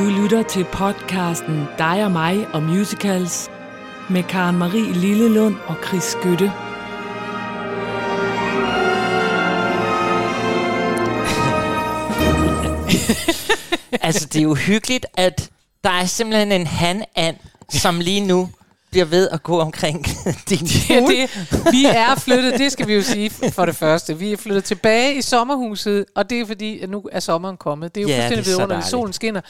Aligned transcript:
Du 0.00 0.04
lytter 0.04 0.42
til 0.42 0.64
podcasten 0.72 1.68
Dig 1.78 2.04
og 2.04 2.12
mig 2.12 2.46
og 2.52 2.62
musicals 2.62 3.50
med 4.10 4.22
Karen 4.22 4.58
Marie 4.58 4.92
Lillelund 4.92 5.56
og 5.66 5.76
Chris 5.86 6.02
Skytte. 6.02 6.44
altså, 14.06 14.26
det 14.26 14.36
er 14.36 14.42
jo 14.42 14.54
hyggeligt, 14.54 15.06
at 15.14 15.50
der 15.84 15.90
er 15.90 16.04
simpelthen 16.04 16.52
en 16.52 16.66
han 16.66 17.04
som 17.68 18.00
lige 18.00 18.20
nu 18.20 18.48
bliver 18.90 19.06
ved 19.06 19.28
at 19.28 19.42
gå 19.42 19.58
omkring 19.58 20.06
din 20.50 20.68
Ja, 20.88 21.00
det, 21.00 21.48
vi 21.72 21.84
er 21.84 22.14
flyttet, 22.14 22.58
det 22.58 22.72
skal 22.72 22.88
vi 22.88 22.94
jo 22.94 23.02
sige 23.02 23.30
for 23.30 23.66
det 23.66 23.76
første. 23.76 24.18
Vi 24.18 24.32
er 24.32 24.36
flyttet 24.36 24.64
tilbage 24.64 25.14
i 25.14 25.22
sommerhuset, 25.22 26.04
og 26.14 26.30
det 26.30 26.40
er 26.40 26.46
fordi, 26.46 26.80
at 26.80 26.90
nu 26.90 27.08
er 27.12 27.20
sommeren 27.20 27.56
kommet. 27.56 27.94
Det 27.94 28.00
er 28.00 28.02
jo 28.02 28.08
Ja, 28.08 28.16
fuldstændig 28.16 28.46
vidunderligt, 28.46 28.86
solen 28.86 29.12
skinner. 29.12 29.40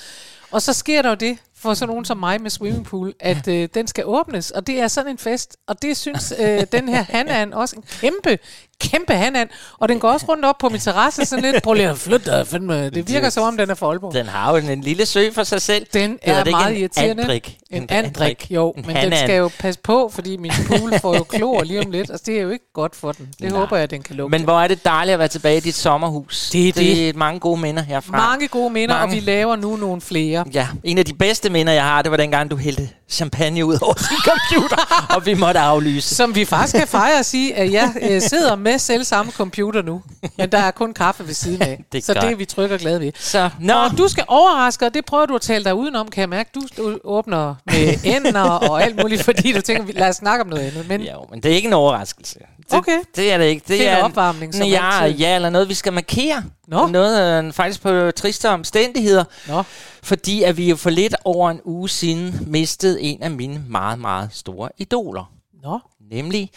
Og 0.50 0.62
så 0.62 0.72
sker 0.72 1.02
der 1.02 1.08
jo 1.08 1.14
det, 1.14 1.38
for 1.62 1.74
sådan 1.74 1.88
nogen 1.88 2.04
som 2.04 2.16
mig 2.18 2.42
med 2.42 2.50
swimmingpool, 2.50 3.12
at 3.20 3.48
øh, 3.48 3.68
den 3.74 3.86
skal 3.86 4.04
åbnes, 4.06 4.50
og 4.50 4.66
det 4.66 4.80
er 4.80 4.88
sådan 4.88 5.10
en 5.10 5.18
fest. 5.18 5.56
Og 5.68 5.82
det 5.82 5.96
synes 5.96 6.32
øh, 6.38 6.60
den 6.72 6.88
her 6.88 7.02
Hanan 7.10 7.52
også 7.54 7.76
en 7.76 7.84
kæmpe, 8.00 8.38
kæmpe 8.80 9.12
Hanan. 9.14 9.48
Og 9.78 9.88
den 9.88 9.98
går 9.98 10.08
også 10.10 10.26
rundt 10.28 10.44
op 10.44 10.58
på 10.58 10.68
min 10.68 10.80
terrasse 10.80 11.24
sådan 11.24 11.52
lidt, 11.52 11.62
prøv 11.62 11.74
lige 11.74 11.88
at 11.88 11.98
flytte 11.98 12.30
dig, 12.30 12.46
fandme. 12.46 12.90
Det 12.90 13.08
virker 13.08 13.30
som 13.30 13.42
om, 13.42 13.56
den 13.56 13.70
er 13.70 13.74
for 13.74 13.90
Aalborg. 13.90 14.14
Den 14.14 14.26
har 14.26 14.50
jo 14.50 14.56
en, 14.68 14.80
lille 14.80 15.06
sø 15.06 15.30
for 15.32 15.42
sig 15.42 15.62
selv. 15.62 15.86
Den 15.92 16.18
Hedder 16.22 16.40
er 16.40 16.44
det 16.44 16.50
meget 16.50 16.72
en 16.74 16.80
irriterende. 16.80 17.22
andrik? 17.22 17.58
En, 17.70 17.82
En 17.82 17.90
andrik, 17.90 18.46
jo. 18.50 18.70
En 18.70 18.74
Men 18.86 18.96
den 18.96 18.96
hanan. 18.96 19.18
skal 19.18 19.36
jo 19.38 19.50
passe 19.58 19.80
på, 19.80 20.10
fordi 20.14 20.36
min 20.36 20.52
pool 20.66 20.98
får 20.98 21.16
jo 21.16 21.22
klor 21.22 21.62
lige 21.62 21.80
om 21.80 21.90
lidt. 21.90 22.10
Altså, 22.10 22.24
det 22.26 22.36
er 22.38 22.42
jo 22.42 22.50
ikke 22.50 22.72
godt 22.74 22.96
for 22.96 23.12
den. 23.12 23.28
Det 23.42 23.50
Nej. 23.50 23.60
håber 23.60 23.76
jeg, 23.76 23.90
den 23.90 24.02
kan 24.02 24.16
lukke. 24.16 24.30
Men 24.30 24.44
hvor 24.44 24.60
er 24.60 24.68
det 24.68 24.84
dejligt 24.84 25.12
at 25.12 25.18
være 25.18 25.28
tilbage 25.28 25.56
i 25.56 25.60
dit 25.60 25.74
sommerhus. 25.74 26.50
Det 26.52 26.68
er 26.68 26.72
det 26.72 26.82
det. 26.82 27.08
er 27.08 27.12
mange 27.14 27.40
gode 27.40 27.60
minder 27.60 27.82
herfra. 27.82 28.16
Mange 28.16 28.48
gode 28.48 28.70
minder, 28.70 28.94
Mange. 28.98 29.12
og 29.12 29.14
vi 29.16 29.20
laver 29.30 29.56
nu 29.56 29.76
nogle 29.76 30.00
flere. 30.00 30.44
Ja, 30.54 30.68
en 30.84 30.98
af 30.98 31.04
de 31.04 31.14
bedste 31.14 31.49
minder, 31.50 31.72
jeg 31.72 31.84
har, 31.84 32.02
det 32.02 32.10
var 32.10 32.16
dengang, 32.16 32.50
du 32.50 32.56
hældte 32.56 32.88
champagne 33.10 33.64
ud 33.64 33.78
over 33.82 33.94
din 33.94 34.18
computer, 34.24 34.76
og 35.16 35.26
vi 35.26 35.34
måtte 35.34 35.60
aflyse. 35.60 36.14
Som 36.14 36.34
vi 36.34 36.44
faktisk 36.44 36.76
kan 36.78 36.88
fejre 36.88 37.18
og 37.18 37.24
sige, 37.24 37.54
at 37.54 37.72
jeg 37.72 37.92
øh, 38.02 38.22
sidder 38.22 38.56
med 38.56 38.78
selv 38.78 39.04
samme 39.04 39.32
computer 39.32 39.82
nu. 39.82 40.02
Men 40.38 40.52
der 40.52 40.58
er 40.58 40.70
kun 40.70 40.94
kaffe 40.94 41.26
ved 41.26 41.34
siden 41.34 41.62
af. 41.62 41.84
Det 41.92 42.04
så 42.04 42.14
godt. 42.14 42.24
det 42.24 42.32
er 42.32 42.36
vi 42.36 42.44
trygge 42.44 42.74
og 42.74 42.80
glade 42.80 43.00
ved. 43.00 43.12
Så, 43.18 43.50
nå, 43.60 43.72
Og 43.74 43.98
du 43.98 44.08
skal 44.08 44.24
overraske, 44.28 44.86
og 44.86 44.94
det 44.94 45.04
prøver 45.04 45.26
du 45.26 45.34
at 45.34 45.40
tale 45.40 45.64
dig 45.64 45.74
udenom, 45.74 46.08
kan 46.08 46.20
jeg 46.20 46.28
mærke. 46.28 46.50
Du, 46.54 46.60
du 46.76 46.98
åbner 47.04 47.54
med 47.66 47.94
ender 48.16 48.40
og 48.42 48.82
alt 48.82 49.00
muligt, 49.02 49.22
fordi 49.24 49.52
du 49.52 49.60
tænker, 49.60 49.92
lad 49.94 50.08
os 50.08 50.16
snakke 50.16 50.42
om 50.44 50.48
noget 50.48 50.62
andet. 50.62 50.88
Men 50.88 51.00
Ja, 51.00 51.12
jo, 51.12 51.26
men 51.30 51.40
det 51.42 51.50
er 51.52 51.56
ikke 51.56 51.66
en 51.68 51.72
overraskelse. 51.72 52.38
Det, 52.38 52.46
Okay. 52.78 52.98
Det 53.16 53.32
er 53.32 53.38
det 53.38 53.44
ikke. 53.44 53.60
Det, 53.60 53.68
Det 53.68 53.86
er 53.88 53.92
en 53.92 53.98
en- 53.98 54.04
opvarmning, 54.04 54.54
som 54.54 54.66
ja, 54.66 55.02
altid. 55.02 55.18
ja, 55.18 55.34
eller 55.34 55.50
noget, 55.50 55.68
vi 55.68 55.74
skal 55.74 55.92
markere. 55.92 56.42
Nå. 56.68 56.86
Noget 56.86 57.44
øh, 57.44 57.52
faktisk 57.52 57.82
på 57.82 58.10
triste 58.10 58.48
omstændigheder. 58.50 59.24
Nå. 59.48 59.62
Fordi 60.02 60.42
at 60.42 60.56
vi 60.56 60.68
jo 60.70 60.76
for 60.76 60.90
lidt 60.90 61.14
over 61.24 61.50
en 61.50 61.60
uge 61.64 61.88
siden 61.88 62.38
mistede 62.46 62.99
en 63.00 63.22
af 63.22 63.30
mine 63.30 63.64
meget, 63.68 63.98
meget 63.98 64.28
store 64.32 64.68
idoler. 64.78 65.32
Nå. 65.62 65.78
Nemlig 66.10 66.50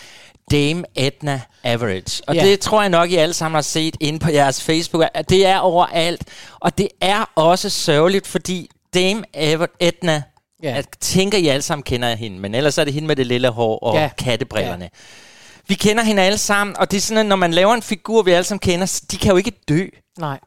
Dame 0.52 0.84
Edna 0.96 1.42
Average. 1.64 2.22
Og 2.28 2.36
Ja. 2.36 2.44
det 2.46 2.60
tror 2.60 2.82
jeg 2.82 2.90
nok, 2.90 3.12
I 3.12 3.16
alle 3.16 3.34
sammen 3.34 3.56
har 3.56 3.62
set 3.62 3.96
inde 4.00 4.20
på 4.20 4.30
jeres 4.32 4.64
Facebook. 4.64 5.04
Det 5.30 5.46
er 5.46 5.58
overalt. 5.58 6.24
Og 6.60 6.78
det 6.78 6.88
er 7.02 7.26
også 7.36 7.70
sørgeligt, 7.70 8.28
fordi 8.28 8.70
Dame 8.94 9.24
Aver- 9.38 9.76
Edna, 9.80 10.24
Ja. 10.64 10.76
jeg 10.76 10.84
tænker, 11.00 11.38
I 11.38 11.48
alle 11.48 11.62
sammen 11.62 11.84
kender 11.84 12.16
hende. 12.16 12.40
Men 12.40 12.56
ellers 12.56 12.78
er 12.78 12.84
det 12.84 12.94
hende 12.94 13.08
med 13.08 13.16
det 13.16 13.28
lille 13.28 13.50
hår 13.50 13.80
og 13.80 13.96
ja. 13.96 14.10
kattebrillerne. 14.18 14.84
Ja. 14.84 14.90
Vi 15.68 15.74
kender 15.76 16.04
hende 16.04 16.22
alle 16.22 16.38
sammen, 16.38 16.78
og 16.78 16.92
det 16.92 16.98
er 16.98 17.02
sådan, 17.02 17.18
at 17.18 17.26
når 17.26 17.36
man 17.36 17.54
laver 17.54 17.74
en 17.74 17.82
figur, 17.82 18.22
vi 18.22 18.32
alle 18.32 18.44
sammen 18.44 18.60
kender, 18.60 19.02
de 19.12 19.18
kan 19.18 19.32
jo 19.32 19.38
ikke 19.38 19.52
dø. 19.70 19.88
Nej. 20.20 20.40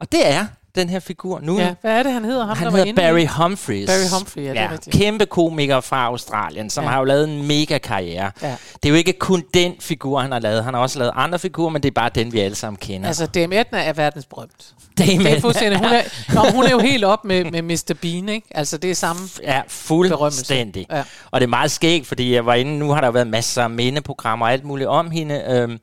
Og 0.00 0.12
det 0.12 0.26
er 0.26 0.46
den 0.74 0.88
her 0.88 1.00
figur 1.00 1.40
nu. 1.42 1.58
Ja, 1.58 1.74
hvad 1.80 1.98
er 1.98 2.02
det, 2.02 2.12
han 2.12 2.24
hedder? 2.24 2.46
Ham, 2.46 2.56
Han 2.56 2.64
der 2.66 2.70
var 2.70 2.78
hedder 2.84 2.92
i- 2.92 2.94
Barry 2.94 3.26
Humphries. 3.42 3.86
Barry 3.90 4.18
Humphrey, 4.18 4.42
ja, 4.44 4.50
det 4.50 4.58
er 4.58 4.72
rigtigt. 4.72 4.96
Kæmpe 4.96 5.26
komiker 5.26 5.80
fra 5.80 6.04
Australien, 6.04 6.70
som 6.70 6.84
Ja. 6.84 6.88
ja. 6.88 6.92
har 6.92 6.98
jo 7.00 7.04
lavet 7.04 7.28
en 7.28 7.46
mega 7.46 7.78
karriere. 7.78 8.30
Ja. 8.42 8.56
Det 8.82 8.84
er 8.84 8.88
jo 8.90 8.94
ikke 8.94 9.12
kun 9.12 9.44
den 9.54 9.72
figur, 9.80 10.20
han 10.20 10.32
har 10.32 10.38
lavet. 10.38 10.64
Han 10.64 10.74
har 10.74 10.80
også 10.80 10.98
lavet 10.98 11.12
andre 11.16 11.38
figurer, 11.38 11.70
men 11.70 11.82
det 11.82 11.88
er 11.88 11.92
bare 11.94 12.10
den, 12.14 12.32
vi 12.32 12.40
alle 12.40 12.54
sammen 12.54 12.76
kender. 12.76 13.06
Altså, 13.08 13.26
Dame 13.26 13.60
Edna 13.60 13.78
er 13.84 13.92
verdensberømt. 13.92 14.74
Dame 14.98 15.24
Det 15.24 15.44
er 15.44 15.62
Edna. 15.66 15.76
Hun 15.76 15.86
er, 15.86 16.02
nå, 16.34 16.50
hun 16.50 16.64
er 16.64 16.70
jo 16.70 16.78
helt 16.78 17.04
op 17.04 17.24
med, 17.24 17.44
med 17.44 17.62
Mr. 17.62 17.94
Bean, 18.02 18.28
ikke? 18.28 18.46
Altså, 18.50 18.76
det 18.76 18.90
er 18.90 18.94
samme. 18.94 19.22
Ja, 19.42 19.60
fuldstændig. 19.68 20.86
Ja. 20.90 21.02
Og 21.30 21.40
det 21.40 21.46
er 21.46 21.50
meget 21.50 21.70
skægt, 21.70 22.06
fordi 22.06 22.34
jeg 22.34 22.46
var 22.46 22.54
inde, 22.54 22.78
nu 22.78 22.90
har 22.90 23.00
der 23.00 23.10
været 23.10 23.26
masser 23.26 23.62
af 23.62 23.70
mindeprogrammer 23.70 24.46
og 24.46 24.52
alt 24.52 24.64
muligt 24.64 24.88
om 24.88 25.10
hende. 25.10 25.42
Øhm, 25.48 25.78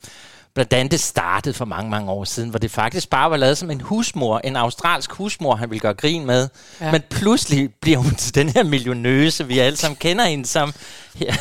andet 0.58 0.92
det 0.92 1.00
startede 1.00 1.54
for 1.56 1.66
mange, 1.66 1.90
mange 1.90 2.12
år 2.12 2.24
siden, 2.24 2.50
hvor 2.50 2.60
det 2.60 2.72
faktisk 2.72 3.10
bare 3.10 3.32
var 3.32 3.38
lavet 3.38 3.58
som 3.58 3.72
en 3.72 3.82
husmor, 3.82 4.40
en 4.44 4.56
australsk 4.56 5.12
husmor, 5.12 5.56
han 5.56 5.70
ville 5.70 5.80
gøre 5.80 5.94
grin 5.94 6.26
med. 6.26 6.48
Ja. 6.82 6.92
Men 6.92 7.02
pludselig 7.10 7.70
bliver 7.82 7.98
hun 7.98 8.16
til 8.16 8.36
den 8.36 8.50
her 8.50 8.64
millionøse, 8.64 9.48
vi 9.48 9.60
alle 9.60 9.78
sammen 9.78 9.96
kender 9.96 10.26
hende 10.26 10.46
som, 10.46 10.74
ja, 11.22 11.36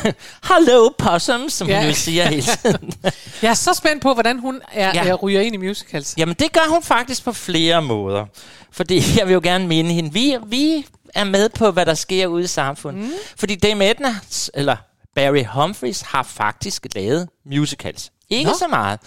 hello 0.47 0.89
possum, 0.97 1.49
som 1.49 1.67
Ja. 1.67 1.79
hun 1.79 1.87
jo 1.89 1.93
siger 1.95 2.27
hele 2.27 2.41
tiden. 2.63 2.93
Jeg 3.41 3.49
er 3.49 3.53
så 3.53 3.73
spændt 3.73 4.01
på, 4.03 4.13
hvordan 4.13 4.39
hun 4.39 4.61
er. 4.71 4.91
Ja. 4.95 5.09
er, 5.09 5.13
ryger 5.13 5.41
ind 5.41 5.55
i 5.55 5.57
musicals. 5.67 6.13
Jamen, 6.17 6.35
det 6.39 6.51
gør 6.53 6.69
hun 6.69 6.83
faktisk 6.83 7.23
på 7.23 7.31
flere 7.33 7.81
måder. 7.81 8.25
Fordi 8.71 9.03
jeg 9.17 9.27
vil 9.27 9.33
jo 9.33 9.41
gerne 9.43 9.67
minde 9.67 9.91
hende. 9.93 10.13
Vi, 10.13 10.37
vi 10.47 10.85
er 11.15 11.23
med 11.23 11.49
på, 11.49 11.71
hvad 11.71 11.85
der 11.85 11.93
sker 11.93 12.27
ude 12.27 12.43
i 12.43 12.47
samfundet. 12.47 13.03
Mm. 13.03 13.11
Fordi 13.35 13.55
Dame 13.55 13.89
Edna, 13.91 14.15
eller 14.53 14.75
Barry 15.15 15.45
Humphries, 15.45 16.01
har 16.01 16.23
faktisk 16.23 16.87
lavet 16.95 17.29
musicals. 17.45 18.11
Ikke 18.31 18.49
Nå. 18.51 18.55
Så 18.59 18.67
meget. 18.67 18.99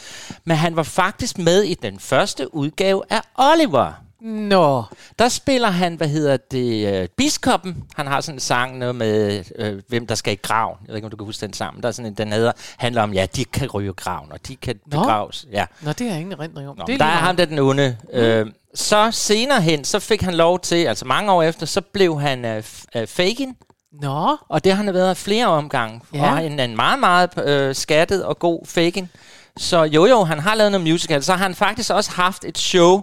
Men 0.45 0.57
han 0.57 0.77
var 0.77 0.83
faktisk 0.83 1.39
med 1.39 1.63
i 1.63 1.75
den 1.75 1.99
første 2.01 2.55
udgave 2.55 3.03
af 3.11 3.21
Oliver. 3.35 3.93
Nå. 4.21 4.83
Der 5.19 5.29
spiller 5.29 5.69
han, 5.71 5.95
hvad 5.95 6.09
hedder 6.09 6.37
det, 6.37 6.95
øh, 7.03 7.09
Biskoppen. 7.17 7.85
Han 7.97 8.07
har 8.07 8.21
sådan 8.21 8.37
en 8.37 8.41
sang 8.41 8.79
noget 8.79 8.95
med, 8.97 9.45
øh, 9.59 9.81
hvem 9.89 10.07
der 10.07 10.15
skal 10.15 10.33
i 10.33 10.37
graven. 10.43 10.77
Jeg 10.83 10.89
ved 10.89 10.97
ikke, 10.97 11.05
om 11.07 11.11
du 11.11 11.17
kan 11.17 11.27
huske 11.27 11.41
den 11.41 11.53
sammen. 11.53 11.83
Der 11.83 11.89
er 11.89 11.93
sådan 11.93 12.11
en, 12.11 12.15
den 12.15 12.33
hedder, 12.33 12.53
handler 12.77 13.03
om, 13.03 13.13
ja, 13.13 13.27
de 13.37 13.45
kan 13.45 13.69
ryge 13.71 13.93
graven, 13.93 14.33
og 14.33 14.49
de 14.49 14.57
kan 14.57 14.75
Nå. 14.87 14.99
begraves. 15.01 15.47
Ja. 15.53 15.65
Nå, 15.81 15.93
det 15.93 16.01
har 16.01 16.07
jeg 16.15 16.21
ingen 16.21 16.33
erindring 16.41 16.69
om. 16.69 16.77
Nå, 16.79 16.85
det 16.87 16.95
er 16.95 16.99
der 16.99 17.05
er 17.05 17.09
ham, 17.09 17.37
der 17.37 17.43
er 17.43 17.47
den 17.49 17.59
onde. 17.59 17.97
Mm. 18.13 18.19
Øh, 18.19 18.47
så 18.75 19.11
senere 19.11 19.61
hen, 19.61 19.85
så 19.85 19.99
fik 19.99 20.23
han 20.23 20.35
lov 20.35 20.61
til, 20.61 20.85
altså 20.85 21.05
mange 21.05 21.33
år 21.33 21.43
efter, 21.43 21.67
så 21.67 21.81
blev 21.81 22.21
han 22.21 22.45
øh, 22.45 22.59
f- 22.59 22.85
øh, 22.97 23.07
Fagin, 23.07 23.57
Nå. 24.01 24.37
og 24.49 24.65
det 24.65 24.73
har 24.73 24.85
han 24.85 24.95
været 24.95 25.17
flere 25.17 25.47
omgange. 25.47 26.01
Ja. 26.15 26.25
Ja. 26.25 26.33
Og 26.33 26.47
en, 26.47 26.61
en 26.61 26.77
meget, 26.77 26.99
meget 26.99 27.31
øh, 27.45 27.75
skattet 27.75 28.25
og 28.25 28.39
god 28.39 28.67
Fagin. 28.67 29.09
Så 29.57 29.83
jo 29.83 30.07
jo, 30.07 30.25
han 30.25 30.39
har 30.39 30.55
lavet 30.55 30.73
noget 30.73 30.87
musical. 30.87 31.23
Så 31.23 31.33
har 31.33 31.43
han 31.43 31.55
faktisk 31.55 31.91
også 31.91 32.11
haft 32.11 32.45
et 32.45 32.59
show, 32.59 33.03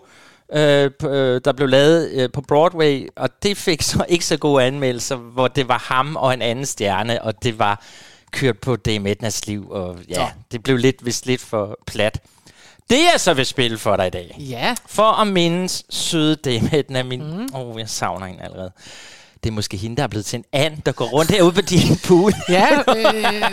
øh, 0.53 0.91
øh, 1.03 1.41
der 1.45 1.51
blev 1.51 1.67
lavet 1.67 2.09
øh, 2.11 2.29
på 2.33 2.41
Broadway, 2.41 3.07
og 3.15 3.29
det 3.43 3.57
fik 3.57 3.81
så 3.81 4.05
ikke 4.09 4.25
så 4.25 4.37
gode 4.37 4.63
anmeldelser, 4.63 5.15
hvor 5.15 5.47
det 5.47 5.67
var 5.67 5.77
ham 5.87 6.15
og 6.15 6.33
en 6.33 6.41
anden 6.41 6.65
stjerne, 6.65 7.21
og 7.21 7.43
det 7.43 7.59
var 7.59 7.83
kørt 8.31 8.59
på 8.59 8.75
Dame 8.75 9.11
Ednas 9.11 9.47
liv, 9.47 9.69
og 9.71 9.97
ja, 10.09 10.19
Nå. 10.19 10.25
det 10.51 10.63
blev 10.63 10.77
lidt, 10.77 11.05
vist 11.05 11.25
lidt 11.25 11.41
for 11.41 11.77
plat. 11.87 12.19
Det 12.89 12.97
jeg 13.13 13.19
så 13.19 13.33
vil 13.33 13.45
spille 13.45 13.77
for 13.77 13.95
dig 13.95 14.07
i 14.07 14.09
dag, 14.09 14.35
Ja. 14.39 14.75
for 14.87 15.21
at 15.21 15.27
mindes 15.27 15.83
søde 15.89 16.35
Dame 16.35 16.69
Edna, 16.73 17.03
min... 17.03 17.21
Åh, 17.21 17.27
mm. 17.39 17.47
oh, 17.53 17.79
jeg 17.79 17.89
savner 17.89 18.25
hende 18.25 18.43
allerede. 18.43 18.71
Det 19.43 19.49
er 19.49 19.53
måske 19.53 19.77
hende, 19.77 19.97
der 19.97 20.03
er 20.03 20.07
blevet 20.07 20.25
til 20.25 20.37
en 20.37 20.45
and, 20.53 20.77
der 20.85 20.91
går 20.91 21.05
rundt 21.05 21.31
herude 21.31 21.51
på 21.51 21.61
din 21.61 21.97
pool. 22.07 22.33
Ja, 22.49 22.67
øh, 22.97 23.51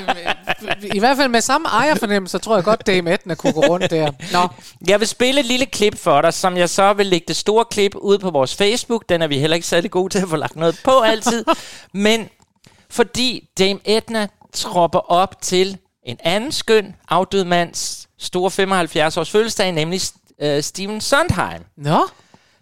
i 0.94 0.99
hvert 0.99 1.16
fald 1.16 1.28
med 1.28 1.41
samme 1.41 1.69
ejerfornemmelse, 1.69 2.38
tror 2.38 2.54
jeg 2.56 2.65
godt, 2.65 2.87
Dame 2.87 3.15
Edna 3.15 3.34
kunne 3.34 3.53
gå 3.53 3.60
rundt 3.60 3.91
der. 3.91 4.10
Nå, 4.32 4.49
Jeg 4.88 5.00
vil 5.00 5.09
spille 5.09 5.41
et 5.41 5.47
lille 5.47 5.66
klip 5.66 5.99
for 5.99 6.21
dig, 6.21 6.34
som 6.34 6.56
jeg 6.56 6.69
så 6.71 6.93
vil 6.93 7.06
lægge 7.06 7.25
det 7.28 7.37
store 7.37 7.65
klip 7.71 7.94
ud 7.94 8.19
på 8.19 8.31
vores 8.31 8.54
Facebook. 8.56 9.09
Den 9.09 9.22
er 9.22 9.26
vi 9.26 9.38
heller 9.38 9.54
ikke 9.54 9.66
særlig 9.66 9.91
gode 9.91 10.12
til 10.12 10.19
at 10.19 10.28
få 10.28 10.37
lagt 10.37 10.56
noget 10.56 10.81
på 10.84 11.00
altid. 11.00 11.44
Men 11.93 12.28
fordi 12.91 13.49
Dame 13.59 13.81
Edna 13.84 14.28
tropper 14.53 14.99
op 14.99 15.43
til 15.43 15.76
en 16.06 16.16
anden 16.25 16.53
skøn 16.53 16.94
afdød 17.09 17.44
mands 17.44 18.09
store 18.19 18.50
75-års 18.50 19.31
fødselsdag, 19.31 19.73
nemlig 19.73 20.00
uh, 20.44 20.61
Steven 20.61 21.00
Sondheim. 21.00 21.62
nå. 21.76 21.99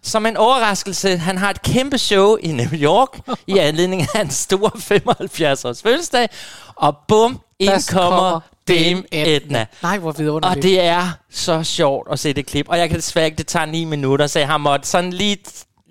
Som 0.03 0.25
en 0.25 0.37
overraskelse, 0.37 1.17
han 1.17 1.37
har 1.37 1.49
et 1.49 1.61
kæmpe 1.61 1.97
show 1.97 2.35
i 2.35 2.47
New 2.47 2.73
York 2.73 3.19
i 3.47 3.57
anledning 3.57 4.01
af 4.01 4.07
hans 4.15 4.33
store 4.33 4.71
75-års 4.75 5.81
fødselsdag. 5.81 6.29
Og 6.75 6.95
bum, 7.07 7.39
ind 7.59 7.71
Der 7.71 7.91
kommer 7.93 8.39
Dame 8.67 9.03
Edna. 9.11 9.65
Nej, 9.83 9.97
hvor 9.97 10.09
Og 10.09 10.19
vidunderligt. 10.19 10.63
det 10.63 10.81
er 10.81 11.09
så 11.31 11.63
sjovt 11.63 12.07
at 12.11 12.19
se 12.19 12.33
det 12.33 12.45
klip. 12.45 12.65
Og 12.69 12.77
jeg 12.77 12.89
kan 12.89 12.97
desværre 12.97 13.25
ikke, 13.25 13.37
det 13.37 13.47
tager 13.47 13.65
ni 13.65 13.85
minutter, 13.85 14.27
så 14.27 14.39
jeg 14.39 14.47
har 14.47 14.57
måttet 14.57 14.87
sådan 14.87 15.13
lige, 15.13 15.37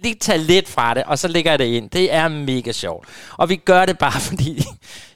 lige 0.03 0.15
tage 0.15 0.39
lidt 0.39 0.69
fra 0.69 0.95
det, 0.95 1.03
og 1.05 1.19
så 1.19 1.29
lægger 1.29 1.51
jeg 1.53 1.59
det 1.59 1.65
ind. 1.65 1.91
Det 1.91 2.15
er 2.15 2.29
mega 2.29 2.73
sjovt. 2.73 3.09
Og 3.37 3.49
vi 3.49 3.57
gør 3.57 3.87
det 3.87 3.99
bare 3.99 4.21
fordi, 4.29 4.65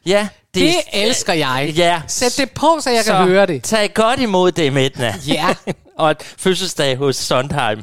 ja, 0.07 0.29
det, 0.55 0.63
det 0.63 0.75
elsker 0.93 1.33
jeg. 1.33 1.73
Ja. 1.77 2.03
Sæt 2.07 2.35
det 2.39 2.51
på, 2.51 2.79
så 2.81 2.91
jeg 2.91 3.05
kan 3.05 3.15
høre 3.15 3.47
det. 3.47 3.63
Tag 3.63 3.95
godt 3.95 4.21
imod 4.21 4.53
det, 4.53 4.67
Edna. 4.87 5.15
Ja. 5.27 5.55
og 5.99 6.11
et 6.11 6.23
fødselsdag 6.39 6.97
hos 6.97 7.17
Sondheim. 7.17 7.83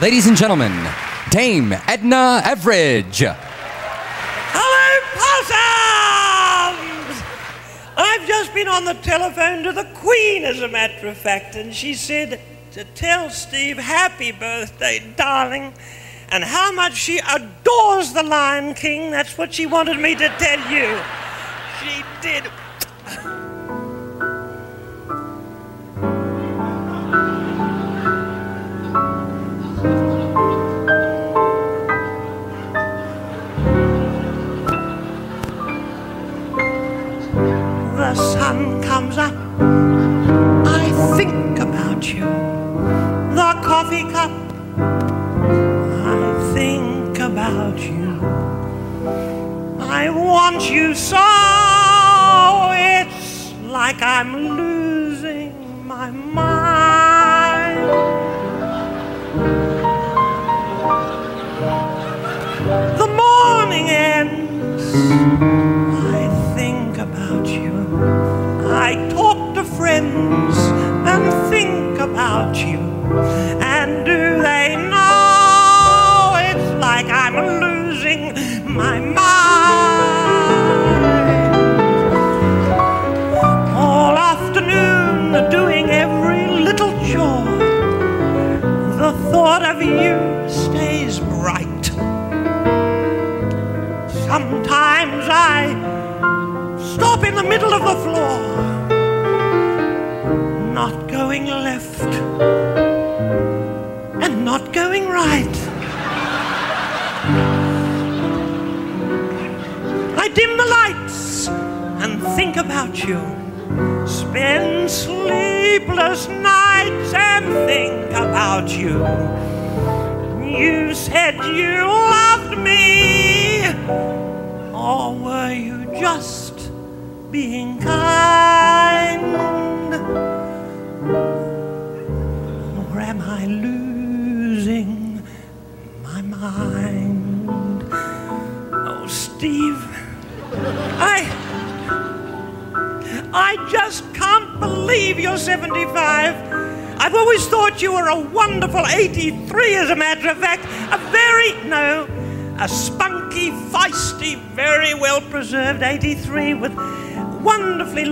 Ladies 0.00 0.28
and 0.28 0.36
gentlemen, 0.36 0.72
Dame 1.30 1.72
Edna 1.72 2.40
Everidge. 2.44 3.34
Hello, 4.54 5.00
possums! 5.18 7.18
I've 7.96 8.24
just 8.28 8.54
been 8.54 8.68
on 8.68 8.84
the 8.84 8.94
telephone 8.94 9.64
to 9.64 9.72
the 9.72 9.82
Queen, 9.94 10.44
as 10.44 10.62
a 10.62 10.68
matter 10.68 11.08
of 11.08 11.16
fact, 11.16 11.56
and 11.56 11.74
she 11.74 11.94
said 11.94 12.40
to 12.70 12.84
tell 12.84 13.28
Steve, 13.28 13.76
happy 13.76 14.30
birthday, 14.30 15.02
darling. 15.16 15.74
and 16.30 16.44
how 16.44 16.70
much 16.72 16.94
she 16.94 17.18
adores 17.18 18.12
the 18.12 18.22
Lion 18.22 18.74
King. 18.74 19.10
That's 19.10 19.36
what 19.36 19.52
she 19.52 19.66
wanted 19.66 19.98
me 19.98 20.14
to 20.14 20.28
tell 20.38 20.60
you. 20.70 20.96
She 21.80 22.04
did. 22.22 22.44
The 38.08 38.14
sun 38.14 38.82
comes 38.82 39.18
up. 39.18 39.34
I 39.60 40.84
think 41.18 41.58
about 41.58 42.10
you. 42.10 42.24
The 43.40 43.50
coffee 43.62 44.04
cup. 44.10 44.30
I 46.16 46.52
think 46.54 47.18
about 47.18 47.78
you. 47.78 48.18
I 49.78 50.08
want 50.08 50.70
you 50.70 50.94
so. 50.94 51.18
It's 52.72 53.52
like 53.64 54.00
I'm 54.00 54.56
losing 54.56 55.37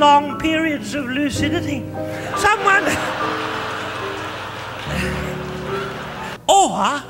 long 0.06 0.38
periods 0.38 0.94
of 0.94 1.04
lucidity. 1.06 1.80
Someone. 2.44 2.84
Or. 6.46 7.02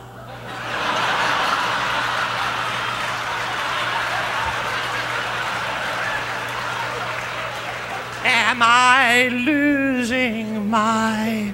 Am 8.24 8.62
I 8.62 9.28
losing 9.30 10.70
my. 10.70 11.52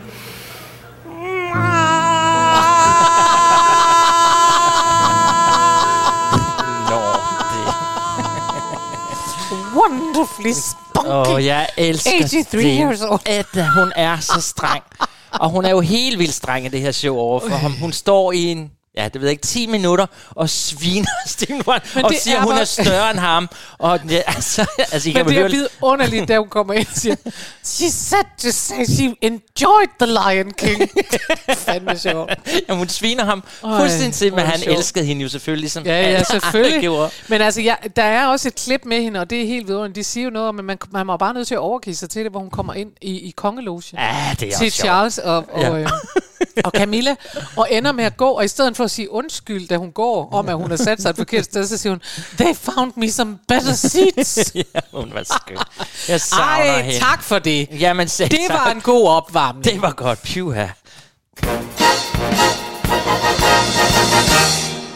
Wonderfully 9.74 10.52
spunky. 10.92 11.08
Åh, 11.08 11.34
oh, 11.34 11.44
jeg 11.44 11.68
elsker 11.76 12.10
83 12.10 12.52
det. 12.52 12.78
years 12.78 13.02
old. 13.02 13.20
At 13.26 13.72
hun 13.74 13.92
er 13.96 14.20
så 14.20 14.40
streng. 14.40 14.82
Og 15.40 15.50
hun 15.50 15.64
er 15.64 15.70
jo 15.70 15.80
helt 15.80 16.18
vildt 16.18 16.34
streng 16.34 16.66
i 16.66 16.68
det 16.68 16.80
her 16.80 16.92
show 16.92 17.16
over 17.16 17.40
for 17.40 17.56
ham. 17.56 17.72
Hun 17.72 17.92
står 17.92 18.32
i 18.32 18.44
en 18.52 18.70
ja, 18.96 19.04
det 19.04 19.14
ved 19.20 19.28
jeg 19.28 19.30
ikke, 19.32 19.46
10 19.46 19.66
minutter, 19.66 20.06
og 20.30 20.50
sviner 20.50 21.06
Steven 21.26 21.62
Wright, 21.66 21.96
og 22.04 22.12
siger, 22.20 22.36
er 22.36 22.40
hun 22.42 22.52
er 22.52 22.56
bare- 22.56 22.66
større 22.66 23.10
end 23.10 23.18
ham. 23.18 23.48
Og 23.78 24.02
det, 24.02 24.22
altså, 24.36 24.66
altså, 24.92 25.08
I 25.08 25.12
kan 25.12 25.26
Men 25.26 25.34
det 25.34 25.40
er 25.42 25.48
høre, 25.48 25.50
vidunderligt, 25.50 26.28
da 26.28 26.38
hun 26.38 26.48
kommer 26.48 26.74
ind 26.74 26.86
og 26.90 26.96
siger, 26.96 27.16
She 27.64 27.90
said 27.90 28.24
to 28.42 28.50
say 28.50 28.84
she 28.84 29.14
enjoyed 29.20 29.88
the 30.00 30.06
Lion 30.06 30.50
King. 30.50 30.90
Fandme 31.66 31.98
sjovt. 31.98 32.30
jamen, 32.68 32.78
hun 32.78 32.88
sviner 32.88 33.24
ham 33.24 33.42
fuldstændig 33.60 34.14
til, 34.14 34.30
men 34.30 34.38
er 34.40 34.44
han 34.44 34.60
sjovt. 34.60 34.78
elskede 34.78 35.04
hende 35.04 35.22
jo 35.22 35.28
selvfølgelig, 35.28 35.70
som 35.70 35.84
Ja, 35.86 35.92
alle 35.92 36.10
ja, 36.10 36.16
andre 36.16 36.24
selvfølgelig. 36.40 37.08
Men 37.28 37.40
altså, 37.42 37.60
ja, 37.60 37.74
der 37.96 38.02
er 38.02 38.26
også 38.26 38.48
et 38.48 38.54
klip 38.54 38.80
med 38.84 39.02
hende, 39.02 39.20
og 39.20 39.30
det 39.30 39.42
er 39.42 39.46
helt 39.46 39.68
vidunderligt. 39.68 39.96
De 39.96 40.04
siger 40.04 40.24
jo 40.24 40.30
noget 40.30 40.48
om, 40.48 40.58
at 40.58 40.64
man, 40.64 40.78
man 40.92 41.06
var 41.06 41.16
bare 41.16 41.34
nødt 41.34 41.46
til 41.48 41.54
at 41.54 41.58
overgive 41.58 41.96
sig 41.96 42.10
til 42.10 42.22
det, 42.24 42.30
hvor 42.30 42.40
hun 42.40 42.50
kommer 42.50 42.74
ind 42.74 42.90
i, 43.00 43.10
i 43.10 43.30
kongelogen. 43.36 43.82
Ja, 43.98 44.34
det 44.40 44.48
er 44.54 44.58
til. 44.58 44.70
Charles 44.72 45.18
og, 45.18 45.36
og, 45.52 45.60
Ja. 45.60 45.68
ja. 45.70 45.78
øh, 45.78 45.88
og 46.64 46.72
Camilla, 46.76 47.14
og 47.56 47.68
ender 47.70 47.92
med 47.92 48.04
at 48.04 48.16
gå, 48.16 48.28
og 48.28 48.44
i 48.44 48.48
stedet 48.48 48.76
for 48.76 48.84
at 48.84 48.90
sige 48.90 49.12
undskyld, 49.12 49.68
da 49.68 49.76
hun 49.76 49.92
går, 49.92 50.28
om 50.32 50.48
at 50.48 50.56
hun 50.56 50.70
har 50.70 50.76
sat 50.76 51.02
sig 51.02 51.10
et 51.10 51.16
forkert 51.16 51.44
sted, 51.44 51.66
så 51.66 51.76
siger 51.78 51.90
hun, 51.92 52.00
they 52.38 52.54
found 52.54 52.92
me 52.96 53.10
some 53.10 53.38
better 53.48 53.72
seats. 53.72 54.52
ja, 54.54 54.80
hun 54.94 55.10
var 55.14 55.22
skøn. 55.22 55.56
Jeg 56.08 56.20
savner 56.20 56.46
Ej, 56.46 56.82
hende. 56.82 56.98
tak 57.00 57.22
for 57.22 57.38
det. 57.38 57.68
Jamen, 57.72 58.08
selv 58.08 58.30
Det 58.30 58.38
tak. 58.48 58.58
var 58.58 58.70
en 58.70 58.80
god 58.80 59.08
opvarmning. 59.08 59.64
Det 59.64 59.82
var 59.82 59.92
godt, 59.92 60.22
pyha. 60.22 60.66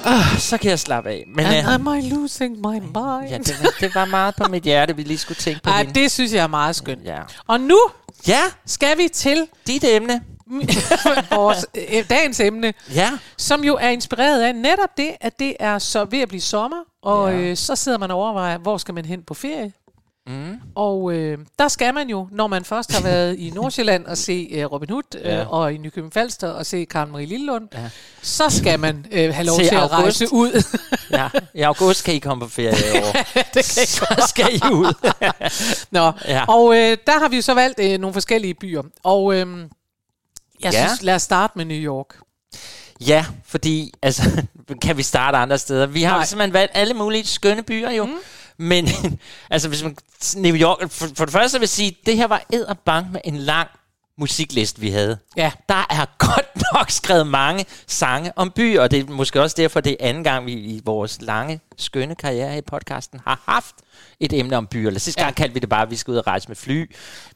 Oh, 0.06 0.38
så 0.38 0.58
kan 0.58 0.70
jeg 0.70 0.78
slappe 0.78 1.10
af. 1.10 1.24
Men 1.34 1.46
And 1.46 1.66
uh, 1.66 1.74
am 1.74 1.98
I 1.98 2.08
losing 2.08 2.56
my 2.56 2.74
mind? 2.78 3.30
ja, 3.30 3.38
det, 3.38 3.56
var, 3.62 3.70
det 3.80 3.94
var 3.94 4.04
meget 4.04 4.34
på 4.36 4.44
mit 4.50 4.62
hjerte, 4.62 4.96
vi 4.96 5.02
lige 5.02 5.18
skulle 5.18 5.38
tænke 5.38 5.60
på 5.62 5.70
Ej, 5.70 5.78
hende. 5.84 6.00
det 6.00 6.10
synes 6.12 6.32
jeg 6.32 6.42
er 6.42 6.46
meget 6.46 6.76
skønt. 6.76 7.04
Ja. 7.04 7.18
Og 7.46 7.60
nu 7.60 7.78
ja, 8.28 8.40
skal 8.66 8.98
vi 8.98 9.08
til 9.14 9.46
dit 9.66 9.84
emne. 9.84 10.20
vores 11.36 11.66
øh, 11.74 12.04
dagens 12.10 12.40
emne, 12.40 12.74
Ja. 12.94 13.10
som 13.38 13.64
jo 13.64 13.76
er 13.80 13.88
inspireret 13.88 14.42
af 14.42 14.54
netop 14.54 14.96
det, 14.96 15.10
at 15.20 15.38
det 15.38 15.56
er 15.60 15.78
så 15.78 16.04
ved 16.04 16.20
at 16.20 16.28
blive 16.28 16.40
sommer, 16.40 16.76
og 17.02 17.32
Ja. 17.32 17.38
øh, 17.38 17.56
så 17.56 17.76
sidder 17.76 17.98
man 17.98 18.10
og 18.10 18.16
overvejer, 18.18 18.58
hvor 18.58 18.78
skal 18.78 18.94
man 18.94 19.04
hen 19.04 19.22
på 19.22 19.34
ferie. 19.34 19.72
Mm. 20.28 20.56
Og 20.74 21.12
øh, 21.12 21.38
der 21.58 21.68
skal 21.68 21.94
man 21.94 22.08
jo, 22.10 22.28
når 22.32 22.46
man 22.46 22.64
først 22.64 22.92
har 22.94 23.02
været 23.02 23.38
i 23.38 23.50
Nordsjælland 23.54 24.06
og 24.06 24.18
se 24.18 24.48
øh, 24.52 24.64
Robin 24.72 24.90
Hood, 24.90 25.02
øh, 25.18 25.24
Ja. 25.24 25.44
og 25.48 25.72
i 25.72 25.76
Nykøbing 25.78 26.12
Falster 26.12 26.48
og 26.48 26.66
se 26.66 26.84
Karen 26.84 27.10
Marie 27.12 27.26
Lillelund, 27.26 27.68
ja. 27.74 27.90
så 28.22 28.50
skal 28.50 28.80
man 28.80 29.06
øh, 29.12 29.34
have 29.34 29.46
lov 29.46 29.58
Til 29.58 29.68
til 29.68 29.74
at 29.74 29.92
rejse 29.92 30.32
ud. 30.32 30.62
ja. 31.10 31.28
I 31.54 31.60
august 31.60 32.04
kan 32.04 32.14
I 32.14 32.18
komme 32.18 32.44
på 32.44 32.48
ferie 32.50 32.68
i 32.94 32.98
år. 32.98 33.12
det 33.34 33.52
kan 33.54 33.62
så 33.86 34.24
skal 34.28 34.46
I 34.54 34.60
ud. 34.72 35.10
Nå, 35.90 36.12
ja. 36.28 36.44
og 36.48 36.76
øh, 36.76 36.96
der 37.06 37.18
har 37.20 37.28
vi 37.28 37.36
jo 37.36 37.42
så 37.42 37.54
valgt 37.54 37.80
øh, 37.80 37.98
nogle 38.00 38.14
forskellige 38.14 38.54
byer. 38.54 38.82
Og 39.04 39.34
øh, 39.34 39.46
jeg 40.60 40.72
Ja. 40.72 40.86
synes, 40.86 41.02
lad 41.02 41.14
os 41.14 41.22
starte 41.22 41.52
med 41.56 41.64
New 41.64 41.76
York. 41.78 42.14
ja, 43.00 43.26
fordi, 43.46 43.92
altså, 44.02 44.22
kan 44.82 44.96
vi 44.96 45.02
starte 45.02 45.38
andre 45.38 45.58
steder? 45.58 45.86
Vi 45.86 46.02
har 46.02 46.16
Nej. 46.16 46.24
simpelthen 46.24 46.52
valgt 46.52 46.72
alle 46.74 46.94
mulige 46.94 47.26
skønne 47.26 47.62
byer 47.62 47.90
jo. 47.90 48.04
Mm. 48.06 48.14
Men, 48.58 48.88
altså, 49.50 49.68
hvis 49.68 49.82
man... 49.82 49.96
New 50.36 50.56
York... 50.56 50.90
For, 50.90 51.08
for 51.16 51.24
det 51.24 51.32
første 51.32 51.58
vil 51.58 51.62
jeg 51.62 51.68
sige, 51.68 51.96
det 52.06 52.16
her 52.16 52.26
var 52.26 52.42
edderbank 52.52 53.12
med 53.12 53.20
en 53.24 53.36
lang 53.36 53.68
musikliste, 54.18 54.80
vi 54.80 54.90
havde. 54.90 55.18
Ja. 55.36 55.52
Der 55.68 55.86
er 55.90 56.06
godt 56.18 56.62
nok 56.74 56.90
skrevet 56.90 57.26
mange 57.26 57.66
sange 57.86 58.32
om 58.36 58.50
byer, 58.50 58.80
og 58.82 58.90
det 58.90 59.00
er 59.00 59.04
måske 59.12 59.42
også 59.42 59.54
derfor, 59.58 59.80
det 59.80 59.92
er 60.00 60.08
anden 60.08 60.24
gang, 60.24 60.46
vi 60.46 60.52
i 60.52 60.80
vores 60.84 61.18
lange, 61.20 61.60
skønne 61.76 62.14
karriere 62.14 62.58
i 62.58 62.60
podcasten 62.60 63.20
har 63.26 63.40
haft 63.46 63.74
et 64.20 64.32
emne 64.32 64.56
om 64.56 64.66
byer. 64.66 64.86
Eller 64.86 65.00
sidste 65.00 65.22
gang 65.22 65.34
kaldte 65.36 65.54
vi 65.54 65.60
det 65.60 65.68
bare, 65.68 65.82
at 65.82 65.90
vi 65.90 65.96
skal 65.96 66.10
ud 66.12 66.16
og 66.16 66.26
rejse 66.26 66.48
med 66.48 66.56
fly. 66.56 66.94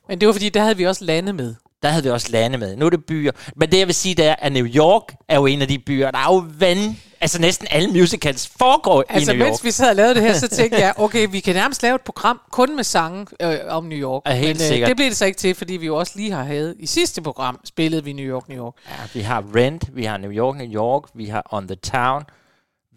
Men 0.08 0.20
det 0.20 0.26
var 0.28 0.32
fordi, 0.34 0.48
der 0.48 0.62
havde 0.62 0.76
vi 0.76 0.86
også 0.86 1.04
landet 1.04 1.34
med. 1.34 1.54
Der 1.82 1.88
havde 1.88 2.04
vi 2.04 2.10
også 2.10 2.28
lande 2.30 2.58
med. 2.58 2.76
Nu 2.76 2.87
er 2.87 2.90
det 2.90 3.04
byer. 3.04 3.32
Men 3.56 3.70
det, 3.72 3.78
jeg 3.78 3.87
vil 3.87 3.94
sige, 3.94 4.14
det 4.14 4.26
er, 4.26 4.34
at 4.38 4.52
New 4.52 4.66
York 4.66 5.02
er 5.28 5.34
jo 5.37 5.46
en 5.46 5.62
af 5.62 5.68
de 5.68 5.78
byer, 5.78 6.10
der 6.10 6.18
er 6.18 6.34
jo 6.34 6.44
vand... 6.58 6.94
Altså 7.22 7.40
næsten 7.40 7.66
alle 7.70 7.88
musicals 8.00 8.50
foregår 8.58 9.04
Altså, 9.08 9.32
i 9.32 9.34
New 9.37 9.44
York. 9.46 9.50
mens 9.50 9.64
vi 9.64 9.70
sad 9.70 9.90
og 9.90 9.96
lavede 9.96 10.14
det 10.14 10.22
her, 10.22 10.32
så 10.34 10.49
tænkte 10.49 10.78
jeg, 10.78 10.94
okay, 10.96 11.26
vi 11.30 11.40
kan 11.40 11.54
nærmest 11.54 11.82
lave 11.82 11.94
et 11.94 12.00
program 12.00 12.40
kun 12.50 12.76
med 12.76 12.84
sange 12.84 13.26
øh, 13.42 13.58
om 13.68 13.84
New 13.84 13.99
York. 13.99 14.22
Ja, 14.26 14.34
helt 14.34 14.49
Men 14.49 14.56
sikkert. 14.68 14.88
det 14.88 14.96
blev 14.96 15.08
det 15.08 15.16
så 15.16 15.25
ikke 15.25 15.38
til, 15.38 15.54
fordi 15.54 15.76
vi 15.76 15.87
jo 15.87 15.96
også 15.96 16.12
lige 16.16 16.32
har 16.32 16.42
havde 16.44 16.75
i 16.78 16.87
sidste 16.87 17.22
program, 17.22 17.60
spillede 17.64 18.04
vi 18.04 18.12
New 18.12 18.25
York, 18.25 18.49
New 18.49 18.58
York. 18.64 18.75
Ja, 18.88 18.94
vi 19.14 19.20
har 19.20 19.44
Rent, 19.56 19.84
vi 19.96 20.04
har 20.04 20.16
New 20.16 20.30
York, 20.32 20.56
New 20.56 20.72
York, 20.75 21.02
vi 21.14 21.26
har 21.26 21.46
On 21.50 21.66
the 21.68 21.76
Town, 21.76 22.22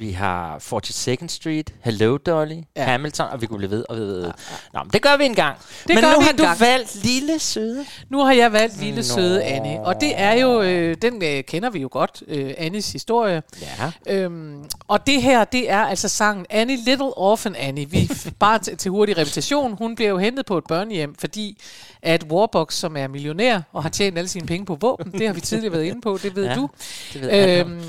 vi 0.03 0.11
har 0.11 0.57
42nd 0.59 1.27
Street, 1.27 1.73
Hello 1.83 2.17
Dolly, 2.17 2.51
ja. 2.55 2.61
Ja. 2.75 2.83
Hamilton, 2.83 3.27
og 3.31 3.41
vi 3.41 3.45
kunne 3.45 3.57
blive 3.57 3.71
ved 3.71 3.85
og 3.89 3.97
ved. 3.97 4.05
ved. 4.21 4.31
Nå, 4.73 4.79
men 4.83 4.89
det 4.93 5.01
gør 5.01 5.17
vi 5.17 5.25
en 5.25 5.35
gang. 5.35 5.57
Det 5.87 5.95
men 5.95 6.03
nu 6.03 6.09
har 6.09 6.31
du 6.37 6.43
gang. 6.43 6.59
valgt 6.59 6.95
Lille 7.03 7.39
Søde. 7.39 7.85
Nu 8.09 8.19
har 8.19 8.33
jeg 8.33 8.53
valgt 8.53 8.79
Lille 8.79 8.95
Nå. 8.95 9.01
Søde 9.03 9.43
Annie, 9.43 9.79
og 9.81 10.01
det 10.01 10.11
er 10.15 10.33
jo, 10.33 10.61
øh, 10.61 10.97
den 11.01 11.23
øh, 11.23 11.43
kender 11.43 11.69
vi 11.69 11.79
jo 11.79 11.87
godt, 11.91 12.23
øh, 12.27 12.53
Annies 12.57 12.91
historie. 12.91 13.43
Ja. 13.61 13.91
Øhm, 14.13 14.63
og 14.87 15.07
det 15.07 15.21
her, 15.21 15.43
det 15.43 15.71
er 15.71 15.79
altså 15.85 16.07
sangen 16.09 16.45
Annie, 16.49 16.77
Little 16.85 17.17
Orphan 17.17 17.55
Annie. 17.55 17.89
Vi 17.89 18.09
bare 18.39 18.59
til, 18.59 18.77
til 18.77 18.91
hurtig 18.91 19.17
repetition. 19.17 19.77
Hun 19.77 19.95
bliver 19.95 20.09
jo 20.09 20.17
hentet 20.17 20.45
på 20.45 20.57
et 20.57 20.63
børnehjem, 20.67 21.15
fordi 21.19 21.61
at 22.01 22.23
Warbox, 22.23 22.73
som 22.73 22.97
er 22.97 23.07
millionær 23.07 23.61
og 23.73 23.83
har 23.83 23.89
tjent 23.89 24.17
alle 24.17 24.27
sine 24.27 24.45
penge 24.47 24.65
på 24.65 24.75
våben, 24.75 25.11
det 25.11 25.27
har 25.27 25.33
vi 25.33 25.41
tidligere 25.41 25.73
været 25.73 25.83
inde 25.83 26.01
på, 26.01 26.19
det 26.23 26.35
ved 26.35 26.45
Ja, 26.45 26.55
du. 26.55 26.69
det 27.13 27.21
ved 27.21 27.59
Øhm, 27.59 27.81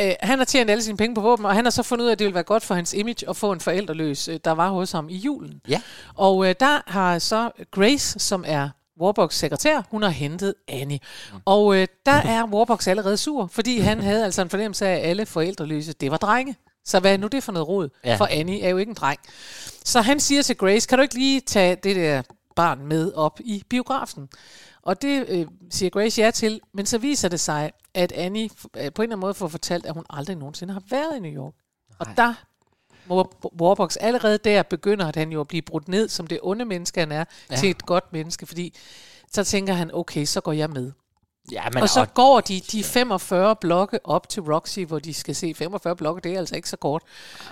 øh, 0.00 0.12
han 0.20 0.38
har 0.38 0.44
tjent 0.44 0.70
alle 0.70 0.82
sine 0.82 0.96
penge 0.96 1.14
på 1.14 1.20
våben, 1.20 1.46
og 1.46 1.54
han 1.54 1.64
har 1.64 1.70
så 1.70 1.82
fundet 1.82 2.02
ud 2.04 2.08
af, 2.08 2.12
at 2.12 2.18
det 2.18 2.24
ville 2.24 2.34
være 2.34 2.42
godt 2.42 2.64
for 2.64 2.74
hans 2.74 2.94
image 2.94 3.28
at 3.28 3.36
få 3.36 3.52
en 3.52 3.60
forældreløs, 3.60 4.28
øh, 4.28 4.40
der 4.44 4.52
var 4.52 4.68
hos 4.68 4.92
ham 4.92 5.08
i 5.08 5.16
julen. 5.16 5.60
Ja. 5.68 5.80
Og 6.14 6.48
øh, 6.48 6.54
der 6.60 6.90
har 6.90 7.18
så 7.18 7.50
Grace, 7.70 8.18
som 8.18 8.44
er 8.46 8.68
Warbox 9.00 9.34
sekretær, 9.34 9.82
hun 9.90 10.02
har 10.02 10.10
hentet 10.10 10.54
Annie. 10.68 10.98
Og 11.44 11.76
øh, 11.76 11.86
der 12.06 12.12
er 12.12 12.46
Warbox 12.46 12.88
allerede 12.88 13.16
sur, 13.16 13.46
fordi 13.52 13.78
han 13.78 14.00
havde 14.00 14.24
altså 14.24 14.42
en 14.42 14.50
fornemmelse 14.50 14.86
af, 14.86 14.92
at 14.92 15.10
alle 15.10 15.26
forældreløse, 15.26 15.92
det 15.92 16.10
var 16.10 16.16
drenge. 16.16 16.56
Så 16.84 17.00
hvad 17.00 17.12
er 17.12 17.16
nu 17.16 17.26
det 17.26 17.42
for 17.42 17.52
noget 17.52 17.68
råd? 17.68 17.88
Ja. 18.04 18.10
Ja. 18.10 18.16
For 18.16 18.28
Annie 18.30 18.62
er 18.62 18.68
jo 18.68 18.76
ikke 18.76 18.90
en 18.90 18.96
dreng. 18.96 19.20
Så 19.84 20.00
han 20.00 20.20
siger 20.20 20.42
til 20.42 20.56
Grace, 20.56 20.88
kan 20.88 20.98
du 20.98 21.02
ikke 21.02 21.14
lige 21.14 21.40
tage 21.40 21.76
det 21.76 21.96
der 21.96 22.22
barn 22.56 22.86
med 22.86 23.12
op 23.12 23.40
i 23.40 23.62
biografen? 23.70 24.28
Og 24.86 25.02
det 25.02 25.24
øh, 25.28 25.46
siger 25.70 25.90
Grace 25.90 26.22
ja 26.22 26.30
til, 26.30 26.60
men 26.74 26.86
så 26.86 26.98
viser 26.98 27.28
det 27.28 27.40
sig, 27.40 27.70
at 27.94 28.12
Annie 28.12 28.44
øh, 28.44 28.50
på 28.72 28.78
en 28.78 28.84
eller 28.84 29.02
anden 29.02 29.20
måde 29.20 29.34
får 29.34 29.48
fortalt, 29.48 29.86
at 29.86 29.94
hun 29.94 30.04
aldrig 30.10 30.36
nogensinde 30.36 30.72
har 30.72 30.82
været 30.90 31.16
i 31.16 31.20
New 31.20 31.32
York. 31.32 31.54
Og 31.98 32.06
der 32.16 32.34
Warbox 33.60 33.96
allerede 34.00 34.38
der 34.38 34.62
begynder, 34.62 35.06
at 35.06 35.16
han 35.16 35.32
jo 35.32 35.40
at 35.40 35.48
blive 35.48 35.62
brudt 35.62 35.88
ned, 35.88 36.08
som 36.08 36.26
det 36.26 36.38
onde 36.42 36.64
menneske 36.64 37.00
han 37.00 37.12
er, 37.12 37.24
Ja. 37.50 37.56
til 37.56 37.70
et 37.70 37.86
godt 37.86 38.12
menneske, 38.12 38.46
fordi 38.46 38.74
så 39.32 39.44
tænker 39.44 39.74
han, 39.74 39.90
okay, 39.94 40.24
så 40.24 40.40
går 40.40 40.52
jeg 40.52 40.70
med. 40.70 40.92
Ja, 41.52 41.64
Men 41.64 41.70
men 41.74 41.82
og 41.82 41.88
så 41.88 42.00
og, 42.00 42.14
går 42.14 42.40
de 42.40 42.60
de 42.60 42.84
45 42.84 43.56
blokke 43.56 44.06
op 44.06 44.28
til 44.28 44.42
Roxy, 44.42 44.80
hvor 44.80 44.98
de 44.98 45.14
skal 45.14 45.34
se 45.34 45.54
45 45.54 45.96
blokke, 45.96 46.20
det 46.20 46.34
er 46.34 46.38
altså 46.38 46.56
ikke 46.56 46.68
så 46.68 46.76
kort. 46.76 47.02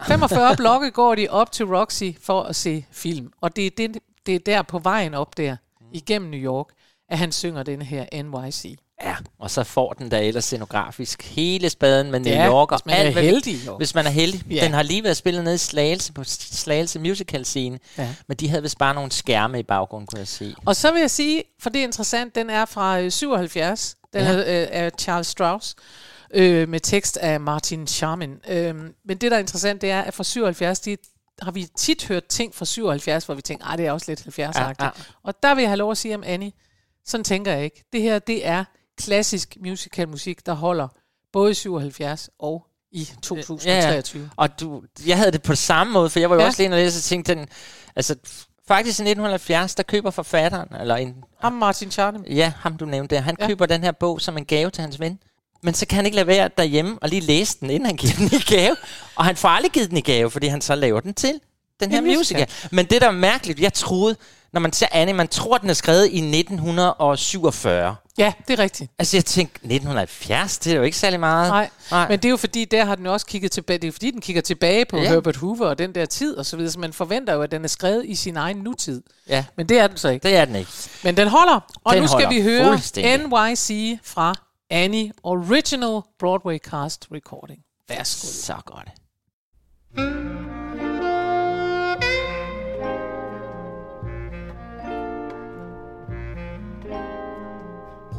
45 0.06 0.56
blokke 0.62 0.90
går 0.90 1.14
de 1.14 1.28
op 1.28 1.52
til 1.52 1.66
Roxy 1.66 2.04
for 2.20 2.42
at 2.42 2.56
se 2.56 2.86
film, 2.90 3.32
og 3.40 3.56
det 3.56 3.66
er, 3.66 3.70
det, 3.76 3.98
det 4.26 4.34
er 4.34 4.38
der 4.38 4.62
på 4.62 4.78
vejen 4.78 5.14
op 5.14 5.36
der, 5.36 5.56
igennem 5.92 6.30
New 6.30 6.40
York, 6.40 6.66
at 7.10 7.18
han 7.18 7.32
synger 7.32 7.62
den 7.62 7.82
her 7.82 8.22
NYC. 8.22 8.76
ja, 9.02 9.16
og 9.38 9.50
så 9.50 9.64
får 9.64 9.92
den 9.92 10.10
der 10.10 10.18
ellers 10.18 10.44
scenografisk 10.44 11.22
hele 11.22 11.70
spaden 11.70 12.10
med 12.10 12.20
New 12.20 12.32
Ja, 12.34 12.46
York 12.48 12.72
og 12.72 12.78
hvis 12.78 12.86
man 12.86 12.94
er 12.94 12.98
alt, 12.98 13.16
vi- 13.16 13.20
heldig, 13.20 13.66
jo. 13.66 13.76
Hvis 13.76 13.94
man 13.94 14.06
er 14.06 14.10
heldig. 14.10 14.42
Ja. 14.50 14.64
Den 14.64 14.72
har 14.72 14.82
lige 14.82 15.04
været 15.04 15.16
spillet 15.16 15.44
nede 15.44 15.54
i 15.54 15.58
Slagelse 15.58 16.12
på 16.12 16.24
Slagelse 16.26 16.98
Musical 16.98 17.44
Scene, 17.44 17.78
Ja. 17.98 18.14
men 18.28 18.36
de 18.36 18.48
havde 18.48 18.62
vist 18.62 18.78
bare 18.78 18.94
nogle 18.94 19.12
skærme 19.12 19.58
i 19.60 19.62
baggrunden, 19.62 20.06
kunne 20.06 20.18
jeg 20.18 20.28
se. 20.28 20.54
Og 20.66 20.76
så 20.76 20.92
vil 20.92 21.00
jeg 21.00 21.10
sige, 21.10 21.42
for 21.62 21.70
det 21.70 21.80
er 21.80 21.84
interessant, 21.84 22.34
den 22.34 22.50
er 22.50 22.64
fra 22.64 23.00
øh, 23.00 23.10
77. 23.10 23.96
Den 24.12 24.22
Ja. 24.22 24.32
ja. 24.32 24.38
er 24.38 24.62
øh, 24.62 24.68
af 24.70 24.90
Charles 25.00 25.26
Strauss. 25.26 25.74
Øh, 26.34 26.68
med 26.68 26.80
tekst 26.80 27.16
af 27.16 27.40
Martin 27.40 27.86
Charmin. 27.86 28.30
Øh, 28.48 28.74
men 29.04 29.16
det, 29.18 29.20
der 29.30 29.34
er 29.36 29.38
interessant, 29.40 29.80
det 29.82 29.90
er, 29.90 30.00
at 30.02 30.14
fra 30.14 30.24
77, 30.24 30.80
de, 30.80 30.96
har 31.42 31.50
vi 31.50 31.66
tit 31.78 32.06
hørt 32.08 32.24
ting 32.26 32.54
fra 32.54 32.64
77, 32.64 33.24
hvor 33.24 33.34
vi 33.34 33.42
tænker, 33.42 33.66
at 33.66 33.78
det 33.78 33.86
er 33.86 33.92
også 33.92 34.06
lidt 34.10 34.22
70 34.22 34.56
Ja, 34.56 34.62
ja, 34.62 34.68
ja. 34.68 34.84
ja. 34.84 34.90
Og 35.24 35.34
der 35.42 35.54
vil 35.54 35.62
jeg 35.62 35.70
have 35.70 35.76
lov 35.78 35.90
at 35.90 35.98
sige 35.98 36.14
om 36.14 36.22
Annie, 36.26 36.52
sådan 37.06 37.24
tænker 37.24 37.52
jeg 37.52 37.64
ikke. 37.64 37.84
Det 37.92 38.02
her, 38.02 38.18
det 38.18 38.46
er 38.46 38.64
klassisk 38.98 39.56
musical 39.60 40.08
musik, 40.08 40.46
der 40.46 40.52
holder 40.52 40.88
både 41.32 41.50
i 41.50 41.54
77 41.54 42.30
og 42.38 42.66
i 42.92 43.08
2023. 43.22 44.30
Og 44.36 44.60
du, 44.60 44.82
jeg 45.06 45.16
havde 45.16 45.32
det 45.32 45.42
på 45.42 45.54
samme 45.54 45.92
måde, 45.92 46.10
for 46.10 46.20
jeg 46.20 46.30
var 46.30 46.36
jo 46.36 46.40
ja. 46.40 46.44
Ja. 46.44 46.48
også 46.48 46.58
lige 46.58 46.64
inde 46.64 46.74
og 46.74 46.80
læse 46.80 46.98
og 46.98 47.02
tænkte, 47.02 47.34
den, 47.34 47.48
altså 47.96 48.14
faktisk 48.68 48.98
i 48.98 49.02
1970, 49.02 49.74
der 49.74 49.82
køber 49.82 50.10
forfatteren, 50.10 50.68
eller 50.80 50.96
en, 50.96 51.14
Ham 51.40 51.52
Martin 51.52 51.90
Charmin. 51.90 52.24
ja, 52.26 52.52
ham 52.56 52.76
du 52.76 52.84
nævnte 52.84 53.14
der, 53.14 53.20
han 53.20 53.36
ja. 53.38 53.44
Ja. 53.44 53.48
køber 53.48 53.66
den 53.66 53.82
her 53.84 53.92
bog 53.92 54.20
som 54.20 54.38
en 54.38 54.44
gave 54.44 54.70
til 54.70 54.82
hans 54.82 55.00
ven. 55.00 55.18
Men 55.62 55.74
så 55.74 55.86
kan 55.86 55.96
han 55.96 56.04
ikke 56.04 56.14
lade 56.14 56.26
være 56.26 56.50
derhjemme 56.56 56.98
og 57.02 57.08
lige 57.08 57.20
læse 57.20 57.56
den, 57.60 57.70
inden 57.70 57.86
han 57.86 57.96
giver 57.96 58.12
den 58.18 58.26
i 58.26 58.42
gave. 58.54 58.76
Og 59.16 59.24
han 59.24 59.36
får 59.36 59.48
aldrig 59.48 59.72
givet 59.72 59.90
den 59.90 59.98
i 59.98 60.00
gave, 60.00 60.30
fordi 60.30 60.46
han 60.46 60.60
så 60.60 60.74
laver 60.74 61.00
den 61.00 61.14
til 61.14 61.40
den 61.80 61.90
her 61.90 62.00
musical. 62.00 62.18
musical. 62.18 62.48
Men 62.70 62.86
det, 62.86 63.00
der 63.00 63.06
er 63.06 63.12
mærkeligt, 63.12 63.60
jeg 63.60 63.72
troede, 63.72 64.16
når 64.54 64.60
man 64.60 64.72
ser 64.72 64.86
Annie, 64.92 65.14
man 65.14 65.28
tror, 65.28 65.58
den 65.58 65.70
er 65.70 65.74
skrevet 65.74 66.06
i 66.12 66.18
1947. 66.38 67.96
Ja, 68.18 68.32
det 68.48 68.58
er 68.58 68.62
rigtigt. 68.62 68.90
Altså, 68.98 69.16
jeg 69.16 69.24
tænkte, 69.24 69.54
1970, 69.56 70.58
det 70.58 70.72
er 70.72 70.76
jo 70.76 70.82
ikke 70.82 70.96
særlig 70.96 71.20
meget. 71.20 71.48
Nej, 71.48 71.70
Nej. 71.90 72.08
men 72.08 72.18
det 72.18 72.24
er 72.24 72.30
jo 72.30 72.36
fordi, 72.36 72.64
der 72.64 72.84
har 72.84 72.94
den 72.94 73.06
også 73.06 73.26
kigget 73.26 73.52
tilbage. 73.52 73.78
Det 73.78 73.88
er 73.88 73.92
fordi, 73.92 74.10
den 74.10 74.20
kigger 74.20 74.42
tilbage 74.42 74.84
på 74.84 74.96
Ja. 74.96 75.08
Herbert 75.08 75.36
Hoover 75.36 75.66
og 75.66 75.78
den 75.78 75.94
der 75.94 76.04
tid 76.06 76.36
og 76.36 76.46
så 76.46 76.56
videre. 76.56 76.72
Så 76.72 76.78
man 76.78 76.92
forventer 76.92 77.34
jo, 77.34 77.42
at 77.42 77.50
den 77.50 77.64
er 77.64 77.68
skrevet 77.68 78.04
i 78.06 78.14
sin 78.14 78.36
egen 78.36 78.56
nutid. 78.56 79.02
Ja, 79.28 79.44
Men 79.56 79.68
det 79.68 79.78
er 79.78 79.86
den 79.86 79.96
så 79.96 80.08
ikke. 80.08 80.28
det 80.28 80.36
er 80.36 80.44
den 80.44 80.56
ikke. 80.56 80.70
Men 81.04 81.16
den 81.16 81.28
holder. 81.28 81.60
Og 81.84 81.94
Den 81.94 82.02
nu 82.02 82.08
skal 82.08 82.24
holder 82.24 82.28
vi 82.28 82.42
høre. 82.42 83.48
NYC 83.50 83.98
fra 84.04 84.34
Annie 84.70 85.12
Original 85.22 86.00
Broadway 86.18 86.58
Cast 86.58 87.06
Recording. 87.12 87.60
Værsgo. 87.88 88.26
Så 88.26 88.54
godt. 88.66 88.88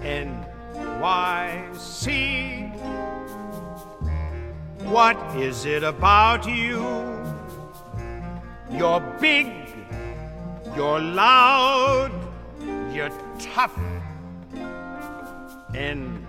NYC. 0.06 1.02
What 4.84 5.18
is 5.36 5.66
it 5.66 5.84
about 5.84 6.48
you? 6.48 6.86
You're 8.70 9.02
big, 9.20 9.48
you're 10.76 11.00
loud, 11.00 12.12
you're 12.94 13.10
tough. 13.40 13.76
NYC. 15.74 16.22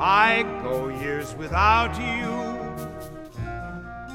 I 0.00 0.42
go 0.62 0.88
years 0.88 1.36
without 1.36 1.94
you, 2.00 2.30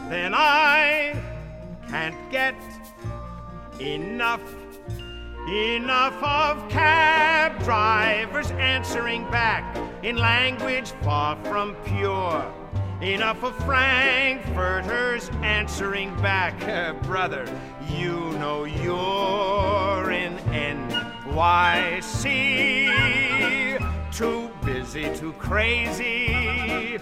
then 0.09 0.33
I 0.35 1.15
can't 1.87 2.15
get 2.31 2.55
enough. 3.79 4.41
Enough 5.47 6.23
of 6.23 6.69
cab 6.69 7.61
drivers 7.65 8.51
answering 8.51 9.29
back 9.29 9.77
in 10.01 10.15
language 10.15 10.91
far 11.03 11.35
from 11.43 11.75
pure. 11.83 12.45
Enough 13.01 13.43
of 13.43 13.55
frankfurters 13.65 15.29
answering 15.41 16.15
back, 16.21 16.57
brother. 17.03 17.45
You 17.89 18.31
know 18.39 18.63
you're 18.63 20.11
in 20.11 20.37
NYC. 21.33 22.13
Too 24.13 24.49
busy, 24.63 25.13
too 25.13 25.33
crazy, 25.33 26.99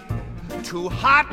too 0.64 0.88
hot, 0.88 1.30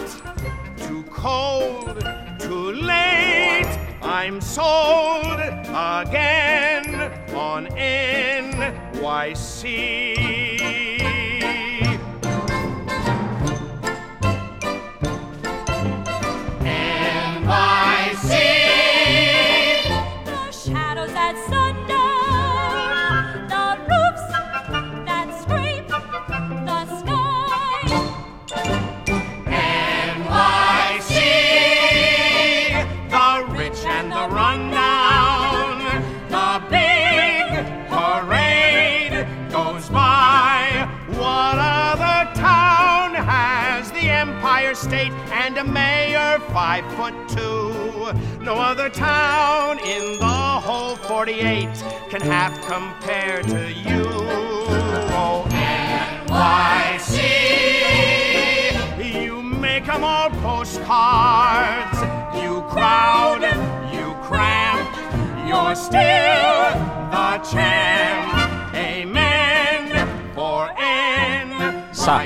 too 0.88 1.04
cold, 1.12 2.04
too 2.40 2.72
late. 2.74 3.68
I'm 4.02 4.42
sold 4.42 5.40
again 5.40 7.12
on 7.34 7.68
NYC. 7.68 8.90
five 46.52 46.86
foot 46.96 47.14
two. 47.30 48.14
No 48.42 48.56
other 48.56 48.90
town 48.90 49.80
in 49.80 50.18
the 50.20 50.26
whole 50.26 50.96
48 50.96 51.68
can 52.10 52.22
half 52.22 52.54
compare 52.68 53.42
to 53.44 53.72
you. 53.72 54.06
Oh, 55.12 55.46
NYC! 55.50 57.16
You 59.24 59.42
make 59.42 59.86
them 59.86 60.04
all 60.04 60.30
postcards. 60.30 62.00
You 62.42 62.62
crowd, 62.70 63.44
you 63.94 64.16
cramp, 64.24 64.90
you're 65.48 65.76
still 65.76 66.74
the 67.12 67.38
champ. 67.52 68.29
Så, 72.06 72.20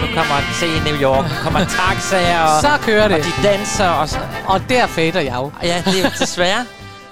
nu 0.00 0.06
kommer 0.14 0.36
den 0.40 0.54
til 0.60 0.92
New 0.92 1.02
York. 1.02 1.24
Nu 1.24 1.34
kommer 1.42 1.60
taxaer, 1.64 2.40
og, 2.40 2.60
Så 2.60 2.78
kører 2.86 3.08
det. 3.08 3.16
og 3.16 3.24
de 3.24 3.48
danser. 3.48 3.88
Og, 3.88 4.08
så, 4.08 4.18
Og 4.46 4.60
der 4.68 4.86
fader 4.86 5.20
jeg 5.20 5.34
jo. 5.34 5.50
ja, 5.62 5.82
det 5.86 6.04
er 6.04 6.10
desværre. 6.18 6.66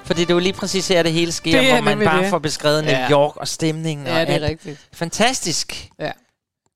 Fordi 0.04 0.20
det 0.20 0.30
er 0.30 0.34
jo 0.34 0.40
lige 0.40 0.52
præcis 0.52 0.88
her, 0.88 1.02
det 1.02 1.12
hele 1.12 1.32
sker, 1.32 1.60
Det 1.60 1.72
hvor 1.72 1.80
man 1.80 1.98
bare 2.04 2.22
det. 2.22 2.30
får 2.30 2.38
beskrevet 2.38 2.84
New 2.84 2.92
Ja. 2.92 3.10
York 3.10 3.36
og 3.36 3.48
stemningen. 3.48 4.06
Ja, 4.06 4.12
og 4.20 4.26
det 4.26 4.30
er 4.30 4.34
alt. 4.34 4.44
rigtigt. 4.44 4.80
Fantastisk. 4.94 5.88
Ja. 6.00 6.10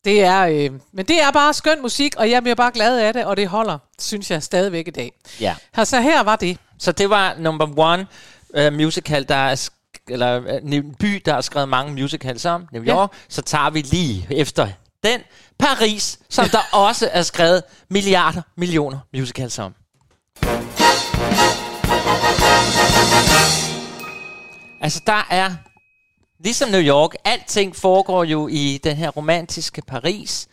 Det 0.04 0.24
er, 0.24 0.40
øh, 0.46 0.70
men 0.92 1.04
det 1.06 1.22
er 1.22 1.30
bare 1.30 1.54
skøn 1.54 1.82
musik, 1.82 2.14
og 2.16 2.30
jeg 2.30 2.42
bliver 2.42 2.54
bare 2.54 2.70
glad 2.74 2.98
af 3.00 3.12
det, 3.12 3.24
og 3.24 3.36
det 3.36 3.48
holder, 3.48 3.78
synes 4.00 4.30
jeg, 4.30 4.42
stadigvæk 4.42 4.88
i 4.88 4.90
dag. 4.90 5.12
Ja. 5.40 5.54
Her, 5.76 5.84
så 5.84 6.00
her 6.00 6.22
var 6.22 6.36
det. 6.36 6.58
Så 6.78 6.92
det 6.92 7.10
var 7.10 7.34
number 7.38 7.66
one 7.78 8.06
uh, 8.66 8.72
musical, 8.72 9.28
der 9.28 9.34
er 9.34 9.68
eller 10.08 10.58
en 10.72 10.94
by, 10.94 11.22
der 11.26 11.34
har 11.34 11.40
skrevet 11.40 11.68
mange 11.68 11.92
musicals 12.02 12.44
om, 12.44 12.66
New 12.72 12.82
Ja. 12.84 12.94
York. 12.94 13.10
Så 13.28 13.42
tager 13.42 13.70
vi 13.70 13.80
lige 13.80 14.26
efter 14.30 14.68
den 15.04 15.20
Paris, 15.58 16.18
som 16.28 16.48
der 16.48 16.58
også 16.72 17.08
er 17.12 17.22
skrevet 17.22 17.62
milliarder, 17.88 18.42
millioner 18.56 18.98
musicals 19.12 19.58
om. 19.58 19.74
Altså, 24.80 25.02
der 25.06 25.26
er, 25.30 25.54
ligesom 26.40 26.70
New 26.70 26.80
York, 26.80 27.14
alting 27.24 27.76
foregår 27.76 28.24
jo 28.24 28.48
i 28.48 28.80
den 28.84 28.96
her 28.96 29.08
romantiske 29.08 29.82
Paris. 29.82 30.48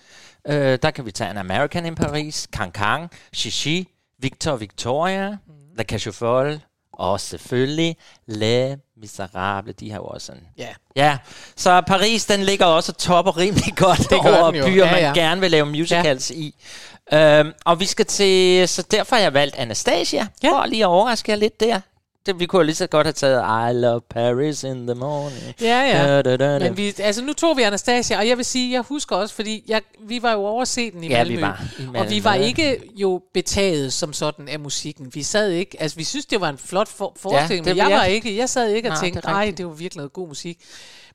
Øh, 0.47 0.79
der 0.81 0.91
kan 0.91 1.05
vi 1.05 1.11
tage 1.11 1.31
en 1.31 1.37
American 1.37 1.85
in 1.85 1.95
Paris, 1.95 2.47
Cancan, 2.51 3.09
Chichi, 3.33 3.87
Victor 4.19 4.55
Victoria, 4.55 5.29
mm. 5.31 5.37
La 5.75 6.11
Folles, 6.11 6.59
og 6.93 7.19
selvfølgelig 7.19 7.97
Les 8.27 8.77
Miserables. 9.01 9.75
De 9.79 9.91
har 9.91 9.97
jo 9.97 10.05
også 10.05 10.31
en... 10.31 10.39
Ja. 10.57 10.67
Ja, 10.95 11.17
så 11.55 11.81
Paris, 11.87 12.25
den 12.25 12.43
ligger 12.43 12.65
også 12.65 12.91
og 12.91 12.97
topper 12.97 13.37
rimelig 13.37 13.75
godt 13.85 13.97
Det 14.09 14.13
over 14.19 14.51
byer, 14.51 14.85
Ja, 14.85 14.91
man 14.91 14.99
ja. 15.01 15.11
gerne 15.13 15.41
vil 15.41 15.51
lave 15.51 15.65
musicals 15.65 16.31
ja. 16.31 16.35
i. 16.35 16.55
Øhm, 17.13 17.53
og 17.65 17.79
vi 17.79 17.85
skal 17.85 18.05
til... 18.05 18.67
Så 18.67 18.81
derfor 18.91 19.15
har 19.15 19.23
jeg 19.23 19.33
valgt 19.33 19.55
Anastasia, 19.55 20.27
Ja. 20.43 20.49
for 20.51 20.65
lige 20.65 20.83
at 20.83 20.87
overraske 20.87 21.31
jer 21.31 21.37
lidt 21.37 21.59
der. 21.59 21.81
Det, 22.27 22.39
vi 22.39 22.45
kunne 22.45 22.65
lige 22.65 22.75
så 22.75 22.87
godt 22.87 23.07
have 23.07 23.13
taget 23.13 23.71
I 23.71 23.73
love 23.73 24.01
Paris 24.09 24.63
in 24.63 24.87
the 24.87 24.95
morning. 24.95 25.53
Ja, 25.61 25.81
ja. 25.81 26.07
Da, 26.07 26.21
da, 26.21 26.37
da, 26.37 26.59
da. 26.59 26.59
Men 26.59 26.77
vi, 26.77 26.93
altså 26.99 27.23
nu 27.23 27.33
tog 27.33 27.57
vi 27.57 27.61
Anastasia, 27.63 28.17
og 28.17 28.27
jeg 28.27 28.37
vil 28.37 28.45
sige, 28.45 28.73
jeg 28.73 28.81
husker 28.81 29.15
også, 29.15 29.35
fordi 29.35 29.63
jeg, 29.67 29.81
vi 30.07 30.21
var 30.21 30.31
jo 30.31 30.39
overset 30.45 30.93
den 30.93 31.03
i 31.03 31.07
Ja, 31.07 31.23
vi 31.23 31.29
Malmø. 31.29 31.41
var 31.41 31.63
i 31.79 31.97
Og 31.97 32.09
vi 32.09 32.23
var 32.23 32.33
ikke 32.33 32.81
jo 32.95 33.21
betaget 33.33 33.93
som 33.93 34.13
sådan 34.13 34.47
af 34.47 34.59
musikken. 34.59 35.11
Vi 35.13 35.23
sad 35.23 35.49
ikke, 35.51 35.81
altså 35.81 35.97
vi 35.97 36.03
synes, 36.03 36.25
det 36.25 36.41
var 36.41 36.49
en 36.49 36.57
flot 36.57 36.87
for, 36.87 37.13
forestilling, 37.19 37.65
det 37.65 37.75
men 37.75 37.89
jeg 37.89 37.97
var 37.97 38.03
ikke, 38.03 38.37
jeg 38.37 38.49
sad 38.49 38.69
ikke 38.69 38.89
og 38.89 38.93
Nej, 38.93 39.01
tænkte, 39.03 39.27
nej, 39.27 39.53
det 39.57 39.65
var 39.65 39.71
virkelig 39.73 39.97
noget 39.97 40.13
god 40.13 40.27
musik. 40.27 40.57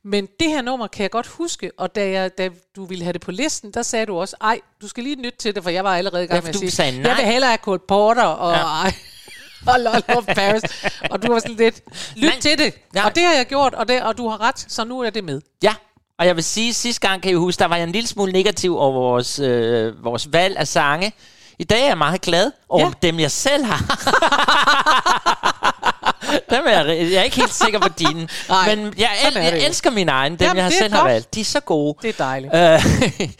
Men 0.04 0.26
det 0.40 0.48
her 0.48 0.62
nummer 0.62 0.86
kan 0.86 1.02
jeg 1.02 1.10
godt 1.10 1.26
huske, 1.26 1.70
og 1.78 1.94
da, 1.94 2.10
jeg, 2.10 2.38
da 2.38 2.48
du 2.76 2.84
ville 2.84 3.04
have 3.04 3.12
det 3.12 3.20
på 3.20 3.30
listen, 3.30 3.70
der 3.74 3.82
sagde 3.82 4.06
du 4.06 4.16
også, 4.20 4.36
ej, 4.40 4.60
du 4.82 4.88
skal 4.88 5.02
lige 5.04 5.22
lytte 5.22 5.38
til 5.38 5.54
det, 5.54 5.62
for 5.62 5.70
jeg 5.70 5.84
var 5.84 5.96
allerede 5.96 6.24
i 6.24 6.26
gang 6.26 6.36
Ja, 6.44 6.52
med 6.52 6.62
at 6.64 6.72
sige, 6.72 6.92
nej. 7.02 7.08
jeg 7.10 7.16
vil 7.16 7.24
hellere 7.32 7.50
have 7.50 7.58
Cole 7.62 7.78
Porter, 7.88 8.22
og 8.22 8.52
Ja. 8.52 8.58
ej, 8.62 8.94
og 9.72 9.80
Lord 9.80 10.16
of 10.16 10.24
Paris. 10.26 10.62
og 11.10 11.22
du 11.22 11.32
var 11.32 11.38
sådan 11.38 11.56
lidt, 11.56 11.80
lyt 12.16 12.30
Nej. 12.30 12.40
til 12.40 12.58
det. 12.58 12.74
Nej. 12.94 13.04
Og 13.04 13.14
det 13.14 13.22
har 13.24 13.32
jeg 13.34 13.46
gjort, 13.46 13.74
og, 13.74 13.88
det, 13.88 14.02
og 14.02 14.18
du 14.18 14.28
har 14.28 14.40
ret, 14.40 14.64
så 14.68 14.84
nu 14.84 15.00
er 15.00 15.10
det 15.10 15.24
med. 15.24 15.40
Ja, 15.62 15.74
og 16.18 16.26
jeg 16.26 16.36
vil 16.36 16.44
sige, 16.44 16.74
sidste 16.74 17.08
gang 17.08 17.22
kan 17.22 17.30
I 17.30 17.34
huske, 17.34 17.58
der 17.60 17.66
var 17.66 17.76
jeg 17.76 17.84
en 17.84 17.92
lille 17.92 18.08
smule 18.08 18.32
negativ 18.32 18.78
over 18.78 18.92
vores, 18.92 19.38
øh, 19.38 20.04
vores 20.04 20.32
valg 20.32 20.56
af 20.56 20.68
sange. 20.68 21.12
I 21.58 21.64
dag 21.64 21.82
er 21.82 21.86
jeg 21.86 21.98
meget 21.98 22.20
glad 22.20 22.50
over 22.68 22.80
Ja. 22.80 22.86
ja. 23.02 23.06
dem, 23.08 23.20
jeg 23.20 23.30
selv 23.30 23.64
har. 23.64 23.80
dem 26.50 26.62
er 26.66 26.70
jeg, 26.70 26.86
jeg 27.12 27.18
er 27.18 27.22
ikke 27.22 27.36
helt 27.36 27.54
sikker 27.54 27.78
på 27.80 27.88
dine. 27.98 28.28
Nej, 28.48 28.74
men 28.76 28.94
jeg, 28.98 29.08
el, 29.28 29.34
jeg 29.34 29.66
elsker 29.66 29.90
mine 29.90 30.12
egne, 30.12 30.36
dem 30.36 30.46
Jamen, 30.46 30.62
jeg 30.62 30.72
selv 30.72 30.94
har 30.94 31.04
valgt. 31.08 31.34
De 31.34 31.40
er 31.40 31.44
så 31.44 31.60
gode. 31.60 31.98
Det 32.02 32.08
er 32.08 32.24
dejligt. 32.24 32.54
Øh, 32.54 33.28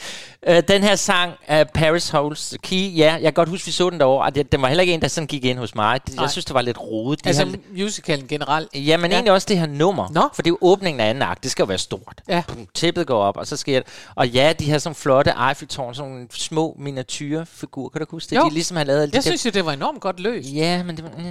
øh, 0.47 0.63
den 0.69 0.83
her 0.83 0.97
sang, 0.97 1.33
uh, 1.51 1.57
Paris 1.75 2.09
Holds 2.09 2.49
the 2.49 2.59
Key, 2.59 2.97
ja, 2.99 3.13
jeg 3.13 3.23
kan 3.23 3.33
godt 3.33 3.49
huske, 3.49 3.67
vi 3.67 3.73
så 3.73 3.91
den 3.91 4.01
derovre, 4.01 4.25
og 4.27 4.35
det, 4.35 4.53
den 4.53 4.63
var 4.63 4.69
heller 4.69 4.83
ikke 4.83 4.95
en, 4.95 5.03
der 5.03 5.09
sådan 5.09 5.27
gik 5.27 5.45
ind 5.45 5.59
hos 5.59 5.75
mig. 5.75 6.01
Det-. 6.07 6.21
Jeg 6.21 6.31
synes, 6.31 6.45
det 6.45 6.55
var 6.55 6.63
lidt 6.63 6.81
rodet. 6.81 7.25
De 7.25 7.29
Altså 7.29 7.45
har, 7.45 7.55
musicalen 7.83 8.27
generelt. 8.29 8.69
Ja, 8.75 8.97
men 8.97 9.11
Ja. 9.11 9.17
egentlig 9.17 9.33
også 9.33 9.47
det 9.51 9.59
her 9.59 9.67
nummer. 9.67 10.09
Nå. 10.13 10.29
For 10.35 10.43
det 10.43 10.51
er 10.51 10.53
jo 10.53 10.59
åbningen 10.61 11.01
af 11.01 11.09
anden 11.09 11.23
akt. 11.23 11.43
Det 11.43 11.51
skal 11.51 11.63
jo 11.63 11.67
være 11.67 11.79
stort. 11.79 12.21
Ja. 12.29 12.43
Pum, 12.49 12.67
Tæppet 12.75 13.07
går 13.07 13.23
op, 13.23 13.37
og 13.37 13.47
så 13.47 13.57
sker 13.57 13.81
det. 13.81 13.89
Og 14.15 14.29
ja, 14.29 14.53
de 14.59 14.71
har 14.71 14.79
sådan 14.79 14.95
flotte 14.95 15.33
Eiffeltårn, 15.49 15.95
sådan 15.95 16.11
nogle 16.11 16.27
små 16.35 16.77
miniatyrfigurer. 16.79 17.89
Kan 17.89 18.01
du 18.01 18.07
huske 18.11 18.31
det? 18.31 18.37
Jo. 18.37 18.45
De 18.49 18.51
ligesom 18.55 18.77
har 18.77 18.85
lavet 18.85 19.01
de 19.01 19.05
Jeg 19.05 19.13
der- 19.13 19.21
synes 19.31 19.45
jo, 19.45 19.51
det 19.51 19.67
var 19.67 19.73
enormt 19.73 20.01
godt 20.01 20.21
løst. 20.21 20.49
Ja, 20.55 20.83
men, 20.83 20.97
det, 20.97 21.05
mm. 21.19 21.25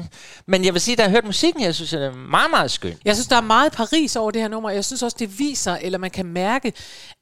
men 0.45 0.65
jeg 0.65 0.73
vil 0.73 0.81
sige, 0.81 0.95
da 0.95 1.01
jeg 1.01 1.11
hørte 1.11 1.25
musikken, 1.27 1.63
jeg 1.63 1.75
synes, 1.75 1.89
det 1.89 2.05
er 2.05 2.11
meget, 2.15 2.49
meget 2.51 2.71
skønt. 2.71 2.97
Jeg 3.05 3.15
synes, 3.15 3.27
der 3.27 3.35
er 3.35 3.41
meget 3.41 3.71
Paris 3.71 4.15
over 4.15 4.31
det 4.31 4.41
her 4.41 4.49
nummer. 4.49 4.69
Jeg 4.69 4.85
synes 4.85 5.03
også, 5.03 5.17
det 5.19 5.39
viser, 5.39 5.75
eller 5.81 5.97
man 5.97 6.09
kan 6.11 6.25
mærke, 6.25 6.73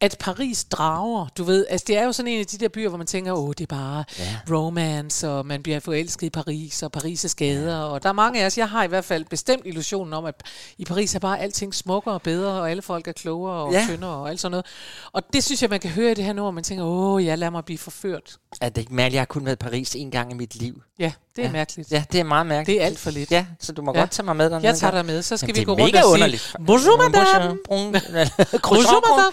at 0.02 0.16
Paris 0.20 0.64
drager. 0.64 1.28
Du 1.38 1.44
ved, 1.44 1.66
altså 1.80 1.94
det 1.94 1.98
er 1.98 2.06
jo 2.06 2.12
sådan 2.12 2.32
en 2.32 2.40
af 2.40 2.46
de 2.46 2.58
der 2.58 2.70
byer, 2.70 2.90
hvor 2.90 2.98
man 2.98 3.08
tænker, 3.08 3.34
åh, 3.34 3.50
det 3.50 3.62
er 3.62 3.76
bare 3.76 4.04
ja. 4.20 4.56
romance, 4.56 5.30
og 5.30 5.46
man 5.46 5.64
bliver 5.64 5.80
forelsket 5.80 6.28
i 6.28 6.30
Paris, 6.30 6.84
og 6.84 6.92
Paris' 6.98 7.34
gader. 7.38 7.78
Ja. 7.78 7.84
Og 7.84 8.04
der 8.04 8.10
er 8.10 8.14
mange 8.14 8.42
af 8.42 8.46
os, 8.46 8.58
jeg 8.58 8.70
har 8.70 8.84
i 8.84 8.88
hvert 8.88 9.06
fald 9.06 9.26
bestemt 9.26 9.62
illusionen 9.66 10.14
om, 10.14 10.26
at 10.26 10.44
i 10.78 10.86
Paris 10.86 11.16
er 11.16 11.20
bare 11.20 11.40
alting 11.40 11.76
smukkere 11.76 12.14
og 12.14 12.22
bedre, 12.22 12.62
og 12.62 12.72
alle 12.72 12.82
folk 12.82 13.08
er 13.08 13.12
klogere 13.12 13.54
og 13.54 13.74
ja. 13.74 13.86
Tyndere 13.90 14.12
og 14.12 14.30
alt 14.30 14.40
sådan 14.40 14.52
noget. 14.52 14.66
Og 15.12 15.34
det 15.34 15.44
synes 15.44 15.62
jeg, 15.62 15.70
man 15.70 15.80
kan 15.80 15.90
høre 15.90 16.12
i 16.12 16.14
det 16.14 16.24
her 16.24 16.34
nummer. 16.34 16.52
Man 16.52 16.64
tænker, 16.64 16.84
åh, 16.86 17.26
jeg 17.26 17.38
lader 17.38 17.52
mig 17.52 17.66
blive 17.66 17.78
forført. 17.78 18.38
At 18.62 18.76
det 18.76 18.82
ikke 18.82 18.96
mærkeligt, 18.96 19.14
jeg 19.14 19.22
har 19.22 19.26
kun 19.26 19.46
været 19.46 19.56
i 19.56 19.64
Paris 19.64 19.96
en 19.96 20.12
gang 20.12 20.32
i 20.32 20.36
mit 20.36 20.56
liv. 20.56 20.82
Ja, 21.00 21.12
det 21.36 21.42
er 21.42 21.46
ja. 21.48 21.52
mærkeligt. 21.52 21.92
Ja, 21.92 22.04
det 22.12 22.20
er 22.20 22.24
meget 22.24 22.46
mærkeligt. 22.48 22.78
Det 22.78 22.84
er 22.84 22.86
alt 22.88 23.00
for 23.00 23.12
lidt. 23.12 23.32
Ja, 23.32 23.46
så 23.60 23.72
du 23.72 23.82
må 23.82 23.92
Ja. 23.96 24.00
godt 24.00 24.12
tage 24.12 24.26
mig 24.26 24.36
med 24.36 24.50
dernede. 24.50 24.68
Jeg 24.68 24.78
tager 24.78 24.92
dig 24.92 25.06
med, 25.06 25.22
så 25.22 25.38
skal 25.38 25.48
Jamen, 25.48 25.60
vi 25.60 25.64
gå 25.64 25.74
rundt 25.74 25.96
og 25.96 26.10
underligt. 26.12 26.42
sige, 26.52 26.66
bonjour 26.68 26.98
madame. 26.98 27.58
Bonjour, 27.70 27.92
madame. 28.12 28.30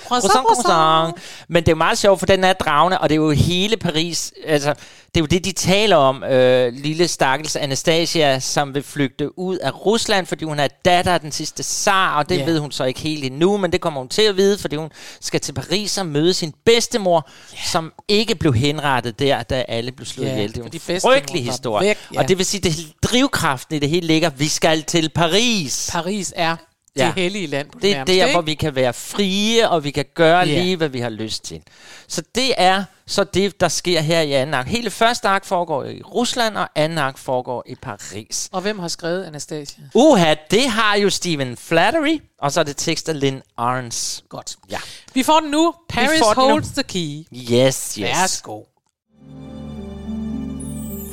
Croissant, 0.09 0.47
croissant. 0.47 1.17
Men 1.49 1.63
det 1.63 1.69
er 1.69 1.73
jo 1.73 1.77
meget 1.77 1.99
sjovt, 1.99 2.19
for 2.19 2.27
den 2.27 2.45
er 2.45 2.53
dragende, 2.53 2.99
og 3.01 3.09
det 3.09 3.15
er 3.15 3.21
jo 3.21 3.31
hele 3.31 3.77
Paris. 3.77 4.33
Altså, 4.47 4.75
det 5.17 5.21
er 5.21 5.25
jo 5.25 5.39
det, 5.39 5.45
de 5.45 5.53
taler 5.53 5.97
om. 5.97 6.25
Øh, 6.25 6.73
lille 6.73 7.09
stakkels 7.09 7.57
Anastasia, 7.57 8.39
som 8.41 8.75
vil 8.75 8.83
flygte 8.83 9.39
ud 9.39 9.59
af 9.59 9.87
Rusland, 9.87 10.27
fordi 10.27 10.45
hun 10.45 10.59
er 10.59 10.69
datter 10.85 11.13
af 11.13 11.21
den 11.21 11.33
sidste 11.33 11.63
zar, 11.63 12.19
og 12.19 12.29
det 12.29 12.37
yeah. 12.37 12.47
ved 12.47 12.59
hun 12.59 12.73
så 12.73 12.85
ikke 12.85 13.01
helt 13.01 13.25
endnu, 13.25 13.57
men 13.57 13.73
det 13.73 13.81
kommer 13.81 14.01
hun 14.01 14.09
til 14.09 14.23
at 14.23 14.37
vide, 14.37 14.59
fordi 14.59 14.77
hun 14.77 14.91
skal 15.21 15.41
til 15.41 15.53
Paris 15.53 15.99
og 15.99 16.07
møde 16.07 16.35
sin 16.35 16.53
bedstemor, 16.65 17.29
yeah. 17.55 17.65
som 17.65 17.93
ikke 18.09 18.35
blev 18.35 18.55
henrettet 18.55 19.19
der, 19.19 19.43
da 19.43 19.65
alle 19.69 19.93
blev 19.93 20.07
slået 20.07 20.27
Ja, 20.27 20.33
ihjel. 20.35 20.49
Det 20.49 20.57
er 20.57 20.81
jo 20.89 20.95
en 20.95 21.01
frygtelig 21.01 21.45
historie. 21.45 21.89
væk, 21.89 21.99
ja. 22.15 22.19
Og 22.19 22.29
det 22.29 22.39
vil 22.39 22.47
sige, 22.47 22.69
at 22.69 22.77
drivkraften 23.03 23.77
i 23.77 23.79
det 23.79 23.89
hele 23.89 24.07
ligger, 24.07 24.31
vi 24.31 24.49
skal 24.49 24.83
til 24.83 25.11
Paris. 25.15 25.89
Paris 25.93 26.33
er 26.37 26.57
det 26.97 27.03
Ja. 27.03 27.13
hellige 27.17 27.47
land. 27.47 27.71
På 27.71 27.79
Det 27.83 27.97
er 27.97 28.05
der, 28.05 28.13
ikke? 28.13 28.33
hvor 28.33 28.41
vi 28.43 28.55
kan 28.55 28.75
være 28.75 28.93
frie, 28.93 29.69
og 29.71 29.85
vi 29.85 29.91
kan 29.91 30.05
gøre 30.15 30.39
Ja. 30.39 30.47
yeah. 30.55 30.63
lige, 30.65 30.77
hvad 30.77 30.89
vi 30.89 31.01
har 31.01 31.09
lyst 31.11 31.45
til. 31.45 31.61
Så 32.09 32.23
det 32.35 32.55
er 32.57 32.85
så 33.07 33.25
det, 33.25 33.61
der 33.61 33.69
sker 33.69 34.01
her 34.01 34.21
i 34.21 34.33
anden 34.33 34.55
akt. 34.55 34.69
Hele 34.69 34.91
første 34.91 35.29
akt 35.29 35.47
foregår 35.47 35.85
i 35.85 36.03
Rusland, 36.03 36.57
og 36.57 36.69
anden 36.75 36.99
akt 36.99 37.19
foregår 37.19 37.65
i 37.67 37.75
Paris. 37.75 38.49
Og 38.53 38.61
hvem 38.61 38.79
har 38.79 38.89
skrevet 38.89 39.25
Anastasia? 39.25 39.85
Uha, 39.95 40.35
det 40.51 40.69
har 40.71 40.97
jo 40.97 41.11
Stephen 41.11 41.57
Flattery, 41.57 42.19
og 42.39 42.53
så 42.53 42.61
er 42.61 42.65
det 42.65 42.77
tekst 42.77 43.09
af 43.09 43.21
Lynn 43.21 43.43
Arns. 43.57 44.25
Godt. 44.29 44.57
Ja. 44.71 44.79
Vi 45.15 45.23
får 45.23 45.41
den 45.41 45.51
nu. 45.51 45.75
Paris 45.89 46.09
den 46.11 46.19
nu. 46.37 46.51
holds 46.51 46.69
the 46.69 46.83
key. 46.83 47.25
Yes, 47.53 47.95
yes. 47.95 47.99
Værsgo. 48.01 48.63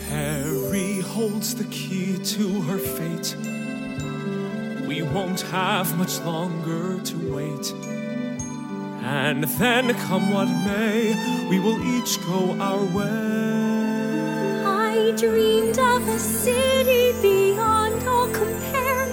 Harry 0.09 1.01
holds 1.01 1.53
the 1.53 1.63
key 1.71 2.17
to 2.25 2.61
her 2.61 2.77
fate. 2.97 3.37
We 4.93 5.01
won't 5.01 5.41
have 5.41 5.97
much 5.97 6.19
longer 6.19 6.99
to 7.01 7.33
wait. 7.33 7.71
And 9.01 9.43
then, 9.43 9.91
come 10.05 10.31
what 10.31 10.45
may, 10.45 11.47
we 11.49 11.59
will 11.59 11.81
each 11.97 12.23
go 12.27 12.55
our 12.59 12.83
way. 12.97 14.61
I 14.63 15.15
dreamed 15.17 15.79
of 15.79 16.07
a 16.07 16.19
city 16.19 17.11
beyond 17.23 18.07
all 18.07 18.27
compare. 18.27 19.07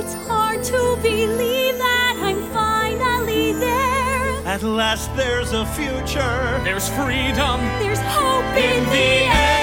It's 0.00 0.14
hard 0.26 0.64
to 0.64 0.98
believe 1.00 1.78
that 1.78 2.16
I'm 2.20 2.42
finally 2.50 3.52
there. 3.52 4.46
At 4.46 4.64
last 4.64 5.14
there's 5.14 5.52
a 5.52 5.64
future. 5.64 6.60
There's 6.64 6.88
freedom 6.88 7.60
There's 7.78 8.02
hope 8.18 8.56
in, 8.56 8.78
in 8.78 8.84
the 8.86 8.90
the 8.90 9.30
air. 9.30 9.59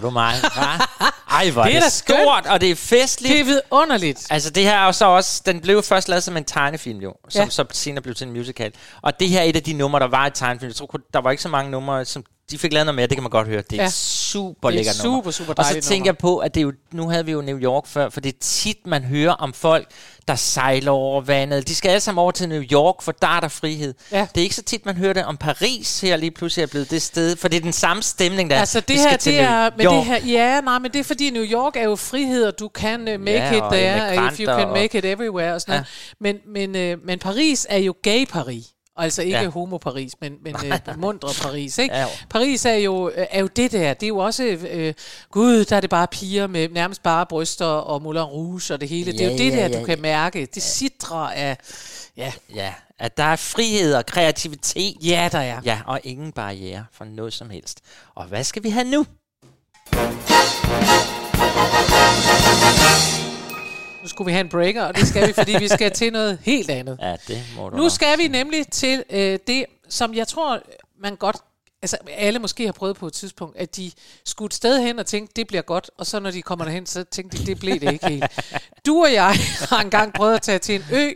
Giver 0.00 0.10
du 0.10 0.10
mig? 0.10 0.34
hva? 0.54 1.06
Ej, 1.30 1.50
hvor 1.50 1.62
Det 1.64 1.76
er 1.76 1.80
det 1.80 1.92
stort, 1.92 2.46
og 2.46 2.60
det 2.60 2.70
er 2.70 2.74
festligt. 2.74 3.32
Det 3.32 3.40
er 3.40 3.44
vidunderligt. 3.44 4.26
Altså 4.30 4.50
det 4.50 4.62
her 4.62 4.76
er 4.78 4.86
jo 4.86 4.92
så 4.92 5.04
også, 5.06 5.42
den 5.46 5.60
blev 5.60 5.82
først 5.82 6.08
lavet 6.08 6.22
som 6.24 6.36
en 6.36 6.44
tegnefilm 6.44 6.98
jo, 7.00 7.14
som 7.28 7.42
Ja. 7.44 7.50
så 7.50 7.64
senere 7.72 8.02
blev 8.02 8.14
til 8.14 8.26
en 8.26 8.32
musical. 8.32 8.72
Og 9.02 9.20
det 9.20 9.28
her 9.28 9.40
er 9.40 9.44
et 9.44 9.56
af 9.56 9.62
de 9.62 9.72
numre, 9.72 10.00
der 10.00 10.06
var 10.08 10.26
i 10.26 10.30
tegnefilm. 10.30 10.68
Jeg 10.68 10.76
tror 10.76 10.90
der 11.12 11.20
var 11.20 11.30
ikke 11.30 11.42
så 11.42 11.48
mange 11.48 11.70
numre, 11.70 12.04
som 12.04 12.24
de 12.50 12.58
fik 12.58 12.72
lavet 12.72 12.86
noget 12.86 12.94
mere, 12.96 13.06
det 13.06 13.16
kan 13.16 13.22
man 13.22 13.30
godt 13.30 13.46
høre. 13.48 13.62
Det 13.70 13.78
er 13.78 13.82
Ja. 13.82 13.90
super 13.90 14.68
Det 14.70 14.74
er 14.74 14.78
lækkert 14.78 15.04
nummer. 15.04 15.20
super, 15.20 15.30
super 15.30 15.54
Og 15.56 15.64
så 15.64 15.80
tænker 15.80 16.08
jeg 16.10 16.18
på, 16.18 16.38
at 16.38 16.54
det 16.54 16.60
er 16.60 16.62
jo, 16.64 16.72
nu 16.92 17.08
havde 17.08 17.24
vi 17.26 17.32
jo 17.32 17.40
New 17.40 17.58
York 17.58 17.86
før, 17.86 18.08
for 18.08 18.20
det 18.20 18.34
er 18.34 18.38
tit, 18.40 18.76
man 18.86 19.04
hører 19.04 19.32
om 19.32 19.52
folk, 19.52 19.88
der 20.28 20.34
sejler 20.34 20.90
over 20.90 21.20
vandet. 21.20 21.68
De 21.68 21.74
skal 21.74 21.88
alle 21.88 22.00
sammen 22.00 22.22
over 22.22 22.30
til 22.32 22.48
New 22.48 22.62
York, 22.62 23.02
for 23.02 23.12
der 23.12 23.28
er 23.28 23.40
der 23.40 23.48
frihed. 23.48 23.94
Ja. 24.12 24.26
Det 24.34 24.40
er 24.40 24.42
ikke 24.42 24.54
så 24.54 24.62
tit, 24.62 24.86
man 24.86 24.96
hører 24.96 25.12
det 25.12 25.24
om 25.24 25.36
Paris 25.36 26.00
her 26.00 26.16
lige 26.16 26.30
pludselig 26.30 26.62
er 26.62 26.66
blevet 26.66 26.90
det 26.90 27.02
sted, 27.02 27.36
for 27.36 27.48
det 27.48 27.56
er 27.56 27.60
den 27.60 27.72
samme 27.72 28.02
stemning, 28.02 28.50
der 28.50 28.56
er. 28.56 28.60
Altså 28.60 28.80
det 28.80 28.96
her, 29.00 29.16
det 29.16 29.40
er, 29.40 29.70
men 29.76 29.86
det 29.86 30.04
her, 30.04 30.18
ja, 30.26 30.60
nej, 30.60 30.78
men 30.78 30.92
det 30.92 30.98
er 30.98 31.04
fordi 31.04 31.30
New 31.30 31.44
York 31.44 31.76
er 31.76 31.84
jo 31.84 31.96
frihed, 31.96 32.44
og 32.44 32.58
du 32.58 32.68
kan 32.68 33.00
uh, 33.00 33.20
make 33.20 33.30
Ja, 33.30 33.52
it 33.56 33.62
there, 33.72 34.14
if 34.32 34.40
you 34.40 34.46
can 34.58 34.68
make 34.68 34.98
it 34.98 35.04
everywhere 35.04 35.54
og 35.54 35.60
sådan 35.60 35.74
Ja. 35.74 35.84
noget. 36.20 36.36
Men, 36.46 36.72
men, 36.74 36.92
uh, 36.98 37.06
men 37.06 37.18
Paris 37.18 37.66
er 37.70 37.78
jo 37.78 37.94
gay 38.02 38.26
Paris. 38.26 38.64
Altså 38.98 39.22
ikke 39.22 39.36
Ja. 39.36 39.42
ja. 39.42 39.48
homo 39.48 39.78
Paris, 39.78 40.12
men, 40.20 40.32
men 40.42 40.54
uh, 40.56 41.00
mundre 41.00 41.28
Paris. 41.42 41.78
Ikke? 41.78 41.94
Ja, 41.94 42.02
jo. 42.02 42.08
Paris 42.30 42.64
er 42.64 42.74
jo, 42.74 43.08
øh, 43.08 43.26
er 43.30 43.40
jo 43.40 43.46
det 43.46 43.72
der. 43.72 43.94
Det 43.94 44.02
er 44.02 44.08
jo 44.08 44.18
også, 44.18 44.44
øh, 44.44 44.94
gud, 45.30 45.64
der 45.64 45.76
er 45.76 45.80
det 45.80 45.90
bare 45.90 46.06
piger 46.06 46.46
med 46.46 46.68
nærmest 46.68 47.02
bare 47.02 47.26
bryster 47.26 47.64
og 47.66 48.02
Moulin 48.02 48.22
Rouge 48.22 48.74
og 48.74 48.80
det 48.80 48.88
hele. 48.88 49.12
det 49.12 49.20
er 49.20 49.24
Ja, 49.24 49.32
jo 49.32 49.38
det 49.38 49.50
ja, 49.50 49.56
der, 49.56 49.68
ja, 49.68 49.80
du 49.80 49.84
kan 49.84 50.00
mærke. 50.00 50.48
Det 50.54 50.62
sidder 50.62 51.14
af, 51.28 51.56
ja, 52.16 52.32
Ja, 52.54 52.74
at 52.98 53.16
der 53.16 53.24
er 53.24 53.36
frihed 53.36 53.94
og 53.94 54.06
kreativitet. 54.06 54.96
ja, 55.04 55.28
der 55.32 55.38
er. 55.38 55.60
Ja, 55.64 55.78
og 55.86 56.00
ingen 56.04 56.32
barriere 56.32 56.84
for 56.92 57.04
noget 57.04 57.32
som 57.32 57.50
helst. 57.50 57.80
Og 58.14 58.24
hvad 58.24 58.44
skal 58.44 58.62
vi 58.62 58.70
have 58.70 58.84
nu? 58.90 59.06
Nu 64.08 64.10
skulle 64.10 64.26
vi 64.26 64.32
have 64.32 64.40
en 64.40 64.48
breaker, 64.48 64.82
og 64.84 64.96
det 64.96 65.08
skal 65.08 65.28
vi, 65.28 65.32
fordi 65.32 65.56
vi 65.58 65.68
skal 65.68 65.90
til 65.92 66.12
noget 66.12 66.38
helt 66.42 66.70
andet. 66.70 66.98
Ja, 67.02 67.16
det 67.28 67.42
må 67.56 67.68
du 67.68 67.76
Nu 67.76 67.82
nok. 67.82 67.90
skal 67.92 68.18
vi 68.18 68.28
nemlig 68.28 68.68
til 68.68 69.04
øh, 69.10 69.38
det, 69.46 69.64
som 69.88 70.14
jeg 70.14 70.28
tror, 70.28 70.60
man 71.02 71.16
godt... 71.16 71.36
Altså, 71.82 71.96
alle 72.16 72.38
måske 72.38 72.64
har 72.64 72.72
prøvet 72.72 72.96
på 72.96 73.06
et 73.06 73.12
tidspunkt, 73.12 73.56
at 73.56 73.76
de 73.76 73.90
skulle 74.24 74.46
et 74.46 74.54
sted 74.54 74.82
hen 74.82 74.98
og 74.98 75.06
tænkte, 75.06 75.32
det 75.36 75.46
bliver 75.46 75.62
godt, 75.62 75.90
og 75.98 76.06
så 76.06 76.20
når 76.20 76.30
de 76.30 76.42
kommer 76.42 76.64
derhen, 76.64 76.86
så 76.86 77.04
tænkte 77.04 77.38
de, 77.38 77.46
det 77.46 77.60
blev 77.60 77.80
det 77.80 77.92
ikke 77.92 78.08
helt. 78.08 78.24
Du 78.86 79.02
og 79.02 79.12
jeg 79.12 79.36
har 79.70 79.80
engang 79.80 80.12
prøvet 80.12 80.34
at 80.34 80.42
tage 80.42 80.58
til 80.58 80.74
en 80.74 80.84
ø, 80.92 81.12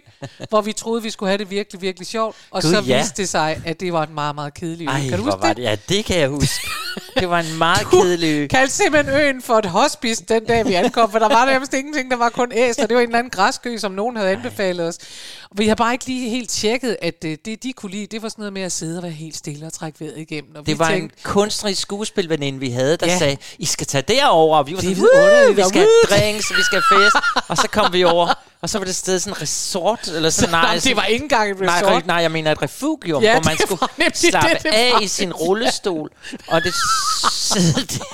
hvor 0.49 0.61
vi 0.61 0.73
troede, 0.73 1.03
vi 1.03 1.11
skulle 1.11 1.29
have 1.31 1.39
det 1.39 1.51
virkelig, 1.51 1.83
virkelig 1.83 2.07
sjovt, 2.07 2.37
og 2.51 2.63
Gud, 2.63 2.71
så 2.71 2.81
ja. 2.81 2.99
viste 2.99 3.23
det 3.23 3.29
sig, 3.29 3.63
at 3.65 3.81
det 3.81 3.93
var 3.93 4.07
en 4.07 4.15
meget, 4.15 4.35
meget 4.35 4.55
kedelig 4.55 4.89
ø. 4.89 4.91
Ej, 4.91 5.01
kan 5.09 5.19
du 5.19 5.25
huske 5.25 5.41
var 5.41 5.49
det? 5.49 5.57
det? 5.57 5.63
Ja, 5.63 5.77
det 5.89 6.05
kan 6.05 6.19
jeg 6.19 6.29
huske. 6.29 6.67
det 7.21 7.31
var 7.31 7.41
en 7.41 7.59
meget 7.59 7.91
kedelig 7.91 8.39
ø. 8.39 8.47
kaldte 8.47 8.75
simpelthen 8.75 9.21
øen 9.21 9.43
for 9.43 9.55
et 9.55 9.67
hospice 9.67 10.25
den 10.25 10.45
dag, 10.45 10.67
vi 10.67 10.75
ankom, 10.75 11.11
for 11.11 11.19
der 11.19 11.29
var 11.29 11.47
nærmest 11.47 11.75
ingenting, 11.75 12.11
der 12.11 12.17
var 12.17 12.29
kun 12.29 12.53
æs, 12.53 12.79
og 12.79 12.89
det 12.89 12.95
var 12.95 13.01
en 13.01 13.09
eller 13.09 13.19
anden 13.19 13.31
græskø, 13.31 13.79
som 13.79 13.93
nogen 13.93 14.17
havde 14.17 14.31
anbefalet 14.31 14.89
os. 14.89 14.99
Vi 15.57 15.69
har 15.69 15.75
bare 15.75 15.93
ikke 15.93 16.07
lige 16.07 16.31
helt 16.31 16.51
tjekket, 16.51 16.97
at 17.03 17.25
øh, 17.25 17.37
det, 17.45 17.63
de 17.63 17.73
kunne 17.73 17.91
lide, 17.93 18.07
det 18.07 18.23
var 18.23 18.29
sådan 18.29 18.43
noget 18.43 18.53
med 18.53 18.63
at 18.63 18.73
sidde 18.73 18.97
og 18.99 19.03
være 19.03 19.13
helt 19.13 19.37
stille 19.37 19.67
og 19.67 19.73
trække 19.73 20.01
vejret 20.01 20.19
igennem. 20.19 20.57
Og 20.57 20.67
vi 20.67 20.71
Det 20.73 20.79
var 20.79 20.89
tænkte, 20.91 21.17
en 21.19 21.23
kunstnerisk 21.23 21.83
skuespilveninde, 21.83 22.59
vi 22.59 22.71
havde, 22.71 22.97
der 22.97 23.07
Ja. 23.07 23.13
ja. 23.13 23.19
sagde, 23.19 23.37
I 23.59 23.65
skal 23.67 23.87
tage 23.87 24.03
derover, 24.09 24.59
og 24.59 24.67
vi 24.67 24.75
var 24.75 24.81
Det 24.81 24.97
sådan, 24.97 25.03
"Woo, 25.03 25.53
vi 25.53 25.63
skal 25.69 25.81
have 25.81 25.89
woo." 26.11 26.17
drinks, 26.19 26.51
vi 26.57 26.63
skal 26.63 26.83
have 26.91 27.03
fest. 27.05 27.17
og 27.49 27.57
så 27.57 27.69
kom 27.73 27.93
vi 27.93 28.05
over, 28.05 28.35
og 28.63 28.71
så 28.71 28.79
var 28.79 28.85
det 28.85 28.97
sted 28.97 29.19
sådan 29.19 29.33
en 29.37 29.43
resort, 29.43 30.09
eller 30.09 30.31
sådan 30.31 30.51
nej, 30.51 30.81
det 30.85 30.97
var 30.97 31.05
ikke 31.05 31.23
engang 31.23 31.51
et 31.51 31.61
Nej, 31.61 31.77
resort. 31.83 32.03
re- 32.03 32.07
nej, 32.07 32.17
jeg 32.17 32.31
mener 32.31 32.53
et 32.53 32.63
refugium, 32.63 33.23
Ja, 33.23 33.33
hvor 33.33 33.43
man 33.45 33.57
det 33.57 33.67
skulle 33.67 33.81
slappe 34.15 34.49
det, 34.55 34.63
det 34.63 34.69
af 34.71 34.93
i 35.03 35.07
sin 35.09 35.33
rullestol, 35.33 36.11
og 36.49 36.63
det 36.65 36.75
sidde 37.33 37.87
der 37.87 38.05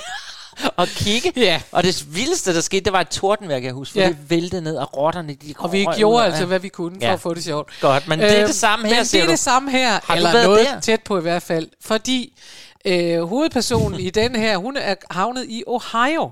og 0.75 0.87
kigge. 0.87 1.33
Ja. 1.35 1.61
Og 1.71 1.83
det 1.83 2.05
vildeste, 2.15 2.53
der 2.53 2.61
skete, 2.61 2.83
det 2.85 2.93
var 2.93 3.01
et 3.01 3.09
tordenværk, 3.09 3.63
jeg 3.63 3.73
husker, 3.73 3.93
for 3.93 4.01
Ja. 4.01 4.07
det 4.07 4.17
væltede 4.29 4.61
ned, 4.61 4.75
og 4.75 4.97
rotterne, 4.97 5.33
de 5.33 5.53
Og 5.59 5.71
vi 5.71 5.85
gjorde 5.97 6.15
ud 6.17 6.21
altså, 6.25 6.45
hvad 6.45 6.59
vi 6.59 6.69
kunne 6.69 6.95
for 7.01 7.07
Ja. 7.07 7.13
at 7.13 7.19
få 7.21 7.33
det 7.33 7.43
sjovt. 7.43 7.73
Godt, 7.81 8.07
men 8.07 8.19
det 8.19 8.31
er 8.31 8.37
Øhm, 8.39 8.47
det 8.47 8.55
samme 8.55 8.87
her, 8.87 8.95
Men 8.95 9.03
det 9.05 9.13
er 9.15 9.25
du. 9.25 9.31
det 9.31 9.39
samme 9.39 9.71
her, 9.71 9.99
Har 10.03 10.15
eller 10.15 10.43
noget 10.43 10.65
der? 10.65 10.79
tæt 10.79 11.01
på 11.03 11.17
i 11.17 11.21
hvert 11.21 11.43
fald. 11.43 11.67
Fordi 11.81 12.39
øh, 12.85 13.21
hovedpersonen 13.23 13.99
i 13.99 14.09
den 14.09 14.35
her, 14.35 14.57
hun 14.57 14.77
er 14.77 14.95
havnet 15.09 15.45
i 15.49 15.63
Ohio. 15.67 16.31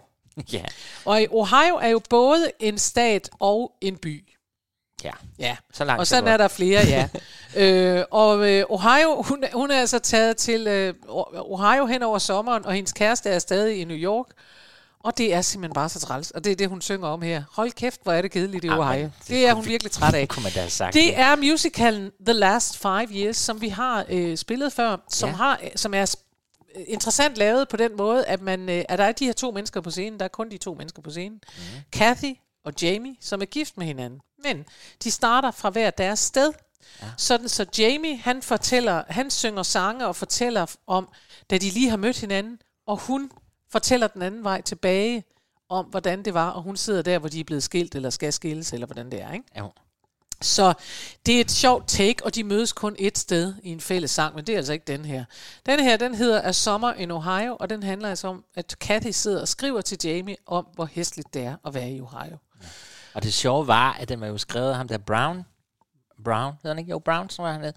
Ja, 0.53 0.61
Og 1.05 1.21
i 1.21 1.27
Ohio 1.31 1.75
er 1.81 1.87
jo 1.87 2.01
både 2.09 2.45
en 2.59 2.77
stat 2.77 3.29
og 3.39 3.71
en 3.81 3.95
by. 3.95 4.23
Ja. 5.03 5.11
Ja, 5.39 5.57
Så 5.73 5.83
langt 5.85 5.99
og 5.99 6.07
så 6.07 6.15
sådan 6.15 6.27
er 6.27 6.37
der 6.37 6.47
flere, 6.47 6.81
ja. 6.85 7.07
øh, 7.99 8.03
og 8.11 8.49
øh, 8.51 8.63
Ohio, 8.69 9.21
hun, 9.21 9.43
hun 9.53 9.71
er 9.71 9.79
altså 9.79 9.99
taget 9.99 10.37
til 10.37 10.67
øh, 10.67 10.93
Ohio 11.33 11.85
hen 11.85 12.03
over 12.03 12.17
sommeren, 12.17 12.65
og 12.65 12.73
hendes 12.73 12.93
kæreste 12.93 13.29
er 13.29 13.39
stadig 13.39 13.79
i 13.81 13.83
New 13.83 13.97
York. 13.97 14.25
Og 14.99 15.17
det 15.17 15.33
er 15.33 15.41
simpelthen 15.41 15.73
bare 15.73 15.89
så 15.89 15.99
træls, 15.99 16.31
og 16.31 16.43
det 16.43 16.51
er 16.51 16.55
det, 16.55 16.69
hun 16.69 16.81
synger 16.81 17.07
om 17.07 17.21
her. 17.21 17.43
Hold 17.51 17.71
kæft, 17.71 17.99
hvor 18.03 18.11
er 18.13 18.21
det 18.21 18.31
kedeligt 18.31 18.63
i 18.63 18.67
Jamen, 18.67 18.79
Ohio. 18.87 19.03
det 19.03 19.11
Det 19.27 19.47
er 19.47 19.53
hun 19.53 19.65
virkelig 19.65 19.91
træt 19.91 20.13
af. 20.15 20.27
kunne 20.29 20.43
man 20.43 20.51
da 20.51 20.59
have 20.59 20.69
sagt. 20.69 20.93
Det 20.93 21.19
er 21.19 21.35
musicalen 21.35 22.11
The 22.25 22.33
Last 22.33 22.77
Five 22.77 23.07
Years, 23.11 23.37
som 23.37 23.61
vi 23.61 23.69
har 23.69 24.05
øh, 24.09 24.37
spillet 24.37 24.73
før, 24.73 24.97
som, 25.09 25.29
Ja. 25.29 25.35
har, 25.35 25.59
som 25.75 25.93
er 25.93 26.15
øh, 26.75 26.83
interessant 26.87 27.37
lavet 27.37 27.67
på 27.69 27.77
den 27.77 27.97
måde, 27.97 28.25
at, 28.25 28.41
man, 28.41 28.69
øh, 28.69 28.83
at 28.89 28.99
der 28.99 29.05
er 29.05 29.11
de 29.11 29.25
her 29.25 29.33
to 29.33 29.51
mennesker 29.51 29.81
på 29.81 29.91
scenen. 29.91 30.19
Der 30.19 30.25
er 30.25 30.29
kun 30.29 30.51
de 30.51 30.57
to 30.57 30.73
mennesker 30.73 31.01
på 31.01 31.09
scenen. 31.09 31.39
Mm. 31.57 31.61
Kathy 31.91 32.33
og 32.67 32.73
Jamie, 32.81 33.15
som 33.21 33.41
er 33.41 33.45
gift 33.45 33.77
med 33.77 33.85
hinanden. 33.85 34.19
Men 34.43 34.65
de 35.03 35.11
starter 35.11 35.51
fra 35.51 35.69
hver 35.69 35.89
deres 35.89 36.19
sted. 36.19 36.53
Ja. 37.01 37.07
Sådan 37.17 37.49
så 37.49 37.65
Jamie, 37.77 38.17
han 38.17 38.41
fortæller, 38.41 39.03
han 39.09 39.31
synger 39.31 39.63
sange 39.63 40.07
og 40.07 40.15
fortæller 40.15 40.75
om, 40.87 41.09
da 41.49 41.57
de 41.57 41.69
lige 41.69 41.89
har 41.89 41.97
mødt 41.97 42.19
hinanden, 42.19 42.59
og 42.87 42.97
hun 42.97 43.31
fortæller 43.71 44.07
den 44.07 44.21
anden 44.21 44.43
vej 44.43 44.61
tilbage 44.61 45.23
om, 45.69 45.85
hvordan 45.85 46.25
det 46.25 46.33
var, 46.33 46.49
og 46.49 46.61
hun 46.61 46.77
sidder 46.77 47.01
der, 47.01 47.19
hvor 47.19 47.29
de 47.29 47.39
er 47.39 47.43
blevet 47.43 47.63
skilt, 47.63 47.95
eller 47.95 48.09
skal 48.09 48.33
skilles, 48.33 48.73
eller 48.73 48.87
hvordan 48.87 49.11
det 49.11 49.21
er, 49.21 49.33
ikke? 49.33 49.45
Jo. 49.59 49.71
Så 50.41 50.73
det 51.25 51.37
er 51.37 51.41
et 51.41 51.51
sjovt 51.51 51.87
take, 51.87 52.25
og 52.25 52.35
de 52.35 52.43
mødes 52.43 52.73
kun 52.73 52.95
et 52.99 53.17
sted 53.17 53.53
i 53.63 53.69
en 53.69 53.81
fælles 53.81 54.11
sang, 54.11 54.35
men 54.35 54.47
det 54.47 54.53
er 54.53 54.57
altså 54.57 54.73
ikke 54.73 54.85
den 54.87 55.05
her. 55.05 55.25
Den 55.65 55.79
her, 55.79 55.97
den 55.97 56.15
hedder 56.15 56.41
A 56.41 56.51
Summer 56.51 56.93
in 56.93 57.11
Ohio, 57.11 57.57
og 57.59 57.69
den 57.69 57.83
handler 57.83 58.09
altså 58.09 58.27
om, 58.27 58.43
at 58.55 58.75
Kathy 58.79 59.11
sidder 59.11 59.41
og 59.41 59.47
skriver 59.47 59.81
til 59.81 59.97
Jamie 60.03 60.35
om, 60.45 60.67
hvor 60.73 60.85
hæsligt 60.85 61.33
det 61.33 61.43
er 61.43 61.55
at 61.65 61.73
være 61.73 61.91
i 61.91 62.01
Ohio. 62.01 62.37
Og 63.13 63.23
det 63.23 63.33
sjove 63.33 63.67
var, 63.67 63.93
at 63.93 64.09
den 64.09 64.21
var 64.21 64.27
jo 64.27 64.37
skrevet 64.37 64.69
af 64.69 64.75
ham 64.77 64.87
der 64.87 64.97
Brown. 64.97 65.45
Brown, 66.23 66.53
hedder 66.53 66.67
han 66.69 66.79
ikke? 66.79 66.91
Jo, 66.91 66.99
Brown, 66.99 67.27
tror 67.27 67.45
jeg, 67.45 67.53
han 67.53 67.63
hed. 67.63 67.73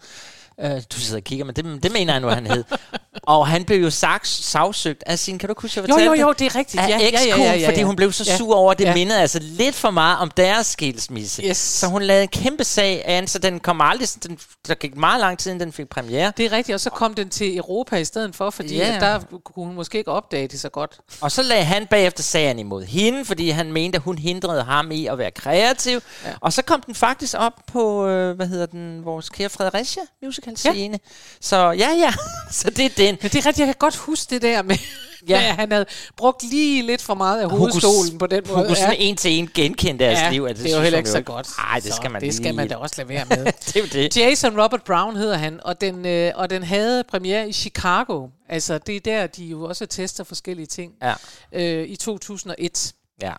Øh, 0.62 0.70
du 0.94 1.01
sidder 1.01 1.16
og 1.20 1.25
kigger, 1.25 1.44
men 1.44 1.55
det, 1.57 1.83
det 1.83 1.92
mener 1.92 2.12
jeg 2.12 2.20
nu, 2.20 2.29
han 2.29 2.46
hed. 2.46 2.64
og 3.23 3.46
han 3.49 3.64
blev 3.64 3.83
jo 3.83 3.90
saks, 3.90 4.29
sagsøgt 4.31 5.03
af 5.07 5.18
sin, 5.18 5.38
kan 5.38 5.49
du 5.49 5.55
huske, 5.59 5.81
jeg 5.81 5.88
Jo, 5.88 5.94
fortalte 5.94 6.07
jo, 6.11 6.14
det? 6.14 6.20
jo, 6.20 6.33
det 6.33 6.46
er 6.55 6.59
rigtigt. 6.59 6.83
Af 6.83 6.88
Ja, 6.88 6.99
ja, 6.99 7.09
ja, 7.37 7.42
ja, 7.44 7.55
ja, 7.59 7.68
fordi 7.68 7.83
hun 7.83 7.96
blev 7.96 8.12
så 8.12 8.25
Ja. 8.27 8.37
sur 8.37 8.55
over, 8.57 8.73
at 8.73 8.79
det 8.79 8.85
Ja. 8.85 8.94
mindede 8.94 9.20
altså 9.20 9.38
lidt 9.42 9.75
for 9.75 9.90
meget 9.90 10.18
om 10.18 10.31
deres 10.31 10.66
skilsmisse. 10.66 11.42
Yes. 11.42 11.57
Så 11.57 11.87
hun 11.87 12.03
lavede 12.03 12.23
en 12.23 12.29
kæmpe 12.29 12.64
sag 12.64 13.03
an, 13.07 13.27
så 13.27 13.38
den 13.38 13.61
kom 13.61 13.81
aldrig, 13.81 14.09
den, 14.23 14.38
der 14.68 14.75
gik 14.75 14.96
meget 14.96 15.20
lang 15.20 15.38
tid, 15.38 15.51
inden 15.51 15.66
den 15.66 15.73
fik 15.73 15.88
premiere. 15.88 16.33
Det 16.37 16.46
er 16.46 16.53
rigtigt, 16.53 16.75
og 16.75 16.81
så 16.81 16.90
kom 16.90 17.14
den 17.14 17.29
til 17.29 17.57
Europa 17.57 17.96
i 17.96 18.05
stedet 18.05 18.37
for, 18.37 18.51
fordi 18.51 18.77
Ja. 18.77 18.96
der 19.01 19.20
kunne 19.44 19.66
hun 19.66 19.75
måske 19.75 19.99
ikke 19.99 20.11
opdage 20.11 20.49
det 20.49 20.61
så 20.61 20.68
godt. 20.68 20.99
Og 21.20 21.33
så 21.33 21.42
lagde 21.42 21.64
han 21.64 21.87
bagefter 21.87 22.23
sagen 22.23 22.59
imod 22.59 22.85
hende, 22.85 23.25
fordi 23.25 23.51
han 23.51 23.73
mente, 23.73 23.96
at 23.96 24.03
hun 24.03 24.18
hindrede 24.18 24.62
ham 24.62 24.90
i 24.90 25.07
at 25.07 25.18
være 25.18 25.31
kreativ. 25.31 26.01
Ja. 26.25 26.31
Og 26.40 26.53
så 26.53 26.62
kom 26.62 26.81
den 26.87 26.94
faktisk 26.94 27.35
op 27.38 27.53
på, 27.66 28.07
øh, 28.07 28.37
hvad 28.37 28.46
hedder 28.46 28.66
den, 28.66 29.05
vores 29.05 29.29
kære 29.29 29.49
Fredericia 29.49 30.03
musical 30.23 30.49
scene. 30.56 30.92
Ja. 31.04 31.10
Så 31.40 31.56
ja, 31.56 31.88
ja, 31.90 32.12
så 32.50 32.70
det 32.70 32.84
er 32.84 32.88
den. 32.96 33.18
Men 33.22 33.30
det 33.30 33.34
er 33.34 33.46
rigtigt, 33.46 33.58
jeg 33.58 33.66
kan 33.66 33.74
godt 33.78 33.96
huske 33.96 34.30
det 34.30 34.42
der 34.42 34.62
med, 34.62 34.76
ja. 34.76 34.84
Ja. 35.28 35.40
med 35.40 35.46
at 35.48 35.54
han 35.56 35.72
havde 35.72 35.86
brugt 36.16 36.42
lige 36.42 36.82
lidt 36.86 37.02
for 37.02 37.14
meget 37.14 37.40
af 37.40 37.50
hovedstolen 37.50 38.18
på 38.18 38.26
den 38.26 38.42
måde. 38.48 38.66
kunne 38.66 38.76
sådan 38.76 38.96
en 38.98 39.16
til 39.16 39.30
en 39.30 39.50
genkende 39.54 40.04
deres 40.04 40.18
ja, 40.18 40.30
liv. 40.30 40.48
det, 40.48 40.56
det 40.56 40.72
er 40.72 40.76
jo 40.76 40.82
heller 40.82 40.98
ikke 40.98 41.10
så 41.10 41.20
godt. 41.20 41.48
Nej, 41.58 41.80
det 41.80 41.94
skal 41.94 42.10
man 42.10 42.20
det 42.22 42.34
skal 42.34 42.44
lige- 42.44 42.56
man 42.56 42.68
da 42.68 42.76
også 42.76 42.94
lade 42.98 43.08
være 43.08 43.24
med. 43.24 43.44
det 43.74 43.76
er 43.76 43.86
det. 43.86 44.16
Jason 44.16 44.60
Robert 44.60 44.82
Brown 44.84 45.16
hedder 45.16 45.36
han, 45.36 45.60
og 45.64 45.80
den, 45.80 46.06
øh, 46.06 46.32
og 46.34 46.50
den 46.50 46.62
havde 46.62 47.04
premiere 47.04 47.48
i 47.48 47.52
Chicago. 47.52 48.28
Altså, 48.48 48.78
det 48.78 48.96
er 48.96 49.00
der, 49.00 49.26
de 49.26 49.44
jo 49.44 49.64
også 49.64 49.86
tester 49.86 50.24
forskellige 50.24 50.66
ting. 50.66 50.92
Ja. 51.02 51.14
Øh, 51.52 51.88
I 51.88 51.96
2001. 51.96 52.92
Ja. 53.22 53.32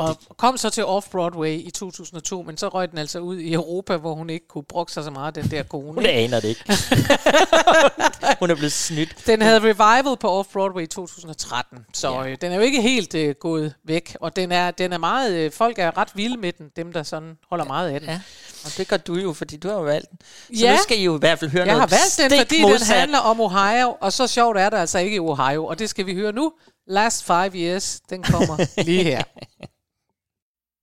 Og, 0.00 0.08
det, 0.28 0.36
kom 0.36 0.56
så 0.56 0.70
til 0.70 0.82
Off-Broadway 0.82 1.46
i 1.46 1.70
2002, 1.74 2.42
men 2.42 2.56
så 2.56 2.68
røg 2.68 2.90
den 2.90 2.98
altså 2.98 3.18
ud 3.18 3.38
i 3.38 3.52
Europa, 3.52 3.96
hvor 3.96 4.14
hun 4.14 4.30
ikke 4.30 4.48
kunne 4.48 4.64
bruge 4.64 4.86
sig 4.88 5.04
så 5.04 5.10
meget, 5.10 5.34
den 5.34 5.50
der 5.50 5.62
kone. 5.62 5.92
hun 5.94 6.06
aner 6.06 6.40
det 6.40 6.48
ikke. 6.48 6.64
hun 8.40 8.50
er 8.50 8.54
blevet 8.54 8.72
snydt. 8.72 9.16
Den 9.26 9.42
havde 9.42 9.58
revival 9.60 10.16
på 10.20 10.40
Off-Broadway 10.40 10.80
i 10.80 10.86
2013, 10.86 11.78
så 11.94 12.08
Ja. 12.12 12.22
ja. 12.22 12.28
øh, 12.30 12.36
den 12.40 12.52
er 12.52 12.56
jo 12.56 12.62
ikke 12.62 12.82
helt 12.82 13.14
øh, 13.14 13.34
gået 13.40 13.74
væk. 13.84 14.16
Og 14.20 14.36
den 14.36 14.52
er, 14.52 14.70
den 14.70 14.92
er 14.92 14.98
meget, 14.98 15.32
øh, 15.32 15.52
folk 15.52 15.78
er 15.78 15.98
ret 15.98 16.08
vilde 16.14 16.36
med 16.36 16.52
den, 16.52 16.66
dem 16.76 16.92
der 16.92 17.02
sådan 17.02 17.34
holder 17.50 17.64
meget 17.64 17.90
af 17.90 18.00
den. 18.00 18.08
Ja. 18.08 18.20
Og 18.64 18.70
det 18.76 18.88
gør 18.88 18.96
du 18.96 19.14
jo, 19.14 19.32
fordi 19.32 19.56
du 19.56 19.68
har 19.68 19.74
jo 19.74 19.82
valgt 19.82 20.10
den. 20.10 20.18
Så 20.58 20.64
Ja. 20.64 20.72
nu 20.72 20.78
skal 20.82 20.98
I 20.98 21.04
jo 21.04 21.16
i 21.16 21.18
hvert 21.18 21.38
fald 21.38 21.50
høre 21.50 21.64
Jeg 21.64 21.72
har 21.72 21.78
noget 21.78 21.90
valgt 22.18 22.30
den, 22.32 22.38
fordi 22.40 22.62
modsat. 22.62 22.80
den 22.80 22.86
handler 22.98 23.18
om 23.18 23.40
Ohio, 23.40 23.96
og 24.00 24.12
så 24.12 24.26
sjovt 24.26 24.58
er 24.58 24.70
det 24.70 24.76
altså 24.76 24.98
ikke 24.98 25.16
i 25.16 25.20
Ohio, 25.20 25.66
og 25.66 25.78
det 25.78 25.90
skal 25.90 26.06
vi 26.06 26.14
høre 26.14 26.32
nu. 26.32 26.52
Last 26.86 27.24
Five 27.24 27.50
Years, 27.54 28.00
den 28.10 28.22
kommer 28.22 28.66
lige 28.88 29.02
her. 29.04 29.22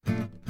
I 0.07 0.40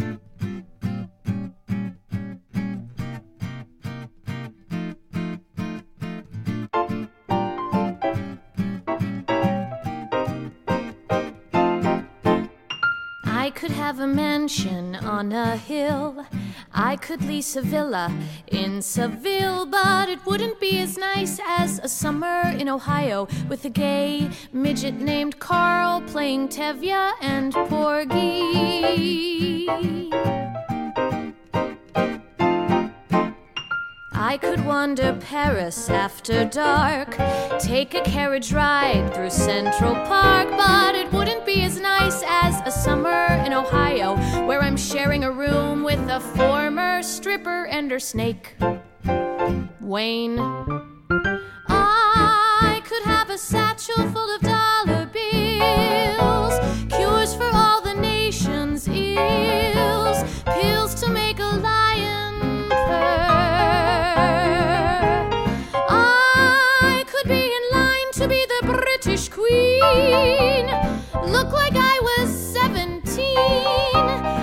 could 13.62 13.70
have 13.70 14.00
a 14.00 14.08
mansion 14.08 14.96
on 14.96 15.32
a 15.32 15.56
hill. 15.56 16.26
I 16.74 16.96
could 16.96 17.24
lease 17.24 17.56
a 17.56 17.62
villa 17.62 18.12
in 18.48 18.82
Seville, 18.82 19.68
but 19.68 20.10
it 20.10 20.26
wouldn't 20.26 20.60
be 20.60 20.80
as 20.80 20.98
nice 20.98 21.40
as 21.48 21.78
a 21.78 21.88
summer 21.88 22.42
in 22.58 22.68
Ohio 22.68 23.28
with 23.50 23.64
a 23.64 23.70
gay 23.70 24.32
midget 24.52 24.96
named 24.96 25.38
Carl 25.38 26.02
playing 26.02 26.48
Tevye 26.48 27.14
and 27.22 27.54
Porgy. 27.54 28.02
I 34.32 34.38
could 34.38 34.66
wander 34.66 35.12
Paris 35.20 35.90
after 35.90 36.46
dark, 36.46 37.18
take 37.60 37.94
a 37.96 38.02
carriage 38.02 38.54
ride 38.54 39.14
through 39.14 39.30
Central 39.30 39.94
Park, 39.94 40.48
but 40.52 40.96
it 40.96 41.12
wouldn't 41.12 41.46
be 41.46 41.64
as 41.64 41.78
nice 41.82 42.24
as 42.26 42.62
a 42.66 42.72
summer 42.72 43.26
in 43.46 43.52
Ohio, 43.52 44.16
where 44.48 44.62
I'm 44.62 44.78
sharing 44.78 45.26
a 45.26 45.32
room 45.34 45.84
with 45.84 46.00
a 46.10 46.22
former 46.22 47.04
stripper 47.04 47.66
and 47.66 47.92
her 47.92 48.00
snake, 48.00 48.56
Wayne. 49.82 50.40
I 51.68 52.82
could 52.86 53.04
have 53.04 53.30
a 53.30 53.38
satchel 53.38 54.10
full 54.12 54.34
of 54.34 54.42
dollar 54.44 55.08
bills, 55.08 56.58
cures 56.88 57.36
for 57.36 57.50
all 57.54 57.82
the 57.82 57.96
nation's 57.96 58.88
ills, 58.88 60.24
pills 60.46 60.81
Queen, 69.52 70.66
look 71.32 71.52
like 71.52 71.74
I 71.76 72.00
was 72.10 72.30
17. 72.54 73.12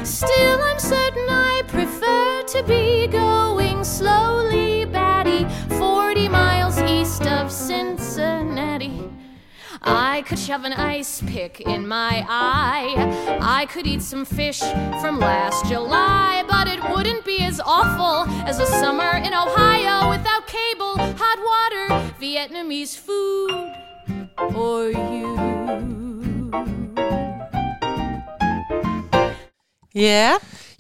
Still, 0.05 0.63
I'm 0.63 0.79
certain 0.79 1.27
I 1.29 1.63
prefer 1.67 2.43
to 2.43 2.63
be 2.65 3.07
going 3.07 3.85
slowly, 3.85 4.85
Batty, 4.85 5.47
40 5.77 6.29
miles 6.29 6.79
east 6.83 7.27
of 7.27 7.51
Cincinnati. 7.51 9.11
I 9.81 10.23
could 10.27 10.39
shove 10.39 10.65
an 10.65 10.75
ice 10.75 11.23
pick 11.27 11.61
in 11.63 11.89
my 11.89 12.27
eye. 12.29 13.39
I 13.41 13.65
could 13.67 13.87
eat 13.87 14.03
some 14.03 14.27
fish 14.27 14.61
from 15.01 15.19
last 15.21 15.65
July, 15.67 16.45
but 16.49 16.69
it 16.69 16.83
wouldn't 16.91 17.25
be 17.25 17.39
as 17.45 17.61
awful 17.65 18.31
as 18.47 18.59
a 18.59 18.67
summer 18.67 19.17
in 19.17 19.33
Ohio 19.33 20.11
without 20.11 20.47
cable, 20.47 20.97
hot 21.17 21.39
water, 21.51 22.13
Vietnamese 22.21 22.97
food, 22.99 23.73
or 24.41 24.91
you. 24.93 25.39
Ja, 29.95 30.33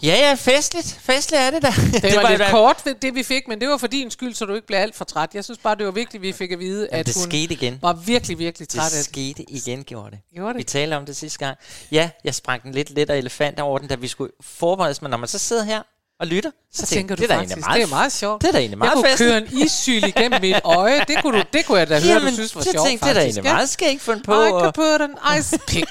Ja, 0.02 0.14
ja, 0.28 0.34
festligt. 0.34 0.98
Festligt 1.00 1.42
er 1.42 1.50
det 1.50 1.62
da. 1.62 1.68
det, 2.08 2.16
var, 2.16 2.28
i 2.28 2.30
lidt 2.32 2.38
hvert- 2.42 2.50
kort, 2.50 2.82
det- 2.84 3.02
det 3.02 3.14
vi 3.14 3.22
fik, 3.22 3.48
men 3.48 3.60
det 3.60 3.68
var 3.68 3.76
for 3.76 3.86
din 3.86 4.10
skyld, 4.10 4.34
så 4.34 4.44
du 4.44 4.54
ikke 4.54 4.66
blev 4.66 4.78
alt 4.78 4.94
for 4.96 5.04
træt. 5.04 5.34
Jeg 5.34 5.44
synes 5.44 5.58
bare, 5.58 5.74
det 5.76 5.86
var 5.86 5.92
vigtigt, 5.92 6.22
vi 6.22 6.32
fik 6.32 6.52
at 6.52 6.58
vide, 6.58 6.88
at 6.88 7.06
det 7.06 7.16
hun 7.16 7.22
skete 7.30 7.54
igen. 7.54 7.78
var 7.82 7.92
virkelig, 7.92 8.38
virkelig 8.38 8.68
træt 8.68 8.84
Det 8.90 8.92
det. 8.96 9.04
skete 9.04 9.50
igen, 9.50 9.84
gjorde 9.84 10.10
det. 10.10 10.18
Gjorde 10.34 10.48
det? 10.52 10.58
Vi 10.58 10.62
talte 10.64 10.94
om 10.96 11.06
det 11.06 11.16
sidste 11.16 11.38
gang. 11.38 11.56
Ja, 11.92 12.10
jeg 12.24 12.34
sprang 12.34 12.62
den 12.62 12.72
lidt 12.72 12.90
let 12.90 13.10
af 13.10 13.16
elefant 13.18 13.60
over 13.60 13.78
den, 13.78 13.88
da 13.88 13.94
vi 13.94 14.08
skulle 14.08 14.32
forberedes, 14.40 15.02
men 15.02 15.10
når 15.10 15.16
man 15.18 15.28
så 15.28 15.38
sidder 15.38 15.64
her 15.64 15.82
og 16.20 16.26
lytter, 16.26 16.50
så, 16.72 16.80
Så 16.80 16.86
tænker 16.86 17.16
du 17.16 17.22
det 17.22 17.30
er 17.30 17.34
faktisk, 17.34 17.56
egentlig 17.56 17.74
det 17.74 17.82
er 17.82 17.86
meget 17.96 18.12
sjovt. 18.12 18.42
Det 18.42 18.48
er 18.48 18.52
da 18.52 18.58
egentlig 18.58 18.78
meget 18.78 18.88
jeg 18.90 18.94
kunne 18.96 19.08
festligt. 19.08 19.30
køre 19.30 19.38
en 19.58 19.64
issyl 19.66 20.04
igennem 20.06 20.40
mit 20.40 20.56
øje. 20.64 21.04
Det 21.08 21.16
kunne, 21.22 21.38
du, 21.38 21.44
det 21.52 21.66
kunne 21.66 21.78
jeg 21.78 21.88
da 21.88 22.00
høre, 22.00 22.20
du 22.20 22.32
synes 22.34 22.56
var 22.56 22.62
sjovt, 22.62 22.86
tænkte, 22.88 23.04
det 23.06 23.10
er 23.10 23.14
da 23.14 23.20
faktisk. 23.20 23.38
egentlig 23.38 23.52
meget 23.52 23.68
skægt 23.68 24.02
fundet 24.02 24.24
på. 24.24 24.32
I 24.32 24.36
og- 24.36 24.60
could 24.60 24.72
put 24.72 25.00
an 25.00 25.38
ice 25.38 25.58
pick. 25.68 25.86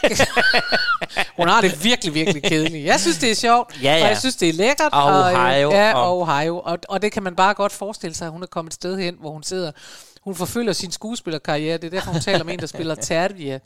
Hun 1.37 1.47
har 1.47 1.61
det 1.61 1.83
virkelig, 1.83 2.13
virkelig 2.13 2.43
kedeligt. 2.43 2.85
Jeg 2.85 2.99
synes, 2.99 3.17
det 3.17 3.31
er 3.31 3.35
sjovt, 3.35 3.83
Ja, 3.83 3.95
ja. 3.97 4.03
og 4.03 4.09
jeg 4.09 4.17
synes, 4.17 4.35
det 4.35 4.49
er 4.49 4.53
lækkert. 4.53 4.93
Og 4.93 5.03
og, 5.03 5.33
øh, 5.33 5.39
Ohio, 5.39 5.71
ja, 5.71 5.93
og- 5.93 6.03
og 6.03 6.19
Ohio. 6.19 6.59
Og, 6.59 6.77
og 6.89 7.01
det 7.01 7.11
kan 7.11 7.23
man 7.23 7.35
bare 7.35 7.53
godt 7.53 7.71
forestille 7.71 8.15
sig, 8.15 8.25
at 8.25 8.31
hun 8.31 8.43
er 8.43 8.47
kommet 8.47 8.69
et 8.69 8.73
sted 8.75 8.97
hen, 8.99 9.15
hvor 9.19 9.31
hun 9.31 9.43
sidder. 9.43 9.71
Hun 10.23 10.35
forfølger 10.35 10.73
sin 10.73 10.91
skuespillerkarriere. 10.91 11.77
Det 11.77 11.83
er 11.83 11.89
derfor, 11.89 12.11
hun 12.11 12.21
taler 12.21 12.39
om 12.41 12.49
en, 12.49 12.59
der 12.59 12.67
spiller 12.67 12.95
Tervia. 13.09 13.59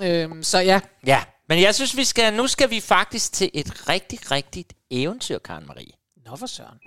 Øhm, 0.00 0.42
så 0.42 0.58
ja, 0.58 0.80
Ja, 1.06 1.20
men 1.48 1.62
jeg 1.62 1.74
synes, 1.74 1.96
vi 1.96 2.04
skal, 2.04 2.34
nu 2.34 2.46
skal 2.46 2.70
vi 2.70 2.80
faktisk 2.80 3.32
til 3.32 3.50
et 3.54 3.88
rigtig, 3.88 4.18
rigtigt 4.30 4.72
eventyr, 4.90 5.38
Karen 5.38 5.66
Marie. 5.66 5.92
nå 6.26 6.36
for 6.36 6.46
søren. 6.46 6.78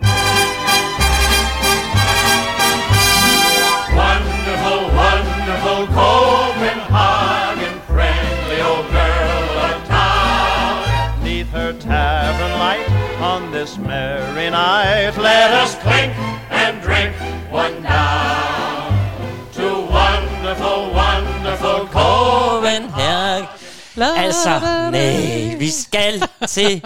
Wonderful, 4.02 4.82
wonderful 5.04 5.82
Copenhagen, 5.98 7.76
friendly 7.90 8.60
old 8.70 8.88
girl 8.98 9.50
of 9.68 9.78
town. 9.88 11.24
Neath 11.24 11.52
her 11.60 11.74
tavern 11.80 12.54
light 12.66 12.88
on 13.22 13.52
this 13.52 13.78
merry 13.78 14.50
night, 14.50 15.18
let 15.18 15.24
Let 15.24 15.52
us 15.64 15.76
us 15.76 15.82
clink 15.84 16.14
and 16.62 16.74
drink 16.88 17.14
one 17.52 17.78
down 17.84 18.92
to 19.58 19.68
wonderful, 20.00 20.80
wonderful 21.02 21.80
Copenhagen. 21.88 22.21
Altså, 23.98 24.60
nej, 24.92 25.56
vi 25.60 25.70
skal 25.70 26.24
til 26.48 26.82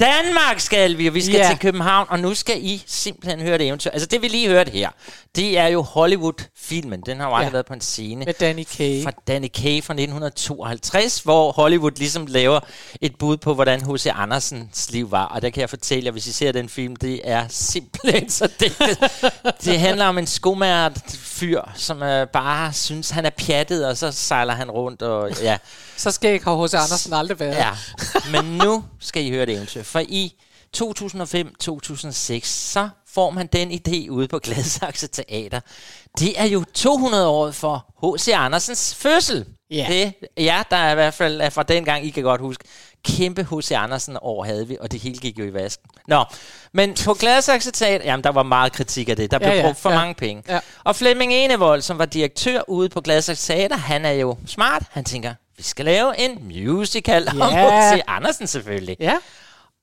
Danmark, 0.00 0.60
skal 0.60 0.98
vi, 0.98 1.06
og 1.06 1.14
vi 1.14 1.20
skal 1.22 1.34
Ja. 1.34 1.48
til 1.48 1.58
København, 1.58 2.06
og 2.10 2.18
nu 2.20 2.34
skal 2.34 2.56
I 2.64 2.82
simpelthen 2.86 3.40
høre 3.40 3.58
det 3.58 3.66
eventyr. 3.66 3.90
Altså, 3.90 4.06
det 4.06 4.22
vi 4.22 4.28
lige 4.28 4.48
hørte 4.48 4.70
her, 4.70 4.88
det 5.36 5.58
er 5.58 5.66
jo 5.66 5.82
Hollywood-filmen. 5.82 7.00
Den 7.06 7.20
har 7.20 7.28
jo 7.28 7.34
aldrig 7.34 7.46
Ja. 7.48 7.52
været 7.52 7.66
på 7.66 7.74
en 7.74 7.80
scene. 7.80 8.24
Med 8.24 8.34
Danny 8.40 8.64
Kaye. 8.76 9.02
Fra 9.02 9.10
Danny 9.28 9.48
Kaye 9.54 9.82
fra 9.82 9.94
1952, 9.94 11.18
hvor 11.20 11.52
Hollywood 11.52 11.90
ligesom 11.96 12.26
laver 12.26 12.60
et 13.00 13.12
bud 13.18 13.36
på, 13.36 13.54
hvordan 13.54 13.80
H.C. 13.80 14.06
Andersens 14.14 14.90
liv 14.90 15.10
var. 15.10 15.24
Og 15.24 15.42
der 15.42 15.50
kan 15.50 15.60
jeg 15.60 15.70
fortælle 15.70 16.04
jer, 16.04 16.12
hvis 16.12 16.26
I 16.26 16.32
ser 16.32 16.52
den 16.52 16.68
film, 16.68 16.96
det 16.96 17.20
er 17.24 17.44
simpelthen 17.48 18.30
så 18.30 18.48
digtet. 18.60 18.98
det 19.64 19.80
handler 19.80 20.06
om 20.06 20.18
en 20.18 20.26
skomært 20.26 20.98
fyr, 21.42 21.62
som 21.74 22.02
øh, 22.02 22.26
bare 22.26 22.72
synes, 22.72 23.10
han 23.10 23.26
er 23.26 23.30
pjattet, 23.30 23.86
og 23.86 23.96
så 23.96 24.12
sejler 24.12 24.54
han 24.54 24.70
rundt, 24.70 25.02
og 25.02 25.30
ja. 25.42 25.58
Så 25.96 26.10
skal 26.10 26.32
ikke 26.32 26.44
H.C. 26.44 26.74
Andersen 26.74 27.12
aldrig 27.12 27.40
været. 27.40 27.56
Ja, 27.56 27.70
men 28.30 28.44
nu 28.44 28.84
skal 29.00 29.24
I 29.24 29.30
høre 29.30 29.46
det 29.46 29.54
eventyr. 29.54 29.82
For 29.82 29.98
i 29.98 30.34
2005-2006, 30.76 32.40
så 32.44 32.88
får 33.08 33.30
man 33.30 33.46
den 33.46 33.72
idé 33.72 34.08
ude 34.10 34.28
på 34.28 34.38
Gladsaxe 34.38 35.06
Teater. 35.06 35.60
Det 36.18 36.40
er 36.40 36.44
jo 36.44 36.64
200 36.74 37.28
år 37.28 37.50
for 37.50 37.86
H.C. 38.02 38.28
Andersens 38.34 38.94
fødsel. 38.94 39.46
Ja. 39.70 39.86
Det, 39.90 40.14
ja, 40.36 40.62
der 40.70 40.76
er 40.76 40.92
i 40.92 40.94
hvert 40.94 41.14
fald 41.14 41.50
fra 41.50 41.62
dengang, 41.62 42.06
I 42.06 42.10
kan 42.10 42.22
godt 42.22 42.40
huske, 42.40 42.64
kæmpe 43.04 43.42
H.C. 43.50 43.72
Andersen 43.72 44.16
år 44.22 44.44
havde 44.44 44.68
vi, 44.68 44.76
og 44.80 44.92
det 44.92 45.00
hele 45.00 45.18
gik 45.18 45.38
jo 45.38 45.44
i 45.44 45.52
vasken. 45.54 45.90
Nå, 46.08 46.24
men 46.72 46.94
på 47.04 47.14
Gladsaxe 47.14 47.70
Teater, 47.70 48.04
jamen 48.04 48.24
der 48.24 48.30
var 48.30 48.42
meget 48.42 48.72
kritik 48.72 49.08
af 49.08 49.16
det. 49.16 49.30
Der 49.30 49.38
blev 49.38 49.48
Ja, 49.50 49.56
ja, 49.56 49.62
brugt 49.62 49.78
for 49.78 49.90
ja. 49.90 49.96
mange 49.96 50.14
penge. 50.14 50.42
Ja. 50.48 50.58
Og 50.84 50.96
Flemming 50.96 51.32
Enevold, 51.32 51.82
som 51.82 51.98
var 51.98 52.04
direktør 52.06 52.60
ude 52.68 52.88
på 52.88 53.00
Gladsaxe 53.00 53.52
Teater, 53.52 53.76
han 53.76 54.04
er 54.04 54.10
jo 54.12 54.36
smart. 54.46 54.82
Han 54.90 55.04
tænker, 55.04 55.34
vi 55.56 55.62
skal 55.62 55.84
lave 55.84 56.18
en 56.20 56.38
musical 56.42 57.28
om 57.28 57.36
Ja. 57.52 57.94
H.C. 57.94 58.00
Andersen 58.06 58.46
selvfølgelig. 58.46 58.96
Ja. 59.00 59.16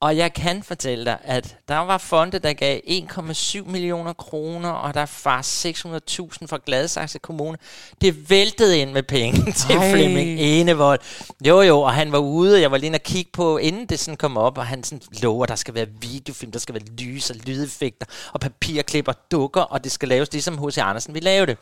Og 0.01 0.17
jeg 0.17 0.33
kan 0.33 0.63
fortælle 0.63 1.05
dig, 1.05 1.17
at 1.23 1.57
der 1.67 1.77
var 1.77 1.97
fonde, 1.97 2.39
der 2.39 2.53
gav 2.53 2.79
1,7 2.87 3.69
millioner 3.69 4.13
kroner, 4.13 4.69
og 4.69 4.93
der 4.93 5.05
var 5.23 5.41
600.000 5.41 6.47
fra 6.47 6.59
Gladsaxe 6.65 7.19
Kommune. 7.19 7.57
Det 8.01 8.29
væltede 8.29 8.79
ind 8.79 8.91
med 8.91 9.03
penge 9.03 9.51
til 9.61 9.75
Ej. 9.75 9.91
Flemming 9.91 10.39
Enevold. 10.39 10.99
Jo 11.45 11.61
jo, 11.61 11.81
og 11.81 11.93
han 11.93 12.11
var 12.11 12.17
ude, 12.17 12.55
og 12.55 12.61
jeg 12.61 12.71
var 12.71 12.77
lige 12.77 12.93
og 12.93 13.03
kigge 13.03 13.31
på, 13.33 13.57
inden 13.57 13.85
det 13.85 13.99
sådan 13.99 14.17
kom 14.17 14.37
op, 14.37 14.57
og 14.57 14.65
han 14.67 14.83
sådan 14.83 15.01
lover, 15.21 15.45
der 15.45 15.55
skal 15.55 15.73
være 15.73 15.87
videofilm, 16.01 16.51
der 16.51 16.59
skal 16.59 16.75
være 16.75 16.83
lys 16.83 17.29
og 17.29 17.35
lydeffekter, 17.35 18.05
og 18.33 18.39
papirklip 18.39 19.07
og 19.07 19.15
dukker, 19.31 19.61
og 19.61 19.83
det 19.83 19.91
skal 19.91 20.09
laves 20.09 20.31
ligesom 20.31 20.67
H.C. 20.67 20.77
Andersen 20.77 21.13
vil 21.13 21.23
lave 21.23 21.45
det. 21.45 21.57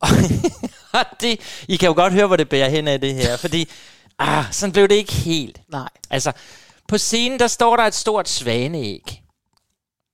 Og, 0.00 0.08
og 0.98 1.04
det, 1.20 1.40
I 1.68 1.76
kan 1.76 1.86
jo 1.86 1.94
godt 1.94 2.12
høre, 2.12 2.26
hvor 2.26 2.36
det 2.36 2.48
bærer 2.48 2.68
hen 2.68 2.88
af 2.88 3.00
det 3.00 3.14
her, 3.14 3.36
fordi 3.36 3.68
ah, 4.18 4.44
sådan 4.50 4.72
blev 4.72 4.88
det 4.88 4.94
ikke 4.94 5.12
helt. 5.12 5.60
Nej. 5.68 5.88
Altså, 6.10 6.32
på 6.88 6.98
scenen, 6.98 7.38
der 7.38 7.46
står 7.46 7.76
der 7.76 7.84
et 7.84 7.94
stort 7.94 8.28
svaneæg. 8.28 9.22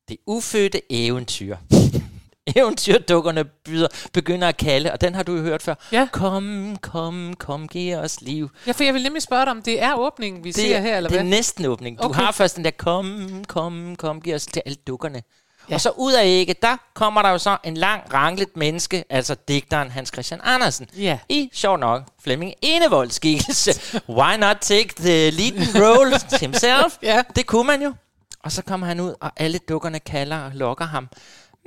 Det 0.09 0.17
ufødte 0.27 0.81
eventyr. 0.91 1.57
Eventyrdukkerne 2.57 3.45
byder, 3.45 3.89
begynder 4.13 4.49
at 4.49 4.57
kalde, 4.57 4.93
og 4.93 5.01
den 5.01 5.15
har 5.15 5.23
du 5.23 5.37
jo 5.37 5.43
hørt 5.43 5.63
før. 5.63 5.75
Ja. 5.93 6.09
Kom, 6.13 6.77
kom, 6.83 7.35
kom, 7.39 7.69
giv 7.69 7.97
os 7.97 8.21
liv. 8.21 8.51
Ja, 8.67 8.73
for 8.73 8.85
jeg 8.85 8.95
vil 8.95 9.03
nemlig 9.03 9.23
spørge 9.23 9.45
dig, 9.45 9.51
om 9.51 9.63
det 9.63 9.83
er 9.83 9.95
åbningen, 9.95 10.45
vi 10.45 10.49
Det, 10.49 10.55
ser 10.55 10.81
her, 10.81 10.97
eller 10.97 11.11
det 11.11 11.17
er 11.19 11.23
hvad? 11.23 11.31
næsten 11.31 11.67
åbning. 11.67 11.99
Du 11.99 12.05
Okay. 12.09 12.21
har 12.21 12.33
først 12.33 12.57
den 12.57 12.65
der, 12.65 12.71
kom, 12.71 13.29
kom, 13.49 13.97
kom, 13.97 14.21
giv 14.21 14.35
os 14.35 14.47
til 14.47 14.63
alle 14.67 14.77
dukkerne. 14.87 15.23
Ja. 15.71 15.75
Og 15.75 15.81
så 15.81 15.91
ud 15.91 16.13
af 16.13 16.25
ægget, 16.25 16.63
der 16.63 16.77
kommer 16.95 17.23
der 17.23 17.31
jo 17.31 17.39
så 17.39 17.57
en 17.65 17.77
lang 17.77 18.15
ranglet 18.15 18.57
menneske, 18.57 19.05
altså 19.11 19.37
digteren 19.49 19.91
Hans 19.91 20.09
Christian 20.09 20.41
Andersen. 20.45 20.89
Ja. 20.97 21.19
I, 21.29 21.51
sjov 21.53 21.79
nok, 21.79 22.03
Flemming 22.23 22.53
Enevold 22.63 23.11
skikkelse. 23.11 24.01
Why 24.09 24.37
not 24.39 24.57
take 24.61 24.89
the 24.97 25.31
leading 25.31 25.85
role 25.85 26.21
himself? 26.41 26.97
Ja. 27.03 27.23
Det 27.37 27.47
kunne 27.47 27.67
man 27.67 27.83
jo. 27.83 27.93
Og 28.45 28.53
så 28.53 28.63
kommer 28.63 28.87
han 28.87 29.01
ud, 29.01 29.15
og 29.21 29.31
alle 29.37 29.59
dukkerne 29.59 30.01
kalder 30.01 30.39
og 30.39 30.51
lokker 30.55 30.85
ham. 30.85 31.09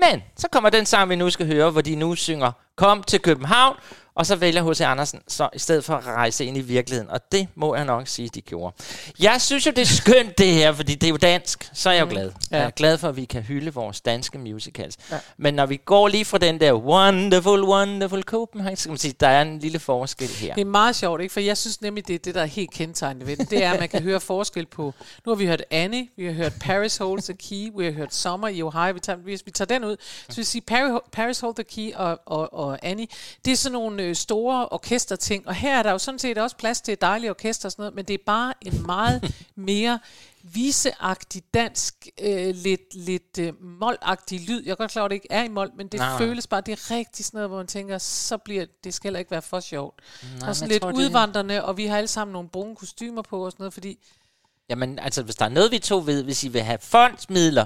Men 0.02 0.24
så 0.38 0.48
kommer 0.52 0.70
den 0.70 0.86
sang, 0.86 1.10
vi 1.10 1.16
nu 1.16 1.30
skal 1.30 1.46
høre, 1.48 1.70
hvor 1.70 1.82
de 1.82 1.96
nu 1.96 2.16
synger 2.16 2.52
Kom 2.76 3.04
til 3.04 3.20
København, 3.20 3.76
Og 4.18 4.26
så 4.26 4.36
vælger 4.36 4.72
H.C. 4.72 4.82
Andersen 4.82 5.22
så 5.28 5.50
i 5.54 5.60
stedet 5.60 5.84
for 5.84 5.94
at 5.94 6.06
rejse 6.06 6.46
ind 6.46 6.58
i 6.58 6.62
virkeligheden. 6.62 7.10
Og 7.10 7.32
det 7.32 7.48
må 7.56 7.76
jeg 7.76 7.86
nok 7.86 8.08
sige, 8.08 8.30
de 8.30 8.42
gjorde. 8.42 8.76
Jeg 9.20 9.42
synes 9.42 9.66
jo, 9.66 9.72
det 9.72 9.82
er 9.82 9.86
skønt 9.86 10.38
det 10.38 10.54
her, 10.54 10.74
fordi 10.74 10.96
det 10.96 11.08
er 11.08 11.12
jo 11.12 11.18
dansk. 11.18 11.70
Så 11.74 11.90
er 11.90 11.94
jeg 11.94 12.02
jo 12.02 12.10
glad. 12.10 12.32
Ja. 12.52 12.58
Jeg 12.58 12.66
er 12.66 12.70
glad 12.70 12.98
for, 12.98 13.10
at 13.10 13.16
vi 13.16 13.26
kan 13.26 13.42
hylde 13.42 13.74
vores 13.74 14.02
danske 14.02 14.38
musicals. 14.38 14.98
Ja. 15.12 15.18
Men 15.38 15.54
når 15.54 15.66
vi 15.66 15.78
går 15.86 16.08
lige 16.08 16.26
fra 16.26 16.38
den 16.38 16.60
der 16.60 16.74
wonderful, 16.74 17.64
wonderful 17.64 18.24
Copenhagen, 18.24 18.78
så 18.78 18.84
kan 18.84 18.92
man 18.92 18.98
sige, 18.98 19.14
der 19.20 19.28
er 19.28 19.42
en 19.42 19.60
lille 19.60 19.80
forskel 19.80 20.28
her. 20.28 20.54
Det 20.54 20.62
er 20.62 20.66
meget 20.66 20.96
sjovt, 20.96 21.22
ikke? 21.22 21.34
For 21.34 21.40
jeg 21.40 21.58
synes 21.58 21.82
nemlig, 21.82 22.08
det 22.08 22.14
er 22.14 22.20
det, 22.20 22.36
der 22.36 22.42
er 22.42 22.46
helt 22.46 22.72
kendetegnende 22.72 23.28
ved 23.28 23.38
den. 23.38 23.46
Det 23.46 23.64
er, 23.64 23.72
at 23.72 23.80
man 23.80 23.90
kan 23.90 24.04
høre 24.04 24.20
forskel 24.20 24.66
på... 24.66 24.94
Nu 25.26 25.32
har 25.32 25.36
vi 25.36 25.46
hørt 25.46 25.64
Annie, 25.72 26.08
vi 26.18 26.26
har 26.26 26.34
hørt 26.34 26.54
Paris 26.60 26.98
Holds 26.98 27.26
the 27.26 27.34
Key, 27.34 27.72
vi 27.78 27.86
har 27.86 27.92
hørt 27.92 28.14
Summer 28.14 28.48
i 28.48 28.62
Ohio. 28.62 28.94
Vi 28.94 29.00
tager, 29.00 29.18
hvis 29.18 29.46
vi 29.46 29.52
tager 29.52 29.68
den 29.68 29.84
ud, 29.84 29.96
så 30.00 30.36
vil 30.36 30.38
jeg 30.38 30.46
sige, 30.46 30.62
Paris, 30.62 31.02
Paris 31.12 31.40
Holds 31.40 31.56
the 31.56 31.64
Key 31.64 31.96
og, 31.96 32.20
og, 32.26 32.54
og 32.54 32.80
Annie, 32.82 33.08
det 33.46 33.52
er 33.52 33.58
sådan 33.58 33.74
nogle 33.74 34.07
øh, 34.10 34.16
store 34.16 34.70
orkesterting. 34.70 35.48
Og 35.48 35.56
her 35.56 35.78
er 35.80 35.84
der 35.84 35.92
jo 35.92 35.98
sådan 35.98 36.20
set 36.20 36.38
også 36.38 36.56
plads 36.58 36.82
til 36.82 36.92
et 36.92 37.02
dejligt 37.02 37.30
orkester 37.30 37.68
og 37.68 37.72
sådan 37.72 37.82
noget, 37.84 37.96
men 37.96 38.06
det 38.06 38.14
er 38.14 38.24
bare 38.26 38.54
en 38.62 38.86
meget 38.86 39.36
mere 39.56 40.00
viseagtig 40.44 41.44
dansk, 41.54 42.08
øh, 42.22 42.56
lidt, 42.56 42.94
lidt 42.96 43.38
øh, 43.40 43.54
målagtig 43.62 44.42
lyd. 44.50 44.64
Jeg 44.66 44.72
er 44.72 44.76
godt 44.76 44.92
klar 44.92 45.02
over, 45.02 45.06
at 45.06 45.10
det 45.10 45.16
ikke 45.16 45.28
er 45.30 45.44
i 45.44 45.48
mål, 45.48 45.72
men 45.78 45.88
det 45.88 46.00
Nej, 46.00 46.18
føles 46.18 46.48
bare, 46.48 46.62
det 46.62 46.72
er 46.72 46.92
rigtig 46.92 47.26
sådan 47.26 47.38
noget, 47.38 47.50
hvor 47.50 47.58
man 47.58 47.68
tænker, 47.68 47.98
så 47.98 48.38
bliver 48.38 48.66
det 48.84 48.94
skal 48.94 49.08
heller 49.08 49.20
ikke 49.20 49.32
være 49.32 49.42
for 49.42 49.60
sjovt. 49.60 50.00
Nej, 50.40 50.50
og 50.50 50.56
sådan 50.56 50.70
lidt 50.72 50.82
tror, 50.82 50.92
det- 50.92 50.98
udvandrende, 50.98 51.64
og 51.66 51.78
vi 51.78 51.86
har 51.86 51.98
alle 51.98 52.08
sammen 52.08 52.34
nogle 52.34 52.50
brune 52.50 52.76
kostymer 52.76 53.22
på 53.22 53.46
og 53.46 53.52
sådan 53.52 53.62
noget, 53.64 53.74
fordi 53.74 54.00
Jamen, 54.70 55.00
altså, 55.00 55.24
hvis 55.24 55.36
der 55.36 55.46
er 55.46 55.50
noget, 55.50 55.72
vi 55.72 55.80
to 55.80 56.04
ved, 56.06 56.24
hvis 56.24 56.44
I 56.44 56.48
vil 56.48 56.62
have 56.62 56.78
fondsmidler, 56.82 57.66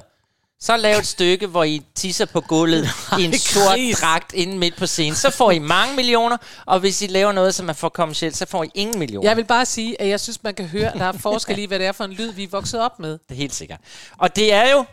så 0.62 0.78
lav 0.78 0.98
et 0.98 1.08
stykke, 1.08 1.48
hvor 1.48 1.64
I 1.64 1.82
tisser 1.96 2.26
på 2.26 2.42
gulvet 2.42 2.88
i 3.20 3.24
en 3.24 3.34
sort 3.34 3.72
Chris. 3.72 4.00
dragt 4.00 4.34
inde 4.34 4.58
midt 4.58 4.76
på 4.78 4.86
scenen. 4.88 5.16
Så 5.16 5.30
får 5.30 5.52
I 5.52 5.60
mange 5.60 5.96
millioner, 5.96 6.38
og 6.66 6.80
hvis 6.80 7.02
I 7.02 7.08
laver 7.08 7.32
noget, 7.32 7.56
som 7.56 7.70
er 7.70 7.74
for 7.74 7.90
kommercielt, 7.90 8.38
så 8.38 8.46
får 8.46 8.64
I 8.64 8.70
ingen 8.74 9.00
millioner. 9.00 9.30
jeg 9.30 9.38
vil 9.38 9.46
bare 9.46 9.66
sige, 9.66 10.02
at 10.02 10.08
jeg 10.08 10.20
synes, 10.20 10.44
man 10.44 10.54
kan 10.54 10.66
høre, 10.66 10.94
at 10.94 11.00
der 11.00 11.06
er 11.06 11.12
forskel 11.12 11.60
i, 11.60 11.66
hvad 11.66 11.80
det 11.80 11.88
er 11.88 11.92
for 11.92 12.04
en 12.04 12.12
lyd, 12.12 12.32
vi 12.32 12.44
er 12.44 12.48
vokset 12.48 12.82
op 12.82 13.00
med. 13.00 13.12
Det 13.12 13.20
er 13.30 13.36
helt 13.36 13.54
sikkert. 13.54 13.80
Og 14.18 14.36
det 14.36 14.54
er 14.54 14.72
jo 14.72 14.86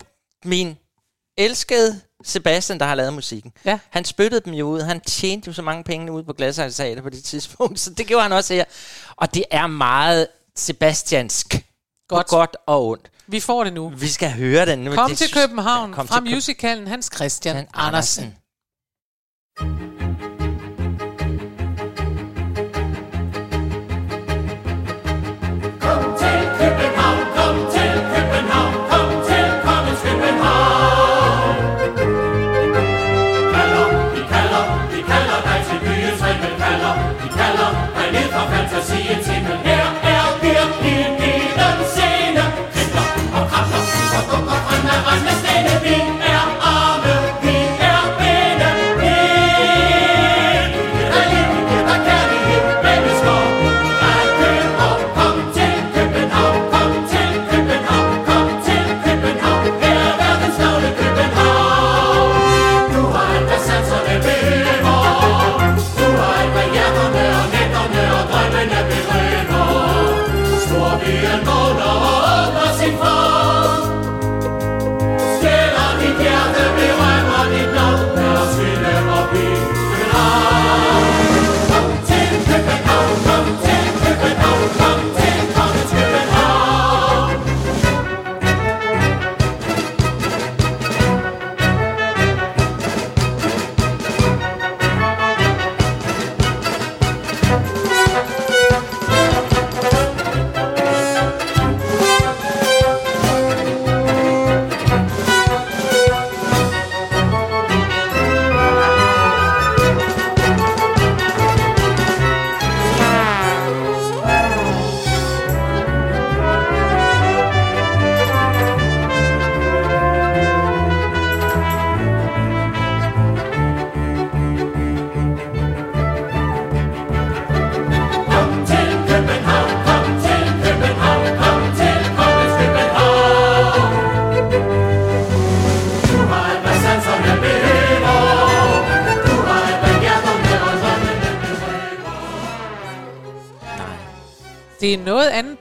min 0.45 0.77
elskede 1.39 2.01
Sebastian, 2.25 2.81
der 2.81 2.87
har 2.87 2.95
lavet 2.95 3.13
musikken. 3.13 3.53
Ja. 3.65 3.79
Han 3.91 4.05
spyttede 4.05 4.41
dem 4.45 4.55
jo 4.55 4.67
ud. 4.67 4.81
Han 4.81 5.01
tjente 5.01 5.49
jo 5.49 5.53
så 5.53 5.63
mange 5.63 5.85
penge 5.85 6.13
ud 6.13 6.23
på 6.23 6.33
Glasshøj 6.33 7.01
på 7.01 7.11
det 7.11 7.25
tidspunkt, 7.25 7.81
så 7.85 7.91
det 7.91 8.07
gjorde 8.07 8.23
han 8.23 8.33
også 8.33 8.55
her. 8.55 8.65
Og 9.17 9.35
det 9.35 9.45
er 9.51 9.67
meget 9.67 10.27
Sebastiansk. 10.57 11.65
Godt. 12.09 12.27
På 12.27 12.37
godt 12.37 12.57
og 12.67 12.87
ondt. 12.89 13.11
Vi 13.29 13.41
får 13.41 13.65
det 13.65 13.73
nu. 13.73 13.89
Vi 13.89 14.09
skal 14.09 14.31
høre 14.31 14.67
den 14.67 14.79
nu. 14.79 14.95
Kom 14.95 15.11
Det 15.11 15.19
til 15.19 15.33
København 15.35 15.93
kom 15.93 16.09
fra 16.09 16.21
til 16.21 16.35
musicalen 16.35 16.87
Hans 16.87 17.11
Christian 17.15 17.55
Christian 17.55 17.67
Andersen. 17.75 18.25
Andersen. 19.61 19.88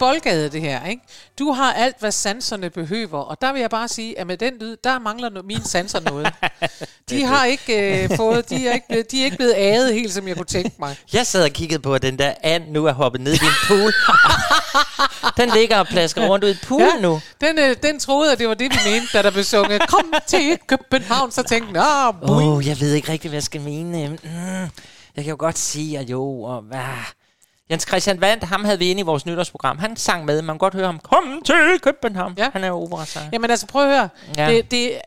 Boldgade, 0.08 0.50
det 0.50 0.62
her, 0.62 0.86
ikke? 0.86 1.02
Du 1.40 1.52
har 1.52 1.74
alt, 1.74 1.96
hvad 2.00 2.12
sanserne 2.12 2.70
behøver, 2.70 3.20
og 3.20 3.42
der 3.42 3.54
vil 3.54 3.60
jeg 3.60 3.70
bare 3.70 3.88
sige, 3.88 4.20
at 4.20 4.28
med 4.28 4.38
den 4.38 4.54
lyd, 4.60 4.78
der 4.84 5.00
mangler 5.00 5.30
no- 5.30 5.42
mine 5.42 5.64
sanser 5.64 6.00
noget. 6.00 6.34
De 7.10 7.24
har 7.24 7.46
ikke 7.46 8.04
øh, 8.04 8.18
fået, 8.18 8.50
de 8.50 8.68
er 8.68 8.74
ikke, 8.74 8.88
blevet, 8.88 9.12
de 9.12 9.22
er 9.22 9.26
ikke 9.26 9.38
blevet 9.38 9.54
aget 9.54 9.94
helt, 9.94 10.14
som 10.14 10.28
jeg 10.28 10.36
kunne 10.36 10.46
tænke 10.46 10.76
mig. 10.80 10.96
Jeg 11.14 11.28
sad 11.28 11.44
og 11.44 11.50
kiggede 11.50 11.82
på, 11.82 11.96
at 11.96 12.02
den 12.02 12.20
der 12.20 12.34
and 12.44 12.64
nu 12.68 12.86
er 12.86 12.92
hoppet 12.92 13.22
ned 13.22 13.34
i 13.34 13.36
en 13.36 13.68
pool. 13.68 13.94
den 15.40 15.50
ligger 15.50 15.78
og 15.78 15.88
plasker 15.88 16.28
rundt 16.28 16.46
ud 16.46 16.50
i 16.50 16.58
poolen 16.64 17.02
nu. 17.02 17.22
Den, 17.42 17.60
øh, 17.60 17.76
den 17.84 18.00
troede, 18.00 18.32
at 18.32 18.40
det 18.40 18.48
var 18.48 18.54
det, 18.54 18.72
vi 18.72 18.92
mente, 18.92 19.08
da 19.14 19.22
der 19.22 19.32
blev 19.32 19.44
sunget, 19.44 19.88
kom 19.88 20.14
til 20.28 20.58
København, 20.68 21.32
så 21.32 21.44
tænkte 21.44 21.82
jeg, 21.82 22.12
ah, 22.24 22.32
Åh, 22.32 22.48
oh, 22.48 22.68
jeg 22.68 22.80
ved 22.80 22.94
ikke 22.94 23.12
rigtig, 23.12 23.30
hvad 23.30 23.36
jeg 23.36 23.44
skal 23.44 23.62
mene. 23.62 24.08
Mm, 24.10 24.70
jeg 25.16 25.24
kan 25.24 25.26
jo 25.26 25.36
godt 25.40 25.58
sige, 25.58 26.00
at 26.00 26.10
jo, 26.10 26.42
og 26.42 26.62
hvad... 26.62 27.17
Jens 27.72 27.84
Christian 27.88 28.22
Vandt, 28.22 28.44
ham 28.44 28.66
havde 28.66 28.80
vi 28.80 28.90
inde 28.90 29.00
i 29.00 29.04
vores 29.04 29.26
nytårsprogram. 29.26 29.78
Han 29.78 29.98
sang 29.98 30.26
med, 30.26 30.42
man 30.42 30.54
kan 30.54 30.58
godt 30.58 30.74
høre 30.74 30.86
ham. 30.86 31.00
Kom 31.00 31.42
til 31.46 31.80
København. 31.82 32.34
Ja. 32.38 32.50
Han 32.54 32.64
er 32.64 32.68
jo 32.68 32.84
operasanger. 32.84 33.30
Jamen 33.34 33.50
altså, 33.52 33.68
prøv 33.68 33.84
at 33.84 33.90
høre. 33.98 34.10
Ja. 34.38 34.50
Det, 34.52 34.72
det, 34.72 35.02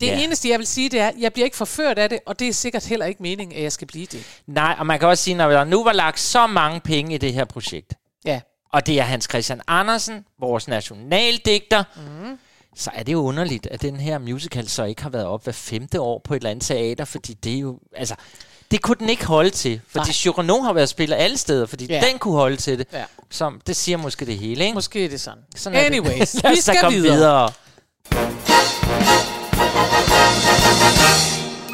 det 0.00 0.06
ja. 0.06 0.20
eneste, 0.24 0.48
jeg 0.48 0.58
vil 0.58 0.66
sige, 0.66 0.88
det 0.88 1.00
er, 1.00 1.08
at 1.08 1.14
jeg 1.18 1.32
bliver 1.32 1.44
ikke 1.44 1.56
forført 1.56 1.98
af 1.98 2.08
det, 2.08 2.18
og 2.26 2.38
det 2.38 2.48
er 2.48 2.52
sikkert 2.52 2.86
heller 2.86 3.06
ikke 3.06 3.22
meningen, 3.22 3.56
at 3.56 3.62
jeg 3.62 3.72
skal 3.72 3.86
blive 3.86 4.06
det. 4.06 4.42
Nej, 4.46 4.74
og 4.78 4.86
man 4.86 4.98
kan 4.98 5.08
også 5.08 5.24
sige, 5.24 5.34
når 5.34 5.50
der 5.50 5.64
nu 5.64 5.84
var 5.84 5.92
lagt 5.92 6.20
så 6.20 6.46
mange 6.46 6.80
penge 6.80 7.14
i 7.14 7.18
det 7.18 7.32
her 7.32 7.44
projekt, 7.44 7.94
Ja. 8.24 8.40
og 8.72 8.86
det 8.86 8.98
er 8.98 9.02
Hans 9.02 9.24
Christian 9.30 9.60
Andersen, 9.68 10.24
vores 10.40 10.68
nationaldigter, 10.68 11.84
mm. 11.96 12.38
så 12.76 12.90
er 12.94 13.02
det 13.02 13.12
jo 13.12 13.18
underligt, 13.22 13.66
at 13.66 13.82
den 13.82 13.96
her 13.96 14.18
musical 14.18 14.68
så 14.68 14.84
ikke 14.84 15.02
har 15.02 15.10
været 15.10 15.26
op 15.26 15.44
hver 15.44 15.52
femte 15.52 16.00
år 16.00 16.20
på 16.24 16.34
et 16.34 16.38
eller 16.38 16.50
andet 16.50 16.66
teater, 16.66 17.04
fordi 17.04 17.34
det 17.34 17.54
er 17.54 17.58
jo, 17.58 17.78
altså, 17.96 18.14
det 18.72 18.82
kunne 18.82 18.96
den 18.98 19.08
ikke 19.08 19.24
holde 19.26 19.50
til, 19.50 19.80
fordi 19.90 20.04
Nej. 20.06 20.12
Cyrano 20.12 20.60
har 20.60 20.72
været 20.72 20.88
spillet 20.88 21.16
alle 21.16 21.38
steder, 21.38 21.66
fordi 21.66 21.86
Ja. 21.86 22.00
den 22.10 22.18
kunne 22.18 22.34
holde 22.34 22.56
til 22.56 22.78
det. 22.78 22.86
Ja. 22.92 23.04
Så 23.30 23.52
det 23.66 23.76
siger 23.76 23.98
måske 23.98 24.26
det 24.26 24.38
hele, 24.38 24.64
ikke? 24.64 24.74
Måske 24.74 25.04
er 25.04 25.08
det 25.08 25.20
sådan. 25.20 25.38
Sådan 25.56 25.78
er 25.78 25.80
det. 25.82 25.86
Anyways, 25.86 26.34
vi 26.56 26.60
skal 26.60 26.76
komme 26.80 26.98
videre. 26.98 27.16
videre. 27.16 27.52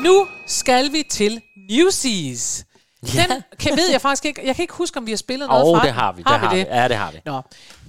Nu 0.04 0.26
skal 0.46 0.92
vi 0.92 1.04
til 1.10 1.40
Newsies. 1.70 2.64
Ja. 3.02 3.26
Den 3.28 3.42
kan, 3.58 3.76
ved 3.76 3.90
jeg 3.90 4.00
faktisk 4.00 4.24
ikke. 4.24 4.46
Jeg 4.46 4.56
kan 4.56 4.62
ikke 4.62 4.74
huske, 4.74 4.98
om 4.98 5.06
vi 5.06 5.12
har 5.12 5.16
spillet 5.16 5.48
noget 5.48 5.76
fra 5.76 5.86
det 5.86 5.94
har 5.94 6.12
vi. 6.12 6.22
det 6.22 6.30
har 6.30 6.54
vi. 6.54 6.60
Ja, 6.60 6.88
det 6.88 6.96
har 6.96 7.10
vi. 7.10 7.20
Nå, 7.24 7.40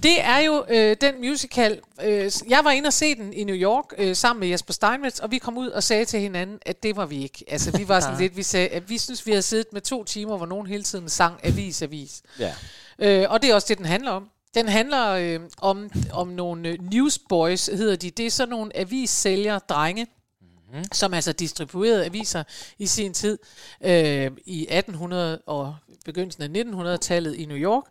det 0.02 0.24
er 0.24 0.38
jo 0.38 0.64
øh, 0.68 0.96
den 1.00 1.20
musical. 1.20 1.80
Øh, 2.02 2.32
jeg 2.48 2.60
var 2.64 2.70
inde 2.70 2.86
og 2.86 2.92
se 2.92 3.14
den 3.14 3.32
i 3.32 3.44
New 3.44 3.56
York 3.56 3.84
øh, 3.98 4.16
sammen 4.16 4.40
med 4.40 4.48
Jesper 4.48 4.72
Steinmetz, 4.72 5.18
og 5.18 5.30
vi 5.30 5.38
kom 5.38 5.58
ud 5.58 5.68
og 5.68 5.82
sagde 5.82 6.04
til 6.04 6.20
hinanden, 6.20 6.58
at 6.66 6.82
det 6.82 6.96
var 6.96 7.06
vi 7.06 7.22
ikke. 7.22 7.44
Altså, 7.48 7.78
vi 7.78 7.88
var 7.88 8.00
sådan 8.00 8.18
lidt, 8.22 8.36
vi 8.36 8.42
sagde, 8.42 8.68
at 8.68 8.90
vi 8.90 8.98
synes, 8.98 9.26
vi 9.26 9.30
havde 9.30 9.42
siddet 9.42 9.66
med 9.72 9.80
to 9.80 10.04
timer, 10.04 10.36
hvor 10.36 10.46
nogen 10.46 10.66
hele 10.66 10.82
tiden 10.82 11.08
sang 11.08 11.40
avis, 11.42 11.82
avis. 11.82 12.22
Ja. 12.38 12.52
Øh, 12.98 13.26
og 13.30 13.42
det 13.42 13.50
er 13.50 13.54
også 13.54 13.66
det, 13.68 13.78
den 13.78 13.86
handler 13.86 14.10
om. 14.10 14.28
Den 14.54 14.68
handler 14.68 15.08
øh, 15.08 15.40
om, 15.58 15.90
om 16.12 16.28
nogle 16.28 16.68
øh, 16.68 16.78
newsboys, 16.92 17.66
hedder 17.66 17.96
de. 17.96 18.10
Det 18.10 18.26
er 18.26 18.30
sådan 18.30 18.50
nogle 18.50 18.76
avissælgere, 18.76 19.60
drenge, 19.68 20.06
mm-hmm. 20.70 20.84
som 20.92 21.14
altså 21.14 21.32
distribuerede 21.32 22.04
aviser 22.04 22.42
i 22.78 22.86
sin 22.86 23.14
tid 23.14 23.38
øh, 23.84 24.30
i 24.46 24.62
1800 24.62 25.42
og 25.46 25.76
begyndelsen 26.04 26.56
af 26.56 26.62
1900-tallet 26.62 27.34
i 27.34 27.44
New 27.44 27.56
York. 27.56 27.84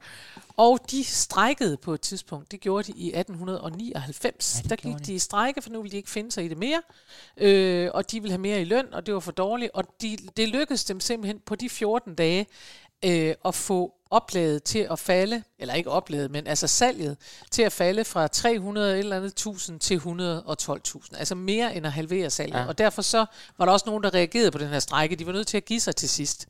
Og 0.57 0.79
de 0.91 1.03
strejkede 1.03 1.77
på 1.77 1.93
et 1.93 2.01
tidspunkt. 2.01 2.51
Det 2.51 2.59
gjorde 2.59 2.93
de 2.93 2.97
i 2.97 3.07
1899. 3.07 4.61
Ja, 4.63 4.69
Der 4.69 4.75
gik 4.75 5.07
de 5.07 5.13
i 5.13 5.19
strejke, 5.19 5.61
for 5.61 5.69
nu 5.69 5.81
ville 5.81 5.91
de 5.91 5.97
ikke 5.97 6.09
finde 6.09 6.31
sig 6.31 6.45
i 6.45 6.47
det 6.47 6.57
mere. 6.57 6.81
Øh, 7.37 7.89
og 7.93 8.11
de 8.11 8.19
ville 8.19 8.31
have 8.31 8.41
mere 8.41 8.61
i 8.61 8.65
løn, 8.65 8.93
og 8.93 9.05
det 9.05 9.13
var 9.13 9.19
for 9.19 9.31
dårligt. 9.31 9.71
Og 9.73 9.83
de, 10.01 10.17
det 10.37 10.49
lykkedes 10.49 10.85
dem 10.85 10.99
simpelthen 10.99 11.39
på 11.45 11.55
de 11.55 11.69
14 11.69 12.15
dage 12.15 12.47
øh, 13.05 13.35
at 13.45 13.55
få 13.55 13.93
oplaget 14.11 14.63
til 14.63 14.87
at 14.91 14.99
falde, 14.99 15.43
eller 15.59 15.73
ikke 15.73 15.89
oplaget, 15.89 16.31
men 16.31 16.47
altså 16.47 16.67
salget 16.67 17.17
til 17.51 17.61
at 17.61 17.71
falde 17.71 18.05
fra 18.05 18.27
300 18.27 18.93
et 18.93 18.99
eller 18.99 19.17
andet 19.17 19.35
tusind 19.35 19.79
til 19.79 19.97
112.000. 19.97 21.17
Altså 21.17 21.35
mere 21.35 21.75
end 21.75 21.85
at 21.85 21.91
halvere 21.91 22.29
salget. 22.29 22.59
Ja. 22.59 22.67
Og 22.67 22.77
derfor 22.77 23.01
så 23.01 23.25
var 23.57 23.65
der 23.65 23.71
også 23.71 23.85
nogen, 23.85 24.03
der 24.03 24.13
reagerede 24.13 24.51
på 24.51 24.57
den 24.57 24.67
her 24.67 24.79
strejke. 24.79 25.15
De 25.15 25.25
var 25.25 25.31
nødt 25.31 25.47
til 25.47 25.57
at 25.57 25.65
give 25.65 25.79
sig 25.79 25.95
til 25.95 26.09
sidst. 26.09 26.47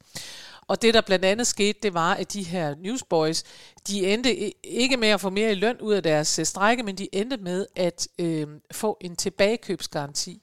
Og 0.68 0.82
det, 0.82 0.94
der 0.94 1.02
blandt 1.02 1.26
andet 1.26 1.48
skete, 1.48 1.80
det 1.84 1.94
var, 1.94 2.14
at 2.14 2.34
de 2.34 2.44
her 2.44 2.76
newsboys, 2.76 3.44
de 3.88 4.14
endte 4.14 4.66
ikke 4.66 4.98
med 4.98 5.08
at 5.08 5.22
få 5.22 5.30
mere 5.30 5.52
i 5.52 5.56
løn 5.56 5.78
ud 5.82 5.94
af 5.94 6.04
deres 6.04 6.40
øh, 6.40 6.46
strejke, 6.46 6.84
men 6.84 6.96
de 6.96 7.08
endte 7.12 7.38
med 7.38 7.66
at 7.76 8.08
øh, 8.20 8.48
få 8.72 8.98
en 9.02 9.16
tilbagekøbsgaranti. 9.16 10.42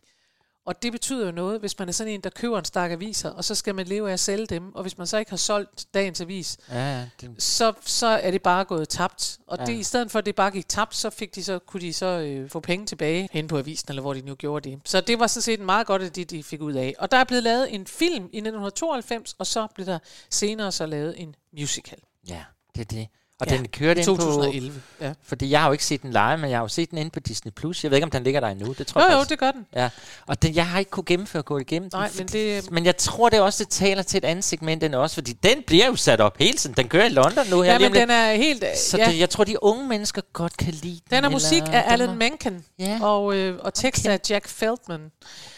Og 0.67 0.83
det 0.83 0.93
betyder 0.93 1.27
jo 1.27 1.33
noget, 1.33 1.61
hvis 1.61 1.79
man 1.79 1.89
er 1.89 1.93
sådan 1.93 2.13
en, 2.13 2.21
der 2.21 2.31
køber 2.31 2.59
en 2.59 2.65
stak 2.65 2.91
aviser, 2.91 3.31
og 3.31 3.45
så 3.45 3.55
skal 3.55 3.75
man 3.75 3.87
leve 3.87 4.09
af 4.09 4.13
at 4.13 4.21
sælge 4.21 4.47
dem. 4.47 4.75
Og 4.75 4.83
hvis 4.83 4.99
man 4.99 5.07
så 5.07 5.19
ikke 5.19 5.31
har 5.31 5.37
solgt 5.37 5.87
dagens 5.95 6.21
avis, 6.21 6.59
Ja, 6.71 6.99
ja, 6.99 7.09
det, 7.21 7.43
så, 7.43 7.73
så 7.85 8.07
er 8.07 8.31
det 8.31 8.43
bare 8.43 8.65
gået 8.65 8.89
tabt. 8.89 9.39
Og 9.47 9.59
Ja. 9.59 9.65
det, 9.65 9.73
i 9.73 9.83
stedet 9.83 10.11
for, 10.11 10.19
at 10.19 10.27
det 10.27 10.35
bare 10.35 10.51
gik 10.51 10.69
tabt, 10.69 10.97
så, 10.97 11.11
fik 11.11 11.35
de 11.35 11.45
så 11.45 11.59
kunne 11.59 11.81
de 11.81 11.93
så 11.93 12.07
øh, 12.07 12.51
få 12.51 12.61
penge 12.61 12.87
tilbage 12.87 13.29
hen 13.33 13.49
på 13.49 13.59
avisen, 13.59 13.87
eller 13.89 14.03
hvor 14.03 14.15
de 14.15 14.21
nu 14.23 14.35
gjorde 14.35 14.71
det. 14.71 14.81
Så 14.85 15.01
det 15.01 15.19
var 15.19 15.27
sådan 15.27 15.43
set 15.43 15.61
meget 15.61 15.87
godt, 15.87 16.03
at 16.03 16.17
det 16.17 16.31
de 16.31 16.43
fik 16.43 16.61
ud 16.61 16.73
af. 16.75 16.95
Og 16.99 17.11
der 17.11 17.17
er 17.17 17.25
blevet 17.25 17.43
lavet 17.43 17.75
en 17.75 17.87
film 17.87 18.25
i 18.33 18.39
1992, 18.39 19.35
og 19.39 19.47
så 19.47 19.67
blev 19.75 19.87
der 19.87 19.99
senere 20.31 20.73
så 20.73 20.87
lavet 20.87 21.15
en 21.23 21.35
musical. 21.59 21.99
ja, 22.29 22.45
det 22.75 22.81
er 22.81 22.85
det. 22.85 23.09
Og 23.41 23.47
Ja, 23.51 23.57
den 23.57 23.69
kørte 23.69 24.01
i 24.01 24.03
ind 24.03 24.07
på... 24.17 24.23
2011. 24.23 24.83
Ja. 25.01 25.13
Fordi 25.25 25.51
jeg 25.51 25.61
har 25.61 25.67
jo 25.69 25.73
ikke 25.73 25.85
set 25.85 26.03
den 26.03 26.11
live, 26.11 26.37
men 26.37 26.51
jeg 26.51 26.59
har 26.59 26.65
jo 26.65 26.69
set 26.69 26.91
den 26.91 26.99
inde 26.99 27.11
på 27.11 27.21
Disney+. 27.21 27.53
Plus. 27.53 27.83
Jeg 27.85 27.91
ved 27.91 27.97
ikke, 27.99 28.05
om 28.05 28.11
den 28.11 28.23
ligger 28.25 28.41
der 28.41 28.49
endnu. 28.49 28.73
Det 28.73 28.87
tror 28.87 29.01
Jo, 29.03 29.09
jeg 29.11 29.17
jo, 29.19 29.25
det 29.29 29.39
gør 29.39 29.51
den. 29.51 29.67
Ja, 29.77 29.89
og 30.27 30.43
den, 30.43 30.55
jeg 30.55 30.67
har 30.69 30.79
ikke 30.79 30.91
kunne 30.91 31.05
gennemføre 31.05 31.43
gå 31.43 31.59
igennem 31.59 31.91
Nej, 31.93 32.09
den. 32.09 32.17
men 32.19 32.27
det... 32.27 32.71
Men 32.71 32.85
jeg 32.85 32.97
tror 32.97 33.29
det 33.29 33.41
også, 33.41 33.65
det 33.65 33.71
taler 33.73 34.03
til 34.03 34.19
et 34.19 34.25
andet 34.25 34.45
segment 34.45 34.81
den 34.83 34.95
også, 34.95 35.15
fordi 35.15 35.33
den 35.33 35.63
bliver 35.67 35.87
jo 35.87 35.97
sat 35.97 36.21
op 36.21 36.39
hele 36.39 36.57
tiden. 36.59 36.77
Den 36.77 36.89
kører 36.89 37.05
i 37.07 37.09
London 37.09 37.47
nu 37.51 37.61
her. 37.63 37.73
Ja, 37.73 37.79
men 37.79 37.95
den 37.95 38.11
er 38.11 38.33
helt... 38.35 38.65
Så 38.79 38.99
ja. 38.99 39.11
det, 39.11 39.19
jeg 39.19 39.31
tror, 39.31 39.45
de 39.45 39.63
unge 39.63 39.89
mennesker 39.89 40.23
godt 40.33 40.57
kan 40.57 40.73
lide 40.75 41.01
Den 41.11 41.15
er 41.15 41.17
eller 41.19 41.31
musik 41.31 41.63
af 41.63 41.83
den 41.83 41.93
Alan 41.93 42.17
Menken, 42.19 42.65
Ja. 42.79 42.99
og, 43.03 43.35
øh, 43.37 43.59
og 43.63 43.75
tekst 43.75 44.07
af 44.07 44.21
Jack 44.31 44.49
Feldman. 44.49 45.11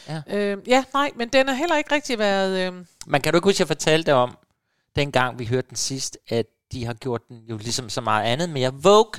Ja. 0.08 0.20
Øh, 0.36 0.56
ja, 0.66 0.84
nej, 0.94 1.10
men 1.16 1.28
den 1.28 1.48
har 1.48 1.54
heller 1.54 1.76
ikke 1.76 1.94
rigtig 1.94 2.18
været... 2.18 2.58
Øh, 2.58 2.72
Man 3.06 3.20
kan 3.20 3.32
du 3.32 3.36
ikke 3.36 3.46
huske, 3.46 3.56
at 3.56 3.60
jeg 3.60 3.66
fortalte 3.66 4.14
om, 4.14 4.36
dengang 4.96 5.38
vi 5.38 5.44
hørte 5.46 5.68
den 5.68 5.76
sidst, 5.76 6.18
at 6.28 6.46
de 6.72 6.84
har 6.86 6.94
gjort 6.94 7.28
den 7.28 7.36
jo 7.50 7.56
ligesom 7.56 7.88
så 7.88 8.00
meget 8.00 8.24
andet 8.24 8.50
mere 8.50 8.72
Vogue. 8.74 9.12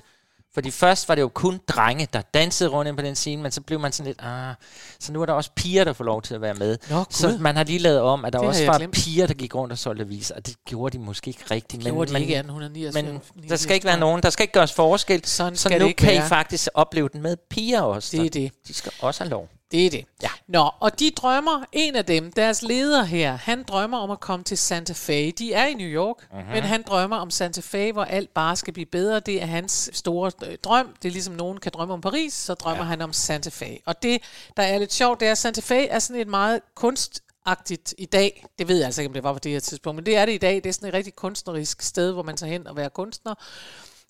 Fordi 0.54 0.72
først 0.72 1.10
var 1.10 1.16
det 1.16 1.22
jo 1.22 1.28
kun 1.28 1.60
drenge, 1.68 2.08
der 2.14 2.22
dansede 2.22 2.70
rundt 2.70 2.90
ind 2.90 2.98
på 2.98 3.04
den 3.04 3.16
scene, 3.16 3.42
men 3.42 3.52
så 3.52 3.62
blev 3.62 3.80
man 3.80 3.92
sådan 3.92 4.08
lidt, 4.08 4.20
ah, 4.24 4.54
så 5.00 5.12
nu 5.14 5.22
er 5.22 5.26
der 5.26 5.34
også 5.34 5.52
piger, 5.56 5.84
der 5.84 5.94
får 5.94 6.04
lov 6.04 6.22
til 6.22 6.36
at 6.36 6.42
være 6.42 6.54
med. 6.54 6.78
Nå, 6.90 7.04
så 7.10 7.38
man 7.40 7.56
har 7.56 7.64
lige 7.64 7.80
lavet 7.80 8.00
om, 8.02 8.26
at 8.26 8.34
der 8.34 8.40
Det 8.40 8.48
også 8.48 8.66
var 8.66 8.78
glemt. 8.78 8.94
piger, 8.94 9.28
der 9.28 9.34
gik 9.34 9.56
rundt 9.56 9.72
og 9.72 9.78
solgte 9.78 10.04
aviser, 10.04 10.36
og 10.36 10.46
det 10.46 10.56
gjorde 10.66 10.98
de 10.98 11.04
måske 11.04 11.28
ikke 11.28 11.44
rigtigt. 11.52 11.84
gjorde 11.84 12.08
de 12.08 12.14
men, 12.14 12.22
ikke 12.22 12.34
i 12.34 12.38
1889. 12.38 12.94
men 12.94 13.50
der 13.50 13.56
skal 13.56 13.74
ikke 13.74 13.86
være 13.86 14.00
nogen, 14.00 14.24
der 14.24 14.30
skal 14.30 14.44
ikke 14.44 14.54
gøres 14.54 14.74
forskel, 14.74 15.26
Sådan 15.26 15.56
så 15.56 15.70
nu 15.70 15.88
det 15.88 15.96
kan 15.96 16.14
I 16.14 16.18
være. 16.18 16.28
faktisk 16.28 16.68
opleve 16.74 17.10
den 17.14 17.22
med 17.22 17.38
piger 17.50 17.82
også. 17.82 18.18
Det 18.18 18.26
er 18.26 18.30
det. 18.30 18.52
De 18.68 18.74
skal 18.74 18.92
også 19.00 19.24
have 19.24 19.30
lov. 19.30 19.50
Det 19.72 19.86
er 19.86 19.90
det. 19.90 20.06
Ja. 20.24 20.30
Nå, 20.48 20.70
og 20.80 21.00
de 21.00 21.12
drømmer, 21.12 21.64
en 21.72 21.96
af 21.96 22.06
dem, 22.06 22.32
deres 22.32 22.62
leder 22.62 23.04
her, 23.04 23.36
han 23.36 23.64
drømmer 23.64 23.98
om 23.98 24.12
at 24.12 24.20
komme 24.20 24.44
til 24.44 24.58
Santa 24.58 24.94
Fe. 24.94 25.32
De 25.32 25.54
er 25.54 25.66
i 25.66 25.74
New 25.74 25.88
York, 25.88 26.28
mm-hmm. 26.32 26.52
men 26.52 26.64
han 26.64 26.84
drømmer 26.88 27.18
om 27.18 27.32
Santa 27.32 27.62
Fe, 27.62 27.92
hvor 27.92 28.04
alt 28.04 28.34
bare 28.34 28.56
skal 28.56 28.74
blive 28.74 28.86
bedre. 28.86 29.20
Det 29.20 29.42
er 29.42 29.46
hans 29.46 29.90
store 29.94 30.32
øh, 30.46 30.58
drøm. 30.64 30.96
Det 31.02 31.08
er 31.08 31.14
ligesom 31.14 31.34
nogen 31.34 31.60
kan 31.60 31.72
drømme 31.76 31.94
om 31.94 32.02
Paris, 32.02 32.34
så 32.34 32.54
drømmer 32.54 32.84
ja. 32.84 32.90
han 32.90 33.02
om 33.02 33.14
Santa 33.14 33.50
Fe. 33.50 33.80
Og 33.86 34.04
det, 34.04 34.22
der 34.58 34.64
er 34.64 34.78
lidt 34.78 34.94
sjovt, 34.94 35.20
det 35.20 35.28
er, 35.28 35.32
at 35.32 35.38
Santa 35.38 35.62
Fe 35.62 35.88
er 35.88 36.00
sådan 36.00 36.22
et 36.22 36.28
meget 36.28 36.62
kunstagtigt 36.76 37.96
i 37.98 38.06
dag. 38.06 38.46
Det 38.60 38.68
ved 38.68 38.78
jeg 38.78 38.86
altså 38.86 39.02
ikke, 39.02 39.10
om 39.10 39.14
det 39.14 39.24
var 39.24 39.34
på 39.34 39.40
det 39.40 39.52
her 39.52 39.60
tidspunkt, 39.60 39.96
men 39.96 40.06
det 40.06 40.18
er 40.18 40.26
det 40.26 40.34
i 40.34 40.38
dag. 40.38 40.56
Det 40.56 40.66
er 40.66 40.74
sådan 40.74 40.90
et 40.90 40.94
rigtig 40.94 41.16
kunstnerisk 41.16 41.82
sted, 41.82 42.12
hvor 42.12 42.24
man 42.24 42.38
tager 42.38 42.52
hen 42.52 42.68
og 42.68 42.76
være 42.76 42.90
kunstner. 42.90 43.34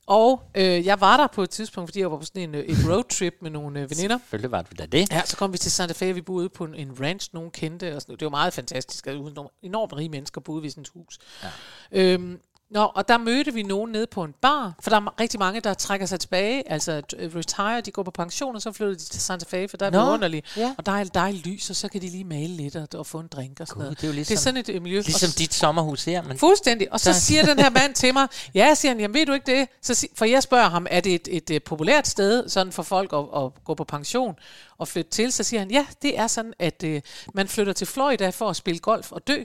Og 0.10 0.44
øh, 0.56 0.86
jeg 0.86 1.02
var 1.02 1.18
der 1.18 1.28
på 1.28 1.44
et 1.44 1.50
tidspunkt, 1.50 1.90
fordi 1.90 2.00
jeg 2.00 2.12
var 2.12 2.18
på 2.18 2.26
sådan 2.26 2.42
en, 2.42 2.56
øh, 2.56 2.62
et 2.62 2.78
roadtrip 2.90 3.34
med 3.42 3.52
nogle 3.52 3.80
øh, 3.80 3.90
veninder. 3.90 4.18
Selvfølgelig 4.18 4.52
var 4.52 4.62
det 4.62 4.80
da 4.80 4.86
det. 4.86 5.12
Ja, 5.12 5.22
så 5.26 5.38
kom 5.38 5.54
vi 5.54 5.58
til 5.58 5.72
Santa 5.72 5.94
Fe, 5.94 6.14
vi 6.14 6.22
boede 6.22 6.50
på 6.50 6.64
en, 6.64 6.76
en 6.76 7.02
ranch, 7.02 7.30
nogen 7.34 7.52
kendte. 7.52 7.96
Og 7.96 8.02
sådan, 8.02 8.16
det 8.16 8.26
var 8.26 8.30
meget 8.30 8.54
fantastisk, 8.54 9.08
at 9.08 9.16
enormt, 9.16 9.52
enormt 9.62 9.94
rige 9.94 10.10
mennesker 10.10 10.42
boede 10.42 10.64
ved 10.64 10.70
sådan 10.70 10.82
et 10.82 10.90
hus. 10.94 11.18
Ja. 11.44 11.50
Øhm, 11.92 12.40
Nå, 12.72 12.84
og 12.96 13.08
der 13.08 13.18
mødte 13.18 13.54
vi 13.54 13.64
nogen 13.64 13.92
nede 13.92 14.08
på 14.08 14.24
en 14.24 14.34
bar, 14.42 14.74
for 14.82 14.90
der 14.90 14.98
er 14.98 15.20
rigtig 15.20 15.40
mange, 15.40 15.62
der 15.62 15.74
trækker 15.74 16.06
sig 16.06 16.20
tilbage, 16.20 16.72
altså 16.72 17.02
øh, 17.18 17.36
retire, 17.36 17.82
de 17.82 17.92
går 17.92 18.04
på 18.04 18.12
pension, 18.12 18.56
og 18.56 18.62
så 18.62 18.72
flytter 18.72 18.94
de 18.96 19.04
til 19.04 19.22
Santa 19.22 19.46
Fe, 19.58 19.68
for 19.68 19.78
der 19.78 19.86
er 19.86 19.90
Nå, 19.92 20.14
underligt. 20.14 20.58
ja. 20.58 20.76
Og 20.78 20.86
der 20.86 20.92
er 20.92 21.04
dejligt 21.04 21.48
lys, 21.48 21.70
og 21.70 21.76
så 21.76 21.88
kan 21.90 22.02
de 22.02 22.10
lige 22.10 22.24
male 22.24 22.48
lidt 22.48 22.76
og, 22.76 22.88
og 22.94 23.06
få 23.06 23.20
en 23.20 23.28
drink 23.28 23.60
og 23.60 23.68
sådan 23.68 23.80
Gud, 23.80 23.84
noget. 23.84 23.98
det 23.98 24.04
er 24.04 24.08
jo 24.08 24.12
det 24.12 24.16
ligesom- 24.16 24.34
er 24.34 24.40
sådan 24.40 24.58
et 24.58 24.70
øh, 24.70 24.82
miljø. 24.82 25.02
Ligesom 25.02 25.30
dit 25.38 25.54
sommerhus 25.54 26.06
her. 26.06 26.22
Men 26.24 26.38
Fuldstændig. 26.38 26.94
Og 26.94 27.00
så 27.00 27.14
siger 27.14 27.46
den 27.46 27.60
her 27.60 27.70
mand 27.80 27.94
til 27.94 28.14
mig, 28.14 28.28
ja, 28.56 28.74
siger 28.74 28.92
han, 28.92 29.00
jamen 29.00 29.14
ved 29.16 29.26
du 29.26 29.34
ikke 29.34 29.52
det? 29.60 29.68
Så, 29.82 29.94
sig- 29.94 30.10
for 30.16 30.26
jeg 30.26 30.44
spørger 30.44 30.70
ham, 30.70 30.88
er 30.90 31.00
det 31.02 31.16
et, 31.16 31.28
et, 31.32 31.50
et 31.50 31.64
populært 31.64 32.08
sted 32.08 32.50
sådan 32.50 32.74
for 32.74 32.84
folk 32.84 33.14
at, 33.14 33.26
at 33.44 33.64
gå 33.64 33.74
på 33.74 33.84
pension 33.84 34.36
og 34.78 34.88
flytte 34.88 35.12
til? 35.12 35.32
Så 35.32 35.44
siger 35.44 35.60
han, 35.60 35.72
ja, 35.72 35.86
det 36.02 36.18
er 36.20 36.28
sådan, 36.28 36.54
at 36.60 36.84
øh, 36.84 37.02
man 37.34 37.48
flytter 37.48 37.74
til 37.74 37.88
Florida 37.88 38.30
for 38.30 38.50
at 38.50 38.56
spille 38.56 38.80
golf 38.80 39.12
og 39.12 39.28
dø. 39.28 39.44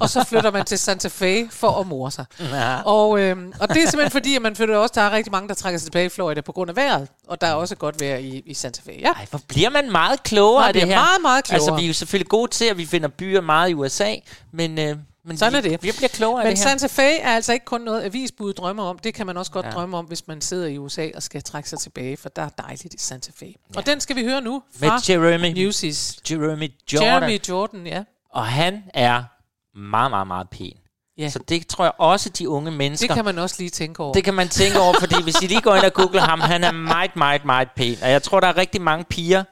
Og 0.00 0.10
så 0.10 0.24
flytter 0.24 0.50
man 0.50 0.64
til 0.64 0.78
Santa 0.78 1.08
Fe 1.08 1.48
for 1.50 1.70
at 1.80 1.86
more 1.86 2.10
sig. 2.10 2.24
Ja. 2.40 2.82
Og, 2.82 3.20
øhm, 3.20 3.52
og 3.60 3.68
det 3.68 3.76
er 3.76 3.80
simpelthen 3.90 4.10
fordi, 4.10 4.36
at 4.36 4.42
man 4.42 4.56
flytter 4.56 4.76
også, 4.76 4.92
der 4.94 5.00
er 5.02 5.10
rigtig 5.10 5.32
mange, 5.32 5.48
der 5.48 5.54
trækker 5.54 5.78
sig 5.78 5.86
tilbage 5.86 6.06
i 6.06 6.08
Florida 6.08 6.40
på 6.40 6.52
grund 6.52 6.70
af 6.70 6.76
vejret. 6.76 7.08
Og 7.28 7.40
der 7.40 7.46
er 7.46 7.54
også 7.54 7.74
godt 7.76 8.00
vejr 8.00 8.16
i, 8.16 8.42
i 8.46 8.54
Santa 8.54 8.82
Fe. 8.84 8.92
Ja. 9.00 9.08
Ej, 9.12 9.26
hvor 9.30 9.40
bliver 9.48 9.70
man 9.70 9.90
meget 9.92 10.22
klogere 10.22 10.60
Man 10.60 10.68
af 10.68 10.72
det 10.74 10.82
her. 10.88 10.94
meget, 10.94 11.22
meget 11.22 11.44
klogere. 11.44 11.62
Altså, 11.62 11.76
vi 11.76 11.82
er 11.82 11.86
jo 11.88 11.92
selvfølgelig 11.92 12.28
gode 12.28 12.50
til, 12.50 12.64
at 12.64 12.78
vi 12.78 12.86
finder 12.86 13.08
byer 13.08 13.40
meget 13.40 13.70
i 13.70 13.74
USA, 13.74 14.14
men, 14.52 14.78
øh, 14.78 14.96
men 15.24 15.38
Sådan 15.38 15.52
vi, 15.52 15.58
er 15.58 15.62
det. 15.62 15.82
vi 15.82 15.92
bliver 15.96 16.08
klogere 16.08 16.40
af 16.42 16.46
Men 16.46 16.56
det 16.56 16.64
her. 16.64 16.68
Santa 16.78 16.86
Fe 17.02 17.18
er 17.18 17.30
altså 17.34 17.52
ikke 17.52 17.64
kun 17.64 17.80
noget, 17.80 18.02
avisbud 18.04 18.52
drømmer 18.52 18.82
om. 18.84 18.98
Det 18.98 19.14
kan 19.14 19.26
man 19.26 19.36
også 19.36 19.52
godt 19.52 19.66
Ja. 19.66 19.70
drømme 19.70 19.96
om, 19.96 20.04
hvis 20.04 20.28
man 20.28 20.40
sidder 20.40 20.66
i 20.66 20.78
USA 20.78 21.08
og 21.14 21.22
skal 21.22 21.42
trække 21.42 21.68
sig 21.68 21.78
tilbage, 21.78 22.16
for 22.16 22.28
der 22.28 22.42
er 22.42 22.48
dejligt 22.48 22.94
i 22.94 22.98
Santa 22.98 23.30
Fe. 23.38 23.46
Ja. 23.46 23.52
Og 23.76 23.86
den 23.86 24.00
skal 24.00 24.16
vi 24.16 24.24
høre 24.24 24.40
nu 24.40 24.62
Med 24.80 24.88
fra 24.88 25.00
Jeremy, 25.08 25.46
Newsies. 25.46 26.16
Jeremy 26.30 26.68
Jordan. 26.92 27.08
Jeremy 27.08 27.38
Jordan, 27.48 27.86
ja. 27.86 28.02
Og 28.30 28.46
han 28.46 28.82
er 28.94 29.22
meget, 29.76 30.10
meget, 30.10 30.26
meget 30.26 30.48
pæn. 30.50 30.72
Ja. 31.18 31.28
Så 31.28 31.38
det 31.48 31.66
tror 31.66 31.84
jeg 31.84 31.92
også, 31.98 32.28
de 32.28 32.48
unge 32.48 32.70
mennesker... 32.70 33.06
Det 33.06 33.14
kan 33.14 33.24
man 33.24 33.38
også 33.38 33.56
lige 33.58 33.70
tænke 33.70 34.02
over. 34.02 34.12
Det 34.12 34.24
kan 34.24 34.34
man 34.34 34.48
tænke 34.48 34.80
over, 34.80 34.94
fordi 35.00 35.22
hvis 35.22 35.34
I 35.42 35.46
lige 35.46 35.60
går 35.60 35.74
ind 35.74 35.84
og 35.84 35.92
googler 35.92 36.22
ham, 36.22 36.40
han 36.40 36.64
er 36.64 36.72
meget, 36.72 37.16
meget, 37.16 37.44
meget 37.44 37.68
pæn. 37.76 37.96
Og 38.02 38.10
jeg 38.10 38.22
tror, 38.22 38.40
der 38.40 38.48
er 38.48 38.56
rigtig 38.56 38.80
mange 38.80 39.04
piger, 39.04 39.44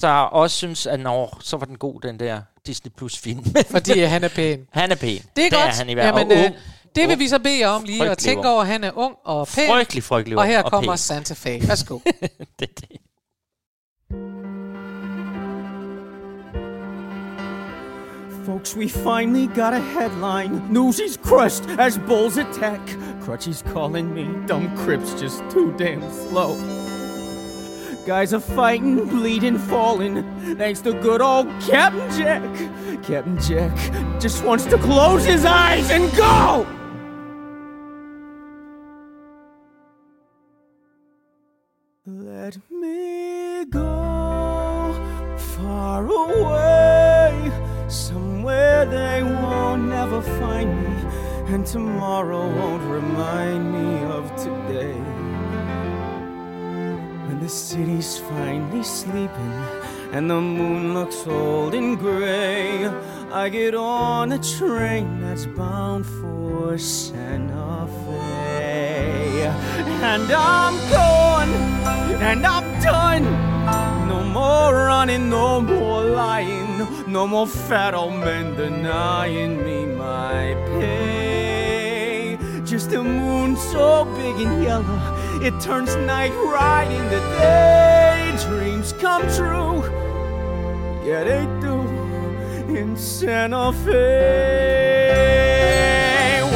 der 0.00 0.10
også 0.10 0.56
synes, 0.56 0.86
at 0.86 1.00
nå, 1.00 1.30
så 1.40 1.56
var 1.56 1.66
den 1.66 1.78
god, 1.78 2.00
den 2.00 2.20
der 2.20 2.40
Disney 2.66 2.92
Plus 2.96 3.18
film. 3.18 3.44
Fordi 3.70 4.00
han 4.00 4.24
er 4.24 4.28
pæn. 4.28 4.66
han 4.72 4.92
er 4.92 4.96
pæn. 4.96 5.22
Det 5.36 5.46
er 5.46 5.50
godt. 5.50 5.62
Er 5.62 5.72
han 5.78 5.90
i 5.90 5.94
hvert 5.94 6.14
fald. 6.14 6.18
Jamen, 6.18 6.38
Og 6.38 6.44
øh, 6.44 6.50
ung. 6.50 6.56
det 6.96 7.08
vil 7.08 7.18
vi 7.18 7.28
så 7.28 7.38
bede 7.38 7.58
jer 7.60 7.68
om 7.68 7.82
lige 7.84 8.10
at 8.10 8.18
tænke 8.18 8.48
over. 8.48 8.64
Han 8.64 8.84
er 8.84 8.90
ung 8.94 9.14
og 9.24 9.46
pæn. 9.46 9.68
Frygtelig, 9.68 10.02
frygtelig 10.04 10.38
Og 10.38 10.44
her 10.44 10.62
og 10.62 10.70
kommer 10.70 10.92
pæn. 10.92 10.98
Santa 10.98 11.34
Fe. 11.34 11.68
Værsgo. 11.68 11.98
det, 12.60 12.80
det. 12.80 12.88
Folks, 18.46 18.76
we 18.76 18.86
finally 18.86 19.48
got 19.48 19.72
a 19.72 19.80
headline. 19.80 20.72
Newsies 20.72 21.16
crushed 21.16 21.64
as 21.80 21.98
bulls 21.98 22.36
attack. 22.36 22.80
Crutchy's 23.20 23.60
calling 23.60 24.14
me. 24.14 24.22
Dumb 24.46 24.76
Crips 24.76 25.14
just 25.14 25.42
too 25.50 25.74
damn 25.76 26.00
slow. 26.12 26.54
Guys 28.06 28.32
are 28.32 28.38
fighting, 28.38 29.04
bleeding, 29.08 29.58
falling. 29.58 30.22
Thanks 30.56 30.80
to 30.82 30.92
good 30.92 31.20
old 31.20 31.48
Captain 31.60 32.08
Jack. 32.16 32.42
Captain 33.02 33.36
Jack 33.40 34.20
just 34.20 34.44
wants 34.44 34.64
to 34.66 34.78
close 34.78 35.24
his 35.24 35.44
eyes 35.44 35.90
and 35.90 36.08
go! 36.16 36.64
Let 42.06 42.58
me 42.70 43.64
go 43.64 44.94
far 45.36 46.06
away, 46.06 46.85
somewhere 48.46 48.86
they 48.86 49.22
won't 49.24 49.88
never 49.88 50.22
find 50.22 50.70
me. 50.84 50.94
and 51.52 51.66
tomorrow 51.66 52.46
won't 52.58 52.82
remind 52.82 53.72
me 53.72 54.04
of 54.16 54.24
today. 54.36 54.98
When 57.26 57.38
the 57.40 57.48
city's 57.48 58.18
finally 58.18 58.82
sleeping 58.82 59.52
and 60.12 60.30
the 60.30 60.40
moon 60.40 60.94
looks 60.94 61.26
old 61.26 61.74
and 61.74 61.98
gray, 61.98 62.86
I 63.32 63.48
get 63.48 63.74
on 63.74 64.32
a 64.32 64.38
train 64.38 65.20
that's 65.20 65.46
bound 65.46 66.04
for 66.06 66.78
Santa 66.78 67.88
Fe. 68.04 69.46
And 70.12 70.30
I'm 70.30 70.74
gone, 70.90 71.52
and 72.28 72.46
I'm 72.46 72.66
done. 72.80 73.55
No 74.36 74.42
more 74.42 74.74
running, 74.74 75.30
no 75.30 75.62
more 75.62 76.02
lying, 76.04 76.86
no 77.10 77.26
more 77.26 77.46
fat 77.46 77.94
old 77.94 78.16
men 78.20 78.54
denying 78.54 79.64
me 79.64 79.86
my 79.86 80.54
pay. 80.78 82.36
Just 82.62 82.92
a 82.92 83.02
moon 83.02 83.56
so 83.56 84.04
big 84.14 84.38
and 84.46 84.62
yellow, 84.62 85.40
it 85.40 85.58
turns 85.58 85.96
night 85.96 86.34
right 86.52 86.86
into 86.86 87.18
day. 87.38 88.36
Dreams 88.46 88.92
come 88.92 89.22
true, 89.38 89.82
yeah 91.02 91.24
they 91.24 91.46
do, 91.62 91.80
in 92.76 92.94
Santa 92.94 93.72
Fe. 93.72 93.96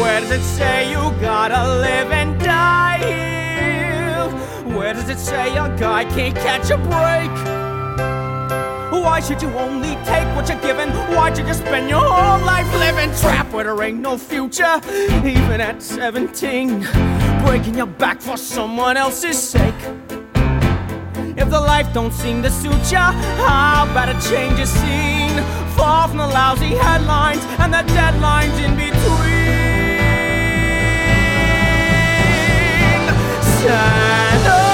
Where 0.02 0.20
does 0.20 0.32
it 0.32 0.42
say 0.42 0.90
you 0.90 1.10
gotta 1.18 1.62
live 1.80 2.12
and 2.12 2.38
die 2.40 2.98
here? 2.98 4.28
Where 4.76 4.92
does 4.92 5.08
it 5.08 5.18
say 5.18 5.56
a 5.56 5.74
guy 5.78 6.04
can't 6.04 6.36
catch 6.36 6.68
a 6.70 6.76
break? 6.76 7.59
Why 9.02 9.20
should 9.20 9.40
you 9.40 9.48
only 9.54 9.96
take 10.04 10.26
what 10.36 10.48
you're 10.48 10.60
given? 10.60 10.90
Why'd 11.14 11.38
you 11.38 11.44
just 11.44 11.60
spend 11.60 11.88
your 11.88 12.00
whole 12.00 12.44
life 12.44 12.70
living 12.74 13.10
trapped 13.16 13.52
where 13.52 13.64
there 13.64 13.82
ain't 13.82 14.00
no 14.00 14.18
future? 14.18 14.80
Even 15.24 15.60
at 15.60 15.82
17, 15.82 16.80
breaking 17.44 17.76
your 17.76 17.86
back 17.86 18.20
for 18.20 18.36
someone 18.36 18.98
else's 18.98 19.38
sake. 19.38 19.82
If 21.36 21.48
the 21.48 21.60
life 21.60 21.92
don't 21.94 22.12
seem 22.12 22.42
to 22.42 22.50
suit 22.50 22.92
ya, 22.92 23.12
how 23.46 23.90
about 23.90 24.08
a 24.10 24.28
change 24.28 24.60
of 24.60 24.68
scene? 24.68 25.42
Far 25.76 26.08
from 26.08 26.18
the 26.18 26.26
lousy 26.26 26.74
headlines 26.76 27.42
and 27.58 27.72
the 27.72 27.82
deadlines 27.94 28.56
in 28.62 28.76
between. 28.76 29.40
Fe, 33.62 34.69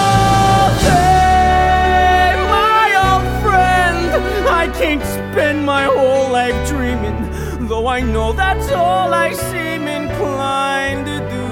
can't 4.78 5.02
spend 5.02 5.64
my 5.64 5.84
whole 5.84 6.30
life 6.30 6.68
dreaming, 6.68 7.66
though 7.66 7.86
I 7.86 8.00
know 8.00 8.32
that's 8.34 8.70
all 8.72 9.12
I 9.12 9.32
seem 9.32 9.88
inclined 9.88 11.06
to 11.06 11.18
do. 11.36 11.48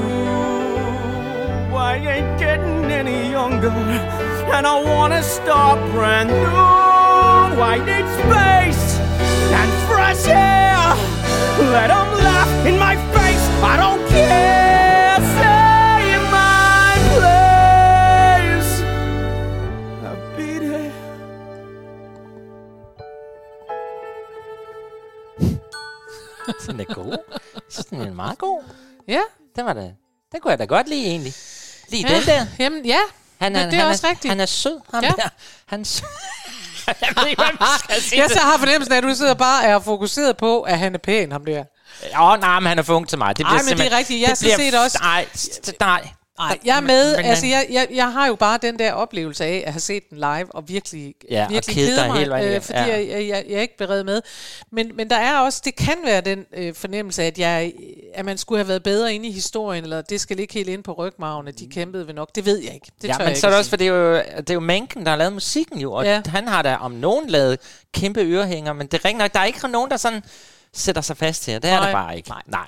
I 1.75 1.97
ain't 1.97 2.39
getting 2.39 2.85
any 3.01 3.31
younger, 3.31 3.70
and 4.57 4.66
I 4.66 4.77
wanna 4.83 5.22
start 5.22 5.79
brand 5.93 6.29
new. 6.29 6.75
I 7.72 7.77
need 7.91 8.07
space 8.20 8.87
and 9.59 9.70
fresh 9.89 10.27
air. 10.29 10.85
Let 11.75 11.91
'em 11.91 12.11
laugh 12.29 12.53
in 12.66 12.79
my 12.79 12.95
face. 13.14 13.45
I 13.72 13.75
don't 13.83 14.03
care. 14.09 14.84
Den 26.66 26.80
er 26.80 26.84
god. 26.95 27.16
Den 27.90 28.01
er 28.01 28.12
meget 28.12 28.38
god. 28.38 28.62
Ja. 29.09 29.20
Den 29.57 29.64
var 29.64 29.72
da, 29.72 29.80
den 30.32 30.40
kunne 30.42 30.51
jeg 30.51 30.59
da 30.59 30.64
godt 30.64 30.88
lide 30.88 31.07
egentlig. 31.07 31.34
Lige 31.88 32.09
ja. 32.09 32.16
den 32.16 32.26
der. 32.26 32.47
Jamen, 32.59 32.86
ja. 32.86 32.99
Han 33.40 33.57
er, 33.57 33.61
Men 33.61 33.70
det 33.70 33.78
er 33.78 33.82
han 33.82 33.90
også 33.90 34.07
rigtigt. 34.09 34.30
Han 34.30 34.40
er 34.40 34.47
sød, 34.47 34.80
ham 34.95 35.05
Ja. 35.05 35.12
der. 35.16 35.28
Han 35.66 35.80
er 35.80 35.84
sød. 35.84 36.07
jeg 36.86 37.12
ved 37.16 37.26
ikke, 37.28 37.42
hvad 37.42 37.53
man 37.61 37.68
skal 37.78 38.01
sige. 38.03 38.22
Jeg 38.22 38.30
så 38.30 38.38
har 38.38 38.59
fornemmelsen 38.59 38.92
af, 38.92 38.97
at 38.97 39.03
du 39.03 39.14
sidder 39.14 39.34
bare 39.34 39.64
og 39.64 39.70
er 39.70 39.78
fokuseret 39.80 40.36
på, 40.36 40.62
at 40.62 40.78
han 40.78 40.95
er 40.95 40.99
pæn, 40.99 41.32
ham 41.32 41.45
der. 41.45 41.64
Åh, 42.20 42.40
nej, 42.40 42.61
men 42.61 42.66
han 42.66 42.78
er 42.78 42.82
for 42.82 42.95
ung 42.95 43.09
til 43.09 43.18
mig. 43.18 43.28
Det 43.38 43.47
bliver 43.47 43.59
Ej, 43.59 43.62
men 43.68 43.78
det 43.78 43.92
er 43.92 43.97
rigtigt. 43.97 44.28
Jeg 44.28 44.36
så 44.36 44.53
set 44.57 44.74
også- 44.74 44.99
Nej, 45.01 45.26
nej. 45.80 46.09
Nej, 46.39 46.59
jeg 46.64 46.76
er 46.76 46.80
med. 46.80 47.16
Men- 47.16 47.24
altså, 47.24 47.47
jeg, 47.47 47.66
jeg, 47.70 47.89
jeg 47.95 48.12
har 48.12 48.26
jo 48.26 48.35
bare 48.35 48.59
den 48.62 48.78
der 48.78 48.93
oplevelse 48.93 49.45
af 49.45 49.62
at 49.66 49.72
have 49.72 49.80
set 49.80 50.11
den 50.11 50.18
live, 50.18 50.47
og 50.55 50.68
virkelig, 50.68 51.14
Ja, 51.30 51.45
og 51.45 51.51
virkelig 51.51 51.76
kede 51.76 51.87
kede 51.97 52.09
mig, 52.09 52.28
vejen 52.28 52.53
øh, 52.55 52.61
fordi 52.61 52.78
Ja. 52.78 52.85
jeg, 52.87 53.09
jeg, 53.09 53.28
jeg, 53.28 53.57
er 53.57 53.61
ikke 53.61 53.76
beredt 53.76 54.07
med. 54.07 54.20
Men, 54.72 54.91
men 54.97 55.11
der 55.11 55.16
er 55.16 55.39
også, 55.39 55.62
det 55.64 55.76
kan 55.76 55.95
være 56.05 56.20
den 56.20 56.47
øh, 56.57 56.74
fornemmelse, 56.74 57.22
at, 57.22 57.39
jeg, 57.39 57.72
at 58.14 58.24
man 58.24 58.39
skulle 58.39 58.59
have 58.59 58.68
været 58.68 58.82
bedre 58.82 59.14
inde 59.14 59.28
i 59.28 59.32
historien, 59.32 59.85
eller 59.85 60.03
det 60.03 60.20
skal 60.20 60.37
ligge 60.37 60.55
helt 60.55 60.68
ind 60.68 60.82
på 60.85 60.93
rygmagen, 60.93 61.49
at 61.49 61.59
de 61.59 61.66
kæmpede 61.68 62.07
ved 62.07 62.14
nok. 62.14 62.28
Det 62.35 62.47
ved 62.47 62.59
jeg 62.59 62.74
ikke. 62.74 62.87
Det 63.03 63.09
ja, 63.09 63.18
men 63.18 63.28
jeg 63.28 63.37
så 63.37 63.47
er 63.47 63.51
ikke 63.51 63.53
det 63.53 63.59
også, 63.59 63.70
for 63.70 63.76
det 63.76 63.87
er 63.87 63.93
jo, 63.93 64.14
det 64.37 64.51
er 64.51 64.55
jo 64.55 64.61
Manken, 64.61 65.05
der 65.05 65.11
har 65.11 65.16
lavet 65.16 65.32
musikken 65.32 65.80
jo, 65.80 65.93
og 65.93 66.05
Ja. 66.05 66.22
han 66.26 66.49
har 66.49 66.62
da 66.62 66.76
om 66.80 66.93
nogen 66.93 67.28
lavet 67.30 67.59
kæmpe 67.95 68.20
ørehænger, 68.20 68.72
men 68.72 68.87
det 68.87 69.01
er 69.05 69.16
nok, 69.18 69.32
der 69.35 69.41
er 69.41 69.45
ikke 69.45 69.68
nogen, 69.68 69.91
der 69.91 69.97
sådan 69.97 70.22
sætter 70.75 71.03
sig 71.03 71.16
fast 71.16 71.47
her. 71.47 71.59
Det 71.59 71.70
er 71.70 71.77
Nej. 71.81 71.87
der 71.87 71.93
bare 71.93 72.16
ikke. 72.16 72.29
Nej. 72.29 72.43
Nej. 72.47 72.66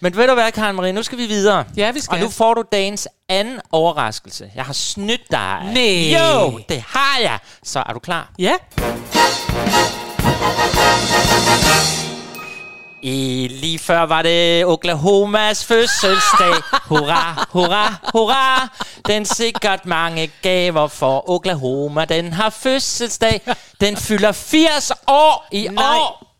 Men 0.00 0.16
ved 0.16 0.28
du 0.28 0.34
hvad, 0.34 0.52
Karen 0.52 0.76
Marie, 0.76 0.92
nu 0.92 1.02
skal 1.02 1.18
vi 1.18 1.26
videre. 1.26 1.64
Ja, 1.76 1.90
vi 1.90 2.00
skal. 2.00 2.14
Og 2.14 2.20
nu 2.20 2.30
får 2.30 2.54
du 2.54 2.62
dagens 2.72 3.08
anden 3.28 3.60
overraskelse. 3.72 4.50
Jeg 4.54 4.64
har 4.64 4.72
snydt 4.72 5.30
dig. 5.30 5.60
Nej. 5.74 6.22
Jo, 6.22 6.60
det 6.68 6.84
har 6.88 7.18
jeg. 7.20 7.38
Så 7.62 7.78
er 7.86 7.92
du 7.92 7.98
klar? 7.98 8.28
Ja. 8.38 8.52
I 13.02 13.48
lige 13.50 13.78
før 13.78 14.02
var 14.02 14.22
det 14.22 14.64
Oklahomas 14.64 15.64
fødselsdag. 15.64 16.54
Hurra, 16.84 17.46
hurra, 17.50 17.94
hurra. 18.12 18.68
Den 19.06 19.24
sikkert 19.24 19.86
mange 19.86 20.30
gaver 20.42 20.88
for 20.88 21.30
Oklahoma. 21.30 22.04
Den 22.04 22.32
har 22.32 22.50
fødselsdag. 22.50 23.40
Den 23.80 23.96
fylder 23.96 24.32
80 24.32 24.92
år 25.06 25.46
i 25.52 25.68
Nej. 25.72 25.84
år. 25.96 26.33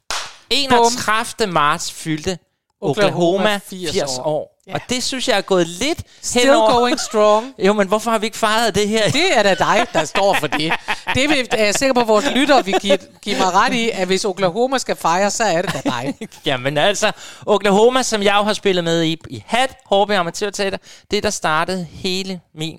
31. 0.54 1.46
marts 1.52 1.92
fyldte 1.92 2.38
Oklahoma, 2.80 3.16
Oklahoma 3.16 3.58
80, 3.58 3.90
80 3.90 3.92
80 4.02 4.18
år. 4.24 4.50
Ja. 4.66 4.74
Og 4.74 4.80
det 4.88 5.02
synes 5.02 5.28
jeg 5.28 5.36
er 5.36 5.40
gået 5.40 5.66
lidt 5.66 6.02
Still 6.22 6.44
henover. 6.44 6.70
going 6.72 7.00
strong. 7.00 7.54
Jo, 7.66 7.72
men 7.72 7.88
hvorfor 7.88 8.10
har 8.10 8.18
vi 8.18 8.26
ikke 8.26 8.38
fejret 8.38 8.74
det 8.74 8.88
her? 8.88 9.10
Det 9.10 9.38
er 9.38 9.42
da 9.42 9.54
dig, 9.54 9.86
der 9.92 10.04
står 10.04 10.36
for 10.40 10.46
det. 10.46 10.72
Det 11.14 11.28
vil- 11.28 11.48
er 11.50 11.64
jeg 11.64 11.74
sikker 11.74 11.94
på, 11.94 12.00
at 12.00 12.08
vores 12.08 12.24
lyttere 12.34 12.64
vil 12.64 12.74
give, 12.80 12.98
give 13.22 13.38
mig 13.38 13.52
ret 13.54 13.72
i, 13.74 13.90
at 13.90 14.06
hvis 14.06 14.24
Oklahoma 14.24 14.78
skal 14.78 14.96
fejre, 14.96 15.30
så 15.30 15.44
er 15.44 15.62
det 15.62 15.72
da 15.74 15.80
dig. 15.84 16.14
Jamen 16.46 16.78
altså, 16.78 17.12
Oklahoma, 17.46 18.02
som 18.02 18.22
jeg 18.22 18.34
jo 18.38 18.42
har 18.42 18.52
spillet 18.52 18.84
med 18.84 19.02
i, 19.02 19.16
i 19.30 19.44
Hat, 19.46 19.70
HB 19.70 20.10
Amatørteater, 20.10 20.78
det 21.10 21.22
der 21.22 21.30
startede 21.30 21.86
hele 21.90 22.40
min 22.54 22.78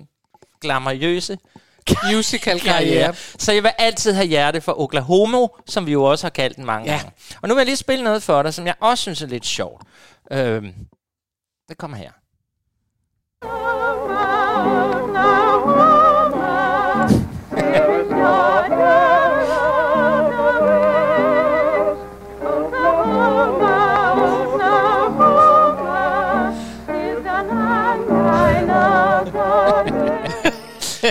glamourøse 0.60 1.38
Musical-karriere. 2.12 3.14
Så 3.38 3.52
jeg 3.52 3.62
vil 3.62 3.70
altid 3.78 4.12
have 4.12 4.26
hjerte 4.26 4.60
for 4.60 4.80
Oklahoma, 4.80 5.38
som 5.66 5.86
vi 5.86 5.92
jo 5.92 6.04
også 6.04 6.24
har 6.24 6.30
kaldt 6.30 6.56
den 6.56 6.64
mange 6.64 6.86
Ja. 6.86 6.92
ja. 6.92 6.98
gange. 6.98 7.12
Og 7.42 7.48
nu 7.48 7.54
vil 7.54 7.60
jeg 7.60 7.66
lige 7.66 7.76
spille 7.76 8.04
noget 8.04 8.22
for 8.22 8.42
dig, 8.42 8.54
som 8.54 8.66
jeg 8.66 8.74
også 8.80 9.02
synes 9.02 9.22
er 9.22 9.26
lidt 9.26 9.46
sjovt. 9.46 9.82
Øhm, 10.32 10.72
det 11.68 11.78
kommer 11.78 11.96
her. 11.96 12.10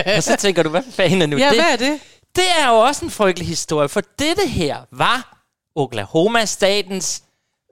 Og 0.16 0.22
så 0.22 0.36
tænker 0.36 0.62
du, 0.62 0.68
hvad 0.68 0.82
fanden 0.90 1.22
er 1.22 1.26
nu 1.26 1.36
Ja, 1.36 1.48
det? 1.48 1.54
hvad 1.56 1.72
er 1.72 1.76
det? 1.76 2.00
Det 2.36 2.44
er 2.58 2.68
jo 2.68 2.74
også 2.78 3.04
en 3.04 3.10
frygtelig 3.10 3.48
historie, 3.48 3.88
for 3.88 4.02
dette 4.18 4.46
her 4.48 4.76
var 4.92 5.42
Oklahoma-statens, 5.76 7.22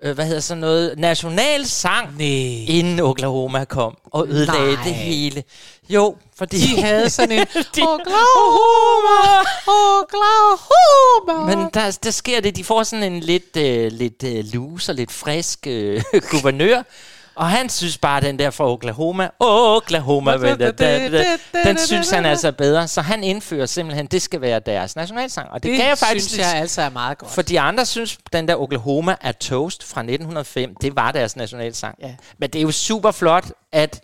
øh, 0.04 0.14
hvad 0.14 0.24
hedder 0.26 0.40
sådan 0.40 0.60
noget, 0.60 0.98
nationalsang, 0.98 2.06
Nej. 2.18 2.26
inden 2.68 3.00
Oklahoma 3.00 3.64
kom 3.64 3.96
og 4.12 4.28
ødelagde 4.28 4.74
Nej. 4.74 4.84
det 4.84 4.94
hele. 4.94 5.42
Jo, 5.88 6.16
fordi... 6.38 6.56
De 6.58 6.82
havde 6.82 7.10
sådan 7.10 7.32
en 7.38 7.46
De- 7.76 7.82
Oklahoma, 7.82 9.40
Oklahoma. 9.66 11.56
Men 11.56 11.70
der, 11.74 11.98
der 12.04 12.10
sker 12.10 12.40
det, 12.40 12.56
de 12.56 12.64
får 12.64 12.82
sådan 12.82 13.12
en 13.12 13.20
lidt, 13.20 13.56
øh, 13.56 13.92
lidt 13.92 14.22
øh, 14.24 14.44
loose 14.52 14.92
og 14.92 14.96
lidt 14.96 15.12
frisk 15.12 15.66
øh, 15.66 16.02
guvernør, 16.30 16.82
og 17.36 17.50
han 17.50 17.68
synes 17.68 17.98
bare, 17.98 18.20
den 18.20 18.38
der 18.38 18.50
fra 18.50 18.72
Oklahoma, 18.72 19.28
Oklahoma, 19.40 20.36
da, 20.36 20.70
da, 20.70 21.24
den 21.64 21.78
synes 21.78 22.10
han 22.10 22.26
altså 22.26 22.46
er 22.46 22.52
bedre, 22.52 22.88
så 22.88 23.00
han 23.00 23.24
indfører 23.24 23.66
simpelthen, 23.66 24.06
det 24.06 24.22
skal 24.22 24.40
være 24.40 24.60
deres 24.60 24.96
nationalsang. 24.96 25.50
Og 25.50 25.62
det, 25.62 25.70
det 25.70 25.78
gav 25.78 25.88
jeg 25.88 25.98
faktisk 25.98 26.28
synes 26.28 26.46
jeg 26.46 26.54
altså 26.60 26.82
er 26.82 26.90
meget 26.90 27.18
godt. 27.18 27.30
For 27.30 27.42
de 27.42 27.60
andre 27.60 27.86
synes, 27.86 28.18
den 28.32 28.48
der 28.48 28.56
Oklahoma 28.56 29.16
er 29.20 29.32
Toast 29.32 29.84
fra 29.84 30.00
1905, 30.00 30.74
det 30.82 30.96
var 30.96 31.12
deres 31.12 31.36
nationalsang. 31.36 31.98
Ja. 32.02 32.14
Men 32.38 32.50
det 32.50 32.58
er 32.58 32.62
jo 32.62 32.70
super 32.70 33.10
flot, 33.10 33.44
at 33.72 34.00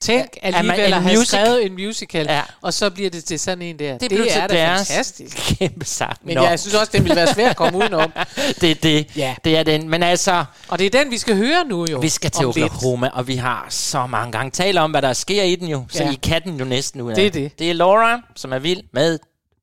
Tænk 0.00 0.36
at 0.42 0.52
man- 0.52 0.54
alligevel 0.54 0.92
at 0.94 1.02
have 1.02 1.16
music- 1.18 1.26
skrevet 1.26 1.66
en 1.66 1.72
musical, 1.72 2.26
Ja. 2.28 2.42
og 2.62 2.74
så 2.74 2.90
bliver 2.90 3.10
det 3.10 3.24
til 3.24 3.40
sådan 3.40 3.62
en 3.62 3.78
der. 3.78 3.92
Det, 3.92 4.00
Det, 4.00 4.10
blev 4.10 4.26
er 4.30 4.46
da 4.46 4.76
fantastisk. 4.76 5.36
kæmpe 5.58 5.84
sang. 5.84 6.16
Men 6.22 6.36
Nå. 6.36 6.42
jeg 6.44 6.60
synes 6.60 6.74
også, 6.74 6.92
det 6.92 7.02
ville 7.02 7.16
være 7.16 7.34
svært 7.34 7.50
at 7.50 7.56
komme 7.56 7.78
udenom. 7.78 8.12
det 8.60 8.70
er 8.70 8.74
det. 8.74 9.16
Ja. 9.16 9.34
Det 9.44 9.56
er 9.56 9.62
den. 9.62 9.88
Men 9.88 10.02
altså, 10.02 10.44
Og 10.68 10.78
det 10.78 10.86
er 10.94 11.02
den, 11.02 11.10
vi 11.10 11.18
skal 11.18 11.36
høre 11.36 11.64
nu 11.64 11.86
jo. 11.90 11.98
vi 11.98 12.08
skal 12.08 12.30
til 12.30 12.46
lidt. 12.46 12.56
Oklahoma, 12.58 13.08
og 13.12 13.28
vi 13.28 13.36
har 13.36 13.66
så 13.70 14.06
mange 14.06 14.32
gange 14.32 14.50
talt 14.50 14.78
om, 14.78 14.90
hvad 14.90 15.02
der 15.02 15.12
sker 15.12 15.42
i 15.42 15.56
den 15.56 15.68
jo. 15.68 15.84
Så 15.90 16.02
Ja. 16.04 16.10
I 16.10 16.14
kan 16.14 16.42
den 16.44 16.56
jo 16.58 16.64
næsten 16.64 17.00
ud 17.00 17.10
af. 17.10 17.16
Det 17.16 17.26
er 17.26 17.30
det. 17.30 17.58
Det 17.58 17.70
er 17.70 17.74
Laura, 17.74 18.20
som 18.36 18.52
er 18.52 18.58
vild 18.58 18.82
med, 18.92 19.18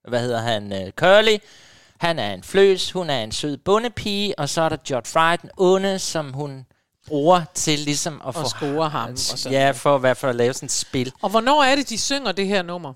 hvad 0.08 0.20
hedder 0.20 0.42
han, 0.42 0.72
uh, 0.72 0.90
Curly. 0.96 1.38
Han 2.00 2.20
er 2.20 2.34
en 2.34 2.44
fløs, 2.44 2.92
hun 2.92 3.10
er 3.10 3.24
en 3.24 3.32
sød 3.32 3.58
bondepige, 3.58 4.40
og 4.40 4.50
så 4.50 4.62
er 4.62 4.70
der 4.70 4.78
Godfrey, 4.90 5.38
den 5.42 5.50
onde, 5.58 6.00
som 6.00 6.34
hun 6.34 6.66
bruger 7.08 7.42
til 7.54 7.80
ligesom 7.80 8.22
at 8.28 8.36
få... 8.36 8.50
score 8.50 8.90
ham 8.90 9.12
og 9.12 9.18
sådan 9.18 9.52
Ja, 9.52 9.72
for 9.72 9.98
i 9.98 10.00
hvert 10.00 10.18
fald 10.18 10.30
at 10.30 10.36
lave 10.36 10.54
sådan 10.54 10.66
et 10.68 10.72
spil. 10.72 11.12
Og 11.22 11.30
hvornår 11.30 11.64
er 11.64 11.76
det, 11.76 11.90
de 11.90 11.98
synger 11.98 12.32
det 12.32 12.48
her 12.48 12.62
nummer? 12.62 12.94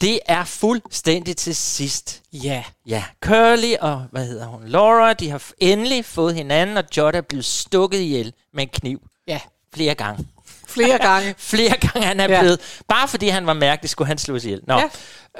Det 0.00 0.20
er 0.26 0.44
fuldstændig 0.44 1.36
til 1.36 1.56
sidst. 1.56 2.22
Ja. 2.32 2.64
Ja, 2.86 3.04
Curly 3.24 3.74
og, 3.80 4.04
hvad 4.10 4.26
hedder 4.26 4.46
hun, 4.46 4.68
Laura, 4.68 5.12
de 5.12 5.30
har 5.30 5.42
endelig 5.58 6.04
fået 6.04 6.34
hinanden, 6.34 6.76
og 6.76 6.84
Jot 6.96 7.14
er 7.14 7.20
blevet 7.20 7.44
stukket 7.44 7.98
ihjel 7.98 8.32
med 8.54 8.62
en 8.62 8.68
kniv. 8.68 9.00
Ja. 9.28 9.40
Flere 9.74 9.94
gange. 9.94 10.28
Flere 10.66 10.98
gange. 11.08 11.34
Flere 11.38 11.76
gange 11.80 12.06
han 12.06 12.20
er 12.20 12.30
ja. 12.30 12.40
blevet. 12.40 12.60
Bare 12.88 13.08
fordi 13.08 13.28
han 13.28 13.46
var 13.46 13.52
mærkelig, 13.52 13.90
skulle 13.90 14.08
han 14.08 14.18
slås 14.18 14.44
ihjel. 14.44 14.60
Nå. 14.66 14.80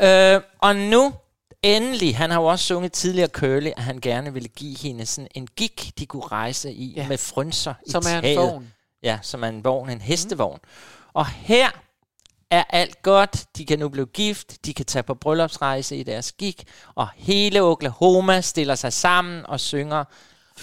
Ja. 0.01 0.35
Øh, 0.37 0.43
og 0.59 0.77
nu, 0.77 1.13
endelig, 1.63 2.17
han 2.17 2.31
har 2.31 2.41
jo 2.41 2.47
også 2.47 2.65
sunget 2.65 2.93
tidligere 2.93 3.29
Curly, 3.29 3.71
at 3.77 3.83
han 3.83 4.01
gerne 4.01 4.33
ville 4.33 4.49
give 4.49 4.79
hende 4.79 5.07
sådan 5.07 5.29
en 5.35 5.47
gik, 5.57 5.93
de 5.99 6.07
kunne 6.07 6.27
rejse 6.27 6.73
i, 6.73 6.93
Ja. 6.97 7.09
med 7.09 7.19
frynser 7.19 7.75
Som 7.91 8.03
i 8.03 8.11
er 8.11 8.21
en 8.21 8.37
vogn. 8.39 8.73
Ja, 9.03 9.19
som 9.23 9.45
er 9.45 9.49
en 9.49 9.65
vogn, 9.65 9.91
en 9.91 10.01
hestevogn. 10.01 10.59
Mm. 10.63 10.69
Og 11.13 11.27
her 11.27 11.71
er 12.51 12.65
alt 12.71 13.03
godt. 13.03 13.47
De 13.57 13.67
kan 13.67 13.79
nu 13.79 13.89
blive 13.89 14.07
gift. 14.07 14.67
De 14.67 14.75
kan 14.75 14.87
tage 14.87 15.03
på 15.03 15.15
bryllupsrejse 15.15 15.97
i 15.97 16.03
deres 16.03 16.33
gik. 16.33 16.65
Og 16.95 17.09
hele 17.17 17.63
Oklahoma 17.63 18.41
stiller 18.41 18.75
sig 18.75 18.93
sammen 18.93 19.47
og 19.47 19.61
synger 19.61 20.05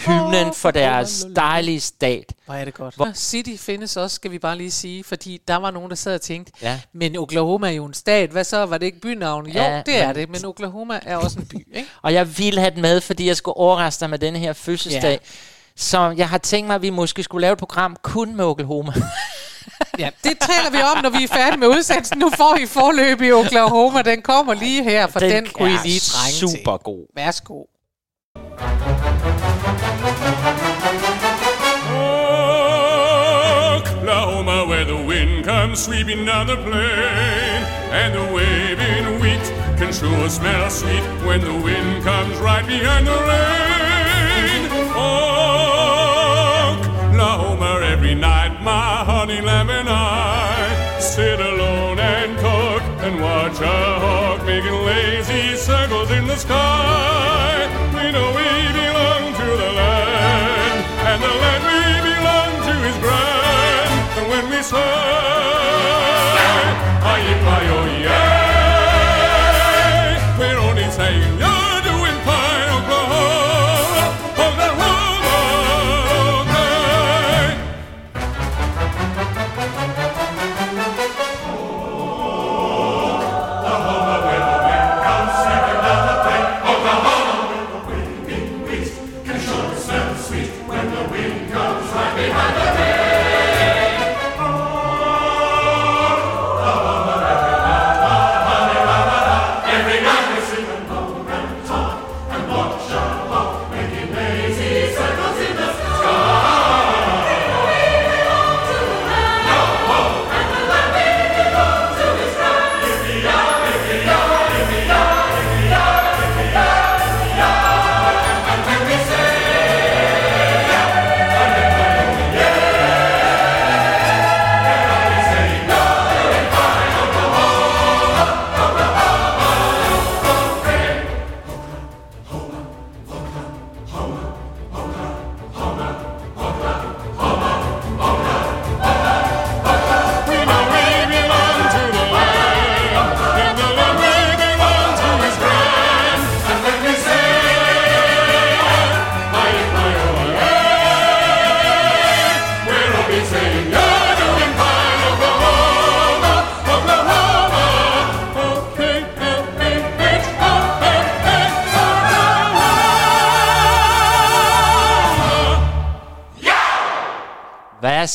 hymnen 0.07 0.53
for 0.53 0.71
deres 0.71 1.25
dejlige 1.35 1.79
stat. 1.79 2.33
Hvor 2.45 2.53
er 2.55 2.65
det 2.65 2.73
godt. 2.73 2.95
Hvor- 2.95 3.11
City 3.13 3.63
findes 3.63 3.97
også, 3.97 4.15
skal 4.15 4.31
vi 4.31 4.39
bare 4.39 4.57
lige 4.57 4.71
sige, 4.71 5.03
fordi 5.03 5.41
der 5.47 5.55
var 5.55 5.71
nogen, 5.71 5.89
der 5.89 5.95
sad 5.95 6.15
og 6.15 6.21
tænkte, 6.21 6.51
Ja. 6.61 6.79
men 6.93 7.17
Oklahoma 7.17 7.67
er 7.67 7.71
jo 7.71 7.85
en 7.85 7.93
stat, 7.93 8.29
hvad 8.29 8.43
så, 8.43 8.65
var 8.65 8.77
det 8.77 8.85
ikke 8.85 8.99
bynavn? 9.01 9.47
Jo, 9.47 9.61
Ja, 9.61 9.81
det 9.85 9.97
er 10.01 10.07
men- 10.07 10.15
det, 10.15 10.29
men 10.29 10.45
Oklahoma 10.45 10.99
er 11.05 11.17
også 11.17 11.39
en 11.39 11.45
by, 11.45 11.67
ikke? 11.77 11.89
Og 12.01 12.13
jeg 12.13 12.37
ville 12.37 12.59
have 12.59 12.71
den 12.71 12.81
med, 12.81 13.01
fordi 13.01 13.27
jeg 13.27 13.37
skulle 13.37 13.57
overraske 13.57 13.99
dig 13.99 14.09
med 14.09 14.19
denne 14.19 14.39
her 14.39 14.53
fødselsdag. 14.53 15.11
Ja. 15.11 15.17
Så 15.77 16.13
jeg 16.17 16.29
har 16.29 16.37
tænkt 16.37 16.67
mig, 16.67 16.75
at 16.75 16.81
vi 16.81 16.89
måske 16.89 17.23
skulle 17.23 17.41
lave 17.41 17.51
et 17.53 17.59
program 17.59 17.95
kun 18.01 18.35
med 18.35 18.45
Oklahoma. 18.45 18.91
Ja, 19.99 20.09
det 20.23 20.33
taler 20.39 20.71
vi 20.71 20.77
om, 20.95 21.03
når 21.03 21.09
vi 21.09 21.23
er 21.23 21.27
færdige 21.27 21.59
med 21.59 21.67
udsendelsen. 21.67 22.17
Nu 22.17 22.31
får 22.37 22.55
I 22.61 22.65
forløb 22.65 23.21
i 23.21 23.31
Oklahoma, 23.31 24.01
den 24.01 24.21
kommer 24.21 24.53
lige 24.53 24.83
her, 24.83 25.07
for 25.07 25.19
den, 25.19 25.31
den 25.31 25.47
kunne 25.53 25.69
I 25.71 25.73
er 25.73 25.83
lige 25.85 25.99
trænge 25.99 26.31
til. 26.51 26.57
super 26.59 26.77
god. 26.77 27.05
Værsgo. 27.15 27.63
Sweeping 35.75 36.25
down 36.25 36.47
the 36.47 36.55
plain, 36.55 37.63
and 37.91 38.15
the 38.15 38.33
waving 38.33 39.19
wheat 39.19 39.43
can 39.77 39.91
sure 39.91 40.29
smell 40.29 40.69
sweet 40.69 41.03
when 41.25 41.41
the 41.41 41.53
wind 41.53 42.03
comes 42.03 42.37
right 42.37 42.65
behind 42.65 43.05
the 43.05 43.11
rain. 43.11 44.71
Oklahoma, 47.15 47.81
every 47.83 48.15
night, 48.15 48.61
my 48.61 49.03
honey 49.03 49.41
lamb 49.41 49.69
and 49.69 49.89
I 49.89 50.99
sit 50.99 51.39
alone 51.39 51.99
and 51.99 52.37
talk 52.39 52.81
and 53.03 53.21
watch 53.21 53.59
a 53.59 53.99
hawk 53.99 54.45
making 54.45 54.71
lazy 54.71 55.55
circles 55.57 56.09
in 56.11 56.25
the 56.27 56.35
sky. 56.37 57.14
And 64.67 64.73
when 64.73 66.01
we 66.01 66.13
say, 66.33 66.55
Aye-yi-yi-oh-yay, 67.11 68.34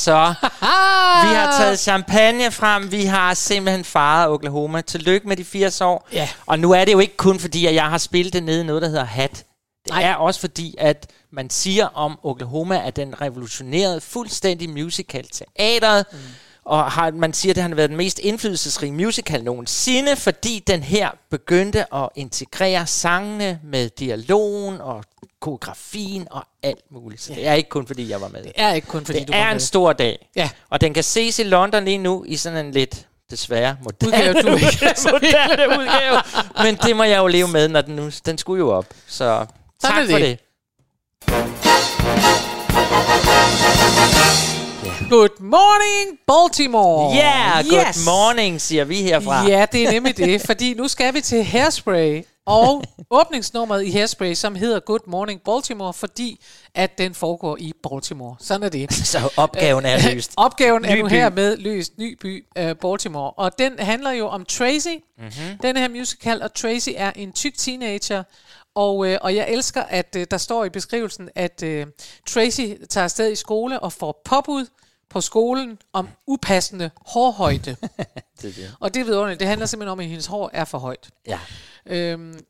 så? 0.01 0.35
vi 1.25 1.35
har 1.35 1.55
taget 1.59 1.79
champagne 1.79 2.51
frem. 2.51 2.93
Vi 2.93 3.05
har 3.05 3.35
simpelthen 3.35 3.85
faret 3.85 4.29
Oklahoma. 4.29 4.81
Tillykke 4.81 5.29
med 5.29 5.37
de 5.37 5.45
80 5.45 5.81
år. 5.81 6.09
Ja. 6.13 6.29
Og 6.47 6.59
nu 6.59 6.73
er 6.73 6.85
det 6.85 6.93
jo 6.93 6.99
ikke 6.99 7.17
kun 7.17 7.39
fordi, 7.39 7.67
at 7.67 7.75
jeg 7.75 7.85
har 7.85 7.99
spillet 7.99 8.33
det 8.33 8.43
nede 8.43 8.61
i 8.61 8.65
noget, 8.65 8.83
der 8.83 8.89
hedder 8.89 9.05
Hat. 9.05 9.45
Det 9.85 9.91
Nej. 9.91 10.03
Er 10.03 10.15
også 10.15 10.41
fordi, 10.41 10.75
at 10.79 11.11
man 11.33 11.51
siger 11.51 11.87
om 11.87 12.19
Oklahoma, 12.23 12.87
at 12.87 12.97
den 12.97 13.21
revolutionerede 13.21 14.01
fuldstændig 14.01 14.71
musical 14.71 15.27
teateret. 15.33 16.07
Mm. 16.13 16.19
Og 16.71 16.91
har, 16.91 17.11
man 17.11 17.33
siger, 17.33 17.53
at 17.53 17.57
det 17.57 17.63
har 17.63 17.75
været 17.75 17.89
den 17.89 17.97
mest 17.97 18.19
indflydelsesrige 18.19 18.93
musical 18.93 19.45
nogensinde, 19.45 20.17
fordi 20.17 20.65
den 20.67 20.83
her 20.83 21.11
begyndte 21.31 21.95
at 21.95 22.09
integrere 22.15 22.87
sangene 22.87 23.61
med 23.65 23.89
dialogen 23.89 24.81
og 24.81 25.05
koreografien 25.41 26.27
og 26.31 26.45
alt 26.63 26.85
muligt. 26.91 27.23
Så 27.23 27.35
det 27.35 27.47
er 27.47 27.55
ikke 27.55 27.69
kun 27.69 27.87
fordi, 27.87 28.11
jeg 28.11 28.21
var 28.21 28.29
med. 28.29 28.43
Det 28.43 28.53
er 28.57 28.73
ikke 28.73 28.87
kun 28.87 29.07
fordi, 29.07 29.19
det 29.19 29.29
du 29.29 29.33
er 29.33 29.39
var 29.39 29.51
en 29.51 29.55
med. 29.55 29.61
stor 29.61 29.93
dag. 29.93 30.29
Ja. 30.37 30.51
Og 30.71 30.81
den 30.81 30.95
kan 30.95 31.03
ses 31.05 31.39
i 31.39 31.43
London 31.43 31.85
lige 31.85 31.99
nu 31.99 32.25
i 32.27 32.37
sådan 32.37 32.67
en 32.67 32.73
lidt, 32.73 33.07
desværre, 33.31 33.77
moderne, 33.83 34.15
Udgave, 34.17 34.33
du 34.33 34.57
ikke 34.57 34.85
er 34.87 35.13
moderne 35.13 35.79
udgave. 35.79 36.23
Men 36.65 36.77
det 36.77 36.97
må 36.97 37.03
jeg 37.03 37.19
jo 37.19 37.27
leve 37.27 37.49
med, 37.49 37.69
når 37.69 37.81
den 37.81 37.97
nu, 37.97 38.11
den 38.27 38.39
skulle 38.39 38.59
jo 38.59 38.71
op. 38.71 38.87
Så 39.07 39.47
tak 39.83 39.93
for 40.11 40.19
det. 40.19 40.39
det. 41.29 42.40
Ja. 45.11 45.15
Good 45.17 45.41
morning, 45.41 46.19
Baltimore. 46.27 47.15
Yeah, 47.17 47.65
good 47.65 47.87
Yes. 47.89 48.05
morning, 48.07 48.61
siger 48.61 48.85
vi 48.85 49.03
herfra. 49.03 49.47
Ja, 49.49 49.67
det 49.73 49.83
er 49.87 49.91
nemlig 49.91 50.17
det, 50.17 50.41
fordi 50.47 50.75
nu 50.75 50.89
skal 50.89 51.15
vi 51.15 51.21
til 51.21 51.45
Hairspray 51.45 52.23
og 52.47 52.85
åbningsnummeret 53.11 53.85
i 53.85 53.91
Hairspray, 53.91 54.35
som 54.35 54.55
hedder 54.55 54.81
Good 54.81 55.01
Morning 55.07 55.41
Baltimore, 55.45 55.93
fordi 55.93 56.41
at 56.75 56.99
den 56.99 57.15
foregår 57.15 57.57
i 57.61 57.73
Baltimore. 57.91 58.37
Sådan 58.41 58.63
er 58.63 58.69
det. 58.69 58.93
Så 59.13 59.33
opgaven 59.37 59.87
er 59.87 60.13
løst. 60.15 60.33
Opgaven 60.47 60.85
er 60.85 60.95
Ny 60.97 61.01
nu 61.01 61.09
by. 61.09 61.13
hermed 61.13 61.57
løst. 61.57 61.93
Ny 61.99 62.19
by, 62.21 62.45
uh, 62.61 62.71
Baltimore. 62.81 63.31
Og 63.31 63.59
den 63.59 63.73
handler 63.79 64.11
jo 64.11 64.29
om 64.29 64.45
Tracy, 64.45 64.95
Mhm. 65.19 65.59
den 65.63 65.77
her 65.77 65.89
musical, 65.89 66.43
og 66.43 66.55
Tracy 66.55 66.89
er 66.97 67.13
en 67.17 67.33
tyk 67.33 67.55
teenager, 67.59 68.23
og, 68.75 69.07
øh, 69.07 69.19
og 69.23 69.35
jeg 69.37 69.47
elsker, 69.51 69.83
at 69.83 70.17
øh, 70.17 70.27
der 70.31 70.39
står 70.39 70.65
i 70.65 70.69
beskrivelsen, 70.69 71.29
at 71.35 71.63
øh, 71.63 71.87
Tracy 72.29 72.61
tager 72.91 73.05
afsted 73.05 73.33
i 73.33 73.37
skole 73.37 73.81
og 73.81 73.93
får 73.93 74.23
påbud 74.25 74.67
på 75.11 75.21
skolen 75.21 75.79
om 75.93 76.09
upassende 76.27 76.91
hårhøjde. 77.07 77.77
Det 78.43 78.49
er 78.49 78.53
det. 78.53 78.77
Og 78.81 78.95
det 78.95 79.01
er 79.01 79.05
vidunderligt. 79.05 79.41
Det 79.41 79.49
handler 79.49 79.67
simpelthen 79.67 79.93
om, 79.93 80.01
at 80.01 80.07
hendes 80.07 80.27
hår 80.27 80.51
er 80.53 80.65
for 80.65 80.79
højt. 80.79 81.11
Ja. 81.27 81.39
Øhm, 81.87 82.41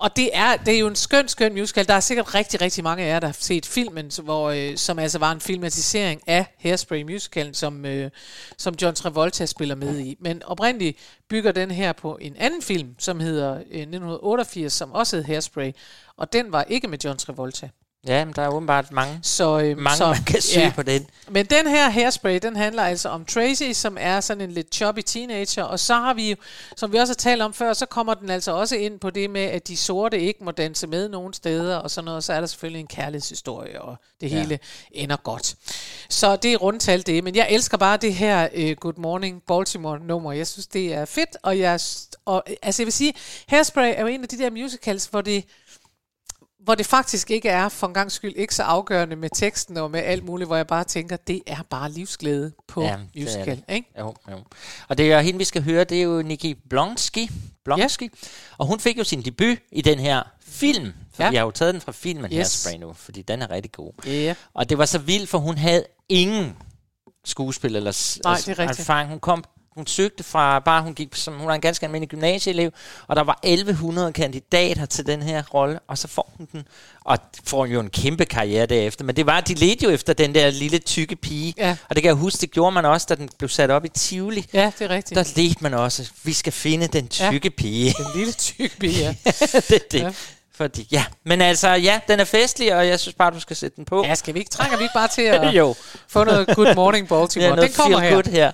og 0.00 0.16
det 0.16 0.30
er, 0.32 0.56
det 0.56 0.74
er 0.74 0.78
jo 0.78 0.86
en 0.86 0.96
skøn, 0.96 1.28
skøn 1.28 1.52
musical. 1.52 1.88
Der 1.88 1.94
er 1.94 2.00
sikkert 2.00 2.34
rigtig, 2.34 2.60
rigtig 2.60 2.84
mange 2.84 3.04
af 3.04 3.08
jer, 3.08 3.20
der 3.20 3.28
har 3.28 3.36
set 3.38 3.66
filmen, 3.66 4.10
hvor, 4.22 4.50
øh, 4.50 4.76
som 4.76 4.98
altså 4.98 5.18
var 5.18 5.32
en 5.32 5.40
filmatisering 5.40 6.22
af 6.26 6.54
Hairspray 6.58 7.02
musicalen, 7.02 7.54
som, 7.54 7.86
øh, 7.86 8.10
som 8.56 8.74
John 8.82 8.94
Travolta 8.94 9.46
spiller 9.46 9.74
med 9.74 9.98
i. 9.98 10.16
Men 10.20 10.42
oprindeligt 10.42 10.98
bygger 11.28 11.52
den 11.52 11.70
her 11.70 11.92
på 11.92 12.18
en 12.20 12.36
anden 12.36 12.62
film, 12.62 12.94
som 12.98 13.20
hedder 13.20 13.54
øh, 13.54 13.60
1988, 13.60 14.72
som 14.72 14.92
også 14.92 15.16
hed 15.16 15.24
Hairspray. 15.24 15.72
Og 16.16 16.32
den 16.32 16.52
var 16.52 16.62
ikke 16.62 16.88
med 16.88 16.98
John 17.04 17.18
Travolta. 17.18 17.68
Ja, 18.06 18.24
men 18.24 18.34
der 18.36 18.42
er 18.42 18.48
åbenbart 18.48 18.92
mange, 18.92 19.20
Så, 19.22 19.60
øh, 19.60 19.78
mange 19.78 19.96
så, 19.96 20.06
man 20.06 20.24
kan 20.26 20.42
søge 20.42 20.72
på 20.76 20.82
den. 20.82 21.06
men 21.28 21.46
den 21.46 21.66
her 21.66 21.88
hairspray, 21.90 22.38
den 22.42 22.56
handler 22.56 22.82
altså 22.82 23.08
om 23.08 23.24
Tracy, 23.24 23.72
som 23.72 23.96
er 24.00 24.20
sådan 24.20 24.40
en 24.40 24.50
lidt 24.52 24.74
choppy 24.74 25.00
teenager. 25.06 25.62
Og 25.62 25.80
så 25.80 25.94
har 25.94 26.14
vi 26.14 26.34
som 26.76 26.92
vi 26.92 26.98
også 26.98 27.10
har 27.10 27.16
talt 27.16 27.42
om 27.42 27.54
før, 27.54 27.72
så 27.72 27.86
kommer 27.86 28.14
den 28.14 28.30
altså 28.30 28.52
også 28.52 28.76
ind 28.76 29.00
på 29.00 29.10
det 29.10 29.30
med, 29.30 29.40
at 29.40 29.68
de 29.68 29.76
sorte 29.76 30.20
ikke 30.20 30.44
må 30.44 30.50
danse 30.50 30.86
med 30.86 31.08
nogen 31.08 31.32
steder 31.32 31.76
og 31.76 31.90
sådan 31.90 32.04
noget. 32.04 32.24
Så 32.24 32.32
er 32.32 32.40
der 32.40 32.46
selvfølgelig 32.46 32.80
en 32.80 32.86
kærlighedshistorie, 32.86 33.82
og 33.82 33.96
det 34.20 34.30
Ja. 34.30 34.40
hele 34.42 34.58
ender 34.92 35.16
godt. 35.16 35.54
Så 36.08 36.36
det 36.36 36.52
er 36.52 36.56
rundtal 36.56 37.06
det. 37.06 37.24
Men 37.24 37.34
jeg 37.36 37.46
elsker 37.50 37.76
bare 37.76 37.96
det 37.96 38.14
her 38.14 38.48
uh, 38.58 38.70
Good 38.80 38.94
Morning 38.96 39.42
Baltimore-nummer. 39.48 40.32
Jeg 40.32 40.46
synes, 40.46 40.66
det 40.66 40.94
er 40.94 41.04
fedt. 41.04 41.36
Og 41.42 41.58
jeg, 41.58 41.80
og, 42.24 42.44
altså 42.62 42.82
jeg 42.82 42.86
vil 42.86 42.92
sige, 42.92 43.12
Hairspray 43.46 43.92
er 43.96 44.00
jo 44.00 44.06
en 44.06 44.22
af 44.22 44.28
de 44.28 44.38
der 44.38 44.50
musicals, 44.50 45.06
hvor 45.06 45.20
det 45.20 45.44
hvor 46.64 46.74
det 46.74 46.86
faktisk 46.86 47.30
ikke 47.30 47.48
er, 47.48 47.68
for 47.68 47.86
en 47.86 47.94
gang 47.94 48.12
skyld, 48.12 48.32
ikke 48.36 48.54
så 48.54 48.62
afgørende 48.62 49.16
med 49.16 49.28
teksten 49.34 49.76
og 49.76 49.90
med 49.90 50.00
alt 50.00 50.24
muligt, 50.24 50.48
hvor 50.48 50.56
jeg 50.56 50.66
bare 50.66 50.84
tænker, 50.84 51.16
det 51.16 51.42
er 51.46 51.62
bare 51.70 51.90
livsglæde 51.90 52.52
på 52.68 52.82
ja, 52.82 52.96
det 53.14 53.22
musical. 53.22 53.56
det. 53.68 53.74
Ikke? 53.74 53.88
Jo, 53.98 54.14
jo. 54.30 54.38
Og 54.88 54.98
det 54.98 55.12
er 55.12 55.20
hende, 55.20 55.38
vi 55.38 55.44
skal 55.44 55.62
høre, 55.62 55.84
det 55.84 55.98
er 55.98 56.02
jo 56.02 56.22
Nikki 56.22 56.54
Blonsky. 56.70 57.30
Blonsky. 57.64 58.02
Ja. 58.02 58.08
Og 58.58 58.66
hun 58.66 58.80
fik 58.80 58.98
jo 58.98 59.04
sin 59.04 59.22
debut 59.22 59.58
i 59.72 59.82
den 59.82 59.98
her 59.98 60.22
film. 60.46 60.92
For 61.14 61.22
Ja. 61.22 61.30
vi 61.30 61.36
har 61.36 61.44
jo 61.44 61.50
taget 61.50 61.74
den 61.74 61.80
fra 61.80 61.92
filmen 61.92 62.24
Yes. 62.24 62.32
yes. 62.32 62.64
Hairspray 62.64 62.86
nu, 62.86 62.92
fordi 62.92 63.22
den 63.22 63.42
er 63.42 63.50
rigtig 63.50 63.72
god. 63.72 63.92
Ja. 64.06 64.34
Og 64.54 64.68
det 64.70 64.78
var 64.78 64.84
så 64.84 64.98
vildt, 64.98 65.28
for 65.28 65.38
hun 65.38 65.58
havde 65.58 65.84
ingen 66.08 66.56
skuespil 67.24 67.76
eller 67.76 68.18
Nej, 68.24 68.32
altså, 68.32 68.50
det 68.50 68.58
er 68.58 68.68
erfaring. 68.68 69.10
Hun 69.10 69.20
kom 69.20 69.44
hun 69.76 69.86
søgte 69.86 70.24
fra, 70.24 70.58
bare 70.58 70.82
hun 70.82 70.94
gik 70.94 71.08
som, 71.14 71.34
hun 71.34 71.46
var 71.46 71.54
en 71.54 71.60
ganske 71.60 71.86
almindelig 71.86 72.08
gymnasieelev, 72.08 72.70
og 73.06 73.16
der 73.16 73.22
var 73.22 73.38
1100 73.42 74.12
kandidater 74.12 74.86
til 74.86 75.06
den 75.06 75.22
her 75.22 75.42
rolle, 75.54 75.78
og 75.88 75.98
så 75.98 76.08
får 76.08 76.34
hun 76.36 76.48
den, 76.52 76.62
og 77.04 77.18
får 77.44 77.66
jo 77.66 77.80
en 77.80 77.90
kæmpe 77.90 78.24
karriere 78.24 78.66
derefter, 78.66 79.04
men 79.04 79.16
det 79.16 79.26
var, 79.26 79.40
de 79.40 79.54
ledte 79.54 79.84
jo 79.84 79.90
efter 79.90 80.12
den 80.12 80.34
der 80.34 80.50
lille 80.50 80.78
tykke 80.78 81.16
pige, 81.16 81.54
Ja. 81.58 81.76
og 81.88 81.96
det 81.96 82.02
kan 82.02 82.08
jeg 82.08 82.14
huske, 82.16 82.40
det 82.40 82.50
gjorde 82.50 82.72
man 82.72 82.84
også, 82.84 83.06
da 83.08 83.14
den 83.14 83.28
blev 83.38 83.48
sat 83.48 83.70
op 83.70 83.84
i 83.84 83.88
Tivoli, 83.88 84.46
Ja, 84.52 84.72
det 84.78 84.84
er 84.84 84.90
rigtigt. 84.90 85.14
der 85.36 85.42
ledte 85.42 85.62
man 85.62 85.74
også, 85.74 86.10
vi 86.24 86.32
skal 86.32 86.52
finde 86.52 86.86
den 86.86 87.08
Ja. 87.20 87.30
tykke 87.30 87.50
pige. 87.50 87.94
Den 87.98 88.06
lille 88.14 88.32
tykke 88.32 88.76
pige, 88.80 88.98
ja. 89.00 89.14
det, 89.68 89.92
det. 89.92 89.98
Ja. 90.00 90.04
Ja. 90.04 90.12
Fordi, 90.54 90.86
ja, 90.90 91.04
men 91.24 91.40
altså, 91.40 91.68
ja, 91.68 92.00
den 92.08 92.20
er 92.20 92.24
festlig, 92.24 92.74
og 92.76 92.88
jeg 92.88 93.00
synes 93.00 93.14
bare, 93.14 93.30
du 93.30 93.40
skal 93.40 93.56
sætte 93.56 93.76
den 93.76 93.84
på. 93.84 94.04
Ja, 94.04 94.14
skal 94.14 94.34
vi 94.34 94.38
ikke, 94.38 94.50
trænger 94.50 94.76
vi 94.76 94.82
ikke 94.82 94.94
bare 94.94 95.08
til 95.08 95.22
at 95.22 95.50
jo. 95.58 95.74
få 96.08 96.24
noget 96.24 96.48
Good 96.56 96.74
Morning 96.74 97.08
Baltimore? 97.08 97.54
Ja, 97.54 97.62
den 97.62 97.72
kommer 97.72 97.98
her. 97.98 98.22
her. 98.30 98.52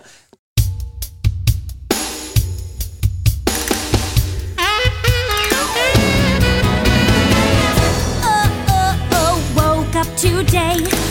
Up 9.96 10.06
today 10.18 11.05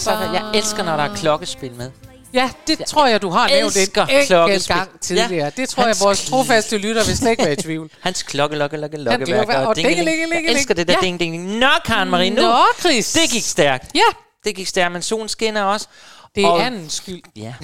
tror 0.00 0.12
jeg, 0.12 0.32
jeg, 0.32 0.42
jeg 0.52 0.58
elsker, 0.58 0.82
når 0.82 0.96
der 0.96 1.04
er 1.04 1.14
klokkespil 1.16 1.72
med. 1.72 1.90
Ja, 2.32 2.50
det 2.66 2.78
tror 2.86 3.06
jeg, 3.06 3.22
du 3.22 3.30
har 3.30 3.48
nævnt 3.48 3.76
enkelt 3.76 4.26
klokkespil. 4.26 4.74
gang 4.76 5.00
tidligere. 5.00 5.44
Ja. 5.44 5.50
Det 5.56 5.68
tror 5.68 5.82
jeg, 5.82 5.88
Hans 5.88 6.00
vores 6.00 6.24
trofaste 6.26 6.78
lytter 6.78 7.04
vil 7.04 7.16
slet 7.16 7.30
ikke 7.30 7.42
være 7.44 7.52
i 7.52 7.56
tvivl. 7.56 7.90
Hans 8.00 8.22
klokke, 8.22 8.56
lokke, 8.56 8.76
lokke, 8.76 8.96
lokke, 8.96 9.24
klokke- 9.24 9.56
og 9.56 9.76
dingelingelingeling. 9.76 10.46
Jeg 10.46 10.52
elsker 10.54 10.74
det 10.74 10.88
der 10.88 10.94
Ja. 10.94 11.06
ding, 11.06 11.20
ding, 11.20 11.32
ding. 11.32 11.46
Nå, 11.58 11.68
Karen 11.84 12.10
Marie, 12.10 12.30
nu. 12.30 12.42
Nå, 12.42 12.56
Chris. 12.80 13.12
Det 13.12 13.30
gik 13.30 13.42
stærkt. 13.44 13.90
Ja, 13.94 14.00
Det 14.44 14.56
gik 14.56 14.66
stærkt, 14.68 14.92
men 14.92 15.02
solen 15.02 15.28
skinner 15.28 15.62
også. 15.62 15.86
det 16.34 16.42
er 16.44 16.48
Og- 16.48 16.66
andens 16.66 16.92
skyld. 16.92 17.22
Ja. 17.36 17.54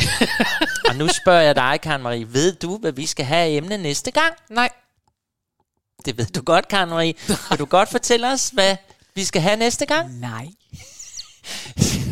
og 0.88 0.96
nu 0.96 1.08
spørger 1.08 1.40
jeg 1.42 1.56
dig, 1.56 1.78
Karen 1.82 2.02
Marie. 2.02 2.26
Ved 2.32 2.52
du, 2.52 2.78
hvad 2.78 2.92
vi 2.92 3.06
skal 3.06 3.24
have 3.24 3.50
emne 3.50 3.78
næste 3.78 4.10
gang? 4.10 4.32
Nej, 4.50 4.68
Det 6.04 6.18
ved 6.18 6.26
du 6.26 6.42
godt, 6.42 6.68
Karen 6.68 6.88
Marie. 6.90 7.14
Vil 7.50 7.58
du 7.58 7.64
godt 7.64 7.88
fortælle 7.88 8.32
os, 8.32 8.48
hvad 8.48 8.76
vi 9.14 9.24
skal 9.24 9.42
have 9.42 9.56
næste 9.56 9.86
gang? 9.86 10.20
nej. 10.20 10.46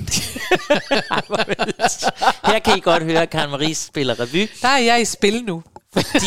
Her 2.47 2.59
kan 2.59 2.77
I 2.77 2.81
godt 2.81 3.03
høre, 3.03 3.23
at 3.23 3.31
Karen 3.31 3.51
Marie 3.51 3.75
spiller 3.75 4.21
revy, 4.21 4.49
Der 4.63 4.69
er 4.69 4.79
jeg 4.79 5.01
i 5.01 5.05
spil 5.05 5.45
nu. 5.45 5.63
fordi 5.93 6.27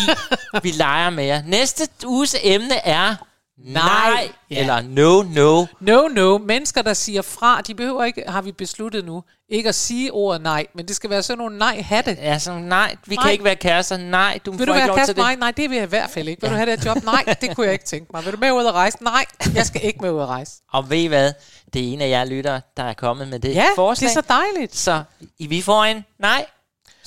vi 0.63 0.71
leger 0.71 1.09
med 1.09 1.25
jer. 1.25 1.41
Næste 1.45 1.87
uges 2.05 2.35
emne 2.43 2.75
er 2.87 3.15
nej, 3.57 4.09
nej 4.09 4.29
Ja. 4.51 4.59
eller 4.59 4.81
no, 4.81 5.23
no. 5.23 5.65
No, 5.81 6.07
no. 6.07 6.37
Mennesker, 6.37 6.81
der 6.81 6.93
siger 6.93 7.21
fra, 7.21 7.61
de 7.61 7.75
behøver 7.75 8.03
ikke, 8.03 8.23
har 8.27 8.41
vi 8.41 8.51
besluttet 8.51 9.05
nu, 9.05 9.23
ikke 9.49 9.69
at 9.69 9.75
sige 9.75 10.11
ordet 10.13 10.41
nej, 10.41 10.65
men 10.75 10.87
det 10.87 10.95
skal 10.95 11.09
være 11.09 11.23
sådan 11.23 11.37
nogle 11.37 11.57
nej-hatte. 11.57 12.17
Ja, 12.21 12.39
så 12.39 12.51
nej, 12.53 12.95
vi 13.07 13.15
Nej. 13.15 13.23
kan 13.23 13.31
ikke 13.31 13.43
være 13.43 13.55
kærester. 13.55 13.97
Nej, 13.97 14.39
du 14.45 14.51
Vil 14.51 14.57
får 14.59 14.65
du 14.65 14.73
ikke 14.73 14.87
lov 14.87 14.97
til 14.97 15.07
det. 15.07 15.17
mig? 15.17 15.35
Nej, 15.35 15.51
det 15.51 15.69
vil 15.69 15.75
jeg 15.75 15.85
i 15.85 15.89
hvert 15.89 16.09
fald 16.09 16.27
ikke. 16.27 16.41
Vil 16.41 16.49
du 16.51 16.55
have 16.55 16.71
det 16.71 16.85
job? 16.85 17.03
Nej, 17.03 17.23
det 17.41 17.55
kunne 17.55 17.65
jeg 17.65 17.73
ikke 17.73 17.85
tænke 17.85 18.07
mig. 18.13 18.25
Vil 18.25 18.33
du 18.33 18.37
med 18.37 18.51
ud 18.51 18.65
at 18.65 18.73
rejse? 18.73 19.03
Nej, 19.03 19.25
jeg 19.55 19.65
skal 19.65 19.83
ikke 19.83 19.99
med 20.01 20.11
ud 20.11 20.21
at 20.21 20.27
rejse. 20.27 20.51
Og 20.73 20.89
ved 20.89 20.97
I 20.97 21.05
hvad? 21.05 21.33
Det 21.73 21.89
er 21.89 21.93
en 21.93 22.01
af 22.01 22.09
jer 22.09 22.25
lyttere, 22.25 22.61
der 22.77 22.83
er 22.83 22.93
kommet 22.93 23.27
med 23.27 23.39
det 23.39 23.53
Ja, 23.55 23.65
forslag. 23.75 24.09
det 24.09 24.17
er 24.17 24.21
så 24.21 24.27
dejligt. 24.27 24.75
Så 24.75 25.03
I- 25.39 25.47
vi 25.47 25.61
får 25.61 25.83
en 25.83 26.05
nej. 26.19 26.45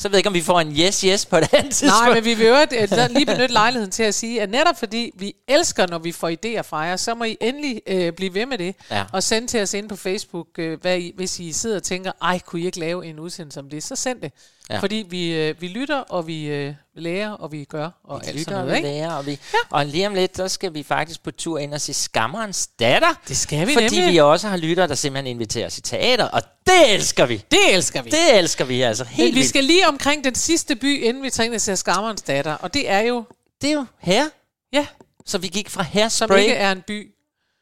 Så 0.00 0.08
ved 0.08 0.16
jeg 0.16 0.18
ikke, 0.18 0.28
om 0.28 0.34
vi 0.34 0.42
får 0.42 0.60
en 0.60 0.76
yes, 0.76 1.00
yes 1.00 1.26
på 1.26 1.40
det 1.40 1.54
andet 1.54 1.74
tidspunkt. 1.74 2.04
Nej, 2.04 2.14
men 2.14 2.24
vi 2.24 2.34
vil 2.34 2.46
jo 2.46 2.54
øh, 2.54 3.10
lige 3.10 3.26
benytte 3.26 3.52
lejligheden 3.52 3.90
til 3.90 4.02
at 4.02 4.14
sige, 4.14 4.42
at 4.42 4.50
netop 4.50 4.78
fordi 4.78 5.10
vi 5.14 5.34
elsker, 5.48 5.86
når 5.86 5.98
vi 5.98 6.12
får 6.12 6.28
idéer 6.30 6.60
fra 6.62 6.78
jer, 6.78 6.96
så 6.96 7.14
må 7.14 7.24
I 7.24 7.36
endelig 7.40 7.82
øh, 7.86 8.12
blive 8.12 8.34
ved 8.34 8.46
med 8.46 8.58
det. 8.58 8.74
Ja. 8.90 9.04
Og 9.12 9.22
sende 9.22 9.48
til 9.48 9.62
os 9.62 9.74
ind 9.74 9.88
på 9.88 9.96
Facebook, 9.96 10.46
øh, 10.58 10.80
hvad 10.80 10.98
I, 10.98 11.12
hvis 11.16 11.40
I 11.40 11.52
sidder 11.52 11.76
og 11.76 11.82
tænker, 11.82 12.12
ej, 12.22 12.38
kunne 12.46 12.62
I 12.62 12.66
ikke 12.66 12.78
lave 12.80 13.06
en 13.06 13.18
udsendelse 13.18 13.60
om 13.60 13.70
det? 13.70 13.82
Så 13.82 13.96
send 13.96 14.20
det. 14.20 14.32
Ja. 14.70 14.78
Fordi 14.78 15.06
vi, 15.10 15.34
øh, 15.34 15.54
vi 15.60 15.68
lytter, 15.68 15.96
og 15.98 16.26
vi 16.26 16.44
øh, 16.46 16.74
lærer, 16.96 17.30
og 17.30 17.52
vi 17.52 17.64
gør, 17.64 17.90
og 18.04 18.20
Vi 18.22 18.26
alt 18.26 18.38
lytter 18.38 18.50
sådan 18.50 18.60
og 18.60 18.66
noget, 18.66 18.82
vi 18.82 18.88
ikke? 18.88 18.98
lærer, 18.98 19.12
og, 19.12 19.26
vi, 19.26 19.30
ja. 19.30 19.58
og 19.70 19.86
lige 19.86 20.06
om 20.06 20.14
lidt, 20.14 20.36
så 20.36 20.48
skal 20.48 20.74
vi 20.74 20.82
faktisk 20.82 21.22
på 21.22 21.30
tur 21.30 21.58
ind 21.58 21.74
og 21.74 21.80
se 21.80 21.94
Skammerens 21.94 22.66
datter. 22.66 23.08
Det 23.28 23.36
skal 23.36 23.66
vi 23.66 23.72
Fordi 23.72 23.96
nemlig. 23.96 24.12
vi 24.12 24.18
også 24.18 24.48
har 24.48 24.56
lyttere, 24.56 24.88
der 24.88 24.94
simpelthen 24.94 25.26
inviterer 25.26 25.66
os 25.66 25.78
i 25.78 25.80
teater, 25.80 26.24
og 26.24 26.42
det 26.66 26.94
elsker 26.94 27.26
vi. 27.26 27.44
Det 27.50 27.74
elsker 27.74 28.02
vi. 28.02 28.10
Det 28.10 28.38
elsker 28.38 28.64
vi 28.64 28.82
altså 28.82 29.04
helt 29.04 29.18
Men 29.18 29.26
vi 29.26 29.32
vildt. 29.34 29.48
skal 29.48 29.64
lige 29.64 29.88
omkring 29.90 30.24
den 30.24 30.34
sidste 30.34 30.76
by, 30.76 31.02
inden 31.02 31.22
vi 31.22 31.30
og 31.30 31.60
ser 31.60 31.74
Skammerens 31.74 32.22
datter. 32.22 32.52
Og 32.54 32.74
det 32.74 32.90
er 32.90 33.00
jo, 33.00 33.24
Det 33.62 33.70
er 33.70 33.74
jo 33.74 33.86
her. 33.98 34.28
ja, 34.72 34.86
Så 35.26 35.38
vi 35.38 35.48
gik 35.48 35.70
fra 35.70 35.82
som 35.82 35.90
hairspray. 35.92 36.38
ikke 36.40 36.54
er 36.54 36.72
en 36.72 36.82
by. 36.82 37.14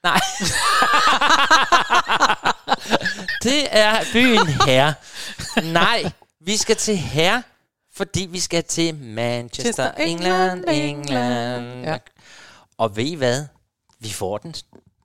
Nej. 0.03 0.21
det 3.43 3.67
er 3.71 4.05
byen 4.13 4.47
her. 4.67 4.93
Nej, 5.63 6.11
vi 6.41 6.57
skal 6.57 6.77
til 6.77 6.97
her, 6.97 7.43
fordi 7.97 8.29
vi 8.31 8.41
skal 8.41 8.65
til 8.65 8.95
Manchester, 8.95 9.63
Chester, 9.73 9.91
England, 9.93 10.59
England, 10.69 10.99
England. 10.99 11.57
England. 11.57 11.85
Ja. 11.87 11.97
Og 12.79 12.97
ved 12.97 13.05
I 13.05 13.15
hvad? 13.15 13.47
Vi 14.01 14.11
får 14.13 14.39
den 14.39 14.55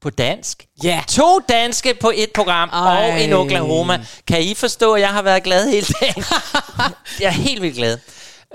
på 0.03 0.09
dansk. 0.09 0.65
Ja. 0.83 1.03
To 1.07 1.39
danske 1.49 1.93
på 1.93 2.11
et 2.15 2.31
program, 2.35 2.69
Ej. 2.69 3.11
og 3.11 3.21
en 3.21 3.33
Oklahoma. 3.33 4.05
Kan 4.27 4.41
I 4.41 4.53
forstå, 4.53 4.93
at 4.93 5.01
jeg 5.01 5.09
har 5.09 5.21
været 5.21 5.43
glad 5.43 5.69
hele 5.69 5.87
dagen? 6.01 6.23
jeg 7.19 7.27
er 7.27 7.29
helt 7.31 7.61
vildt 7.61 7.75
glad. 7.75 7.97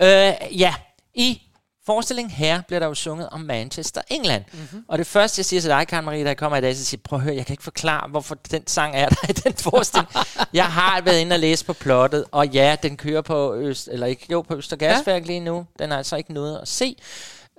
Øh, 0.03 0.61
ja, 0.61 0.75
i 1.15 1.43
forestillingen 1.87 2.31
her 2.31 2.63
bliver 2.63 2.81
der 2.81 2.87
jo 2.87 2.95
sunget 2.95 3.29
om 3.29 3.41
Manchester, 3.41 4.01
England. 4.11 4.45
Mm-hmm. 4.53 4.85
Og 4.89 4.99
det 4.99 5.07
første, 5.07 5.39
jeg 5.39 5.45
siger 5.45 5.61
til 5.61 5.71
dig, 5.71 5.87
Karen 5.89 6.05
Marie, 6.05 6.25
jeg 6.25 6.37
kommer 6.37 6.59
i 6.59 6.61
dag, 6.61 6.77
så 6.77 6.85
siger 6.85 7.01
prøv 7.05 7.19
at 7.19 7.23
høre, 7.23 7.35
jeg 7.35 7.47
kan 7.47 7.53
ikke 7.53 7.63
forklare, 7.63 8.09
hvorfor 8.09 8.35
den 8.51 8.67
sang 8.67 8.97
er 8.97 9.09
der 9.09 9.29
i 9.29 9.33
den 9.33 9.55
forestilling. 9.71 10.09
jeg 10.53 10.67
har 10.67 11.01
været 11.01 11.21
inde 11.21 11.35
og 11.35 11.41
læse 11.41 11.65
på 11.65 11.73
plottet, 11.73 12.25
og 12.31 12.49
ja, 12.49 12.77
den 12.83 12.97
kører 12.97 13.23
på 13.23 13.55
Øst, 13.55 13.89
eller 13.93 14.07
ikke, 14.07 14.27
jo, 14.31 14.43
på 14.43 14.57
Østergasværk 14.57 15.23
ja. 15.23 15.27
lige 15.27 15.41
nu. 15.41 15.67
Den 15.79 15.93
er 15.93 15.97
altså 15.97 16.17
ikke 16.17 16.33
noget 16.33 16.59
at 16.63 16.69
se. 16.69 16.97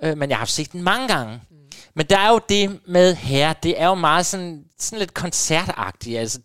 Øh, 0.02 0.18
men 0.18 0.30
jeg 0.30 0.38
har 0.38 0.46
set 0.46 0.72
den 0.72 0.82
mange 0.82 1.08
gange. 1.08 1.40
Men 1.94 2.06
der 2.06 2.18
er 2.18 2.30
jo 2.30 2.40
det 2.48 2.80
med 2.86 3.14
her, 3.14 3.52
det 3.52 3.80
er 3.80 3.86
jo 3.86 3.94
meget 3.94 4.26
sådan, 4.26 4.64
sådan 4.78 4.98
lidt 4.98 5.14
koncertagtigt. 5.14 6.18
Altså, 6.18 6.38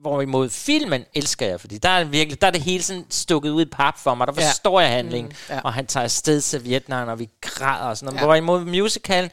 Hvorimod 0.00 0.48
filmen 0.50 1.04
elsker 1.14 1.46
jeg, 1.46 1.60
fordi 1.60 1.78
der 1.78 1.88
er, 1.88 2.04
virkelig, 2.04 2.40
der 2.40 2.46
er 2.46 2.50
det 2.50 2.60
hele 2.62 2.82
sådan 2.82 3.04
stukket 3.10 3.50
ud 3.50 3.62
i 3.62 3.68
pap 3.72 3.98
for 3.98 4.14
mig. 4.14 4.26
Der 4.26 4.32
Ja. 4.38 4.48
forstår 4.48 4.80
jeg 4.80 4.90
handlingen, 4.90 5.32
Mm, 5.48 5.54
ja. 5.54 5.60
og 5.60 5.72
han 5.72 5.86
tager 5.86 6.04
afsted 6.04 6.40
til 6.40 6.64
Vietnam, 6.64 7.08
og 7.08 7.18
vi 7.18 7.28
græder 7.40 7.84
og 7.84 7.96
sådan 7.96 8.06
noget. 8.06 8.20
Ja. 8.20 8.24
Hvorimod 8.26 8.64
musicalen, 8.64 9.30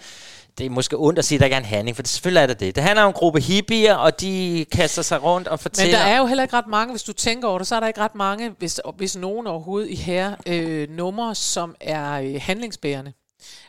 det 0.57 0.65
er 0.65 0.69
måske 0.69 0.95
ondt 0.99 1.19
at 1.19 1.25
sige, 1.25 1.35
at 1.35 1.39
der 1.39 1.45
ikke 1.45 1.53
er 1.55 1.59
en 1.59 1.65
handling, 1.65 1.95
for 1.97 2.01
det, 2.03 2.09
selvfølgelig 2.11 2.41
er 2.41 2.47
det 2.47 2.59
det. 2.59 2.75
Det 2.75 2.83
handler 2.83 3.03
om 3.03 3.07
en 3.07 3.13
gruppe 3.13 3.39
hippier, 3.41 3.95
og 3.95 4.21
de 4.21 4.65
kaster 4.71 5.01
sig 5.01 5.23
rundt 5.23 5.47
og 5.47 5.53
Men 5.53 5.59
fortæller. 5.59 5.97
der 5.97 6.05
er 6.05 6.17
jo 6.17 6.25
heller 6.25 6.43
ikke 6.43 6.55
ret 6.55 6.67
mange, 6.67 6.91
hvis 6.93 7.03
du 7.03 7.13
tænker 7.13 7.47
over 7.47 7.57
det, 7.57 7.67
så 7.67 7.75
er 7.75 7.79
der 7.79 7.87
ikke 7.87 8.01
ret 8.01 8.15
mange, 8.15 8.49
hvis, 8.59 8.81
hvis 8.97 9.15
nogen 9.15 9.47
overhovedet 9.47 9.89
i 9.89 9.95
her 9.95 10.35
øh, 10.47 10.89
numre, 10.89 11.35
som 11.35 11.75
er 11.81 12.11
øh, 12.21 12.35
handlingsbærende. 12.41 13.13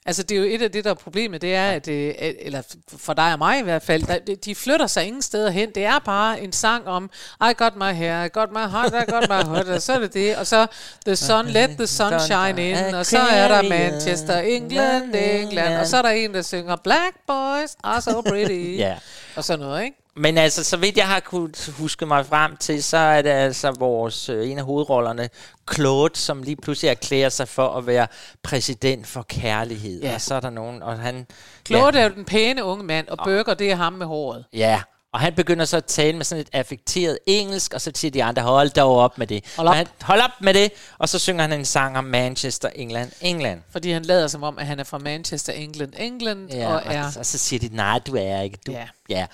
Altså 0.07 0.23
det 0.23 0.35
er 0.37 0.39
jo 0.41 0.47
et 0.55 0.63
af 0.63 0.73
det, 0.73 0.85
der 0.85 0.91
er 0.91 0.95
problemet, 0.95 1.43
det 1.43 1.55
er, 1.55 1.71
at, 1.71 1.89
øh, 1.89 2.15
at- 2.19 2.35
eller 2.39 2.63
for 2.97 3.15
dig 3.15 3.33
og 3.33 3.39
mig 3.39 3.59
i 3.59 3.63
hvert 3.63 3.83
fald, 3.83 4.03
der, 4.03 4.35
de 4.45 4.55
flytter 4.55 4.87
sig 4.87 5.05
ingen 5.05 5.23
steder 5.23 5.51
hen. 5.51 5.71
Det 5.75 5.85
er 5.85 5.99
bare 5.99 6.41
en 6.41 6.53
sang 6.53 6.87
om, 6.87 7.11
I 7.51 7.53
got 7.57 7.77
my 7.77 7.93
hair, 7.95 8.25
I 8.25 8.29
got 8.33 8.53
my 8.53 8.59
heart, 8.71 8.93
I 9.09 9.11
got 9.13 9.29
my 9.29 9.55
heart, 9.55 9.69
og 9.69 9.83
så 9.83 9.93
er 9.93 9.99
det 9.99 10.15
det. 10.15 10.37
Og 10.37 10.47
så 10.47 10.67
The 11.07 11.17
sun, 11.17 11.47
let 11.47 11.71
the 11.71 11.87
sun 11.87 12.21
shine 12.21 12.71
in, 12.71 12.95
og 12.95 13.07
så 13.07 13.19
er 13.19 13.49
der 13.49 13.69
Manchester, 13.69 14.39
England, 14.39 15.15
England, 15.15 15.75
og 15.77 15.87
så 15.87 15.97
er 15.97 16.03
der 16.03 16.11
en, 16.11 16.35
der 16.35 16.43
synger 16.43 16.77
Black 16.77 17.17
boys 17.27 17.77
are 17.85 18.01
so 18.03 18.21
pretty, 18.21 18.77
Ja. 18.85 18.97
og 19.37 19.45
sådan 19.45 19.61
noget, 19.61 19.85
ikke? 19.85 19.97
Men 20.17 20.39
altså, 20.39 20.65
så 20.65 20.77
vidt 20.77 20.97
jeg 20.97 21.09
har 21.09 21.21
kunnet 21.21 21.75
huske 21.79 22.07
mig 22.07 22.27
frem 22.27 22.57
til, 22.57 22.83
så 22.83 22.97
er 22.97 23.23
det 23.23 23.31
altså 23.31 23.71
vores, 23.79 24.29
øh, 24.29 24.51
en 24.51 24.59
af 24.59 24.65
hovedrollerne, 24.65 25.29
Claude, 25.75 26.17
som 26.17 26.43
lige 26.43 26.57
pludselig 26.57 26.89
erklærer 26.89 27.29
sig 27.29 27.49
for 27.49 27.69
at 27.69 27.87
være 27.87 28.07
præsident 28.43 29.07
for 29.07 29.23
kærlighed. 29.23 30.03
Ja. 30.03 30.15
Og 30.15 30.21
så 30.21 30.35
er 30.35 30.41
der 30.41 30.51
nogen, 30.51 30.83
og 30.83 30.99
han... 30.99 31.27
Claude 31.67 31.99
er 31.99 32.05
jo 32.05 32.15
den 32.15 32.25
pæne 32.25 32.65
unge 32.65 32.85
mand, 32.85 33.09
og 33.09 33.19
Burger, 33.25 33.55
det 33.55 33.71
er 33.71 33.77
ham 33.77 33.93
med 33.93 34.07
håret. 34.07 34.45
Ja, 34.53 34.59
ja. 34.59 34.83
Og 35.17 35.21
han 35.21 35.35
begynder 35.35 35.65
så 35.65 35.77
at 35.77 35.85
tale 35.85 36.17
med 36.17 36.25
sådan 36.25 36.41
et 36.43 36.49
affekteret 36.53 37.19
engelsk, 37.27 37.75
og 37.75 37.81
så 37.81 37.93
siger 37.95 38.11
de 38.11 38.25
andre, 38.25 38.43
hold 38.43 38.71
dog 38.71 38.97
op 38.97 39.19
med 39.19 39.27
det. 39.27 39.45
Hold 39.57 39.69
op. 39.69 39.75
Han, 39.75 39.87
hold 40.03 40.21
op 40.21 40.31
med 40.41 40.55
det. 40.55 40.73
Og 40.99 41.09
så 41.09 41.19
synger 41.19 41.43
han 41.43 41.53
en 41.53 41.65
sang 41.65 41.99
om 41.99 42.05
Manchester, 42.05 42.69
England, 42.75 43.13
England. 43.21 43.61
Fordi 43.71 43.91
han 43.91 44.03
lader 44.03 44.29
som 44.29 44.43
om, 44.43 44.59
at 44.59 44.67
han 44.67 44.81
er 44.81 44.85
fra 44.85 44.99
Manchester, 44.99 45.53
England, 45.53 45.93
England, 45.99 46.53
Ja, 46.53 46.75
og 46.75 46.83
er... 46.85 47.05
og 47.19 47.27
så 47.27 47.39
siger 47.39 47.69
de, 47.69 47.77
nej, 47.77 47.99
du 47.99 48.17
er 48.17 48.41
ikke. 48.41 48.59
Du. 48.67 48.73
Ja. 48.73 48.87
ja. 49.09 49.27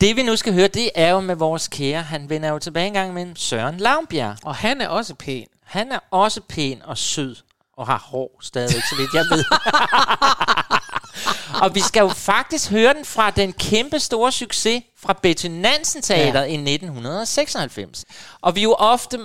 Det 0.00 0.16
vi 0.16 0.22
nu 0.22 0.36
skal 0.36 0.54
høre, 0.54 0.68
det 0.68 0.90
er 0.94 1.10
jo 1.10 1.20
med 1.20 1.34
vores 1.34 1.68
kære, 1.68 2.02
han 2.02 2.30
vender 2.30 2.48
jo 2.48 2.58
tilbage 2.58 2.86
en 2.86 2.92
gang 2.92 3.14
med 3.14 3.26
Søren 3.36 3.76
Lavbjerg. 3.78 4.36
Og 4.44 4.54
han 4.54 4.80
er 4.80 4.88
også 4.88 5.14
pæn. 5.14 5.46
Han 5.64 5.92
er 5.92 5.98
også 6.10 6.40
pæn 6.48 6.82
og 6.84 6.98
sød, 6.98 7.36
og 7.76 7.86
har 7.86 7.98
hår 7.98 8.38
stadigvæk, 8.40 8.82
så 8.82 8.96
vidt 8.96 9.14
jeg 9.14 9.24
ved. 9.30 9.44
og 11.62 11.74
vi 11.74 11.80
skal 11.80 12.00
jo 12.00 12.08
faktisk 12.08 12.70
høre 12.70 12.94
den 12.94 13.04
fra 13.04 13.30
den 13.30 13.52
kæmpe 13.52 13.98
store 14.00 14.32
succes 14.32 14.82
fra 15.02 15.12
Betty 15.22 15.46
Nansen 15.46 16.02
Teater 16.02 16.40
ja. 16.40 16.46
i 16.46 16.54
1996. 16.54 18.04
Og 18.40 18.54
vi 18.54 18.60
er 18.60 18.64
jo 18.64 18.74
ofte 18.74 19.18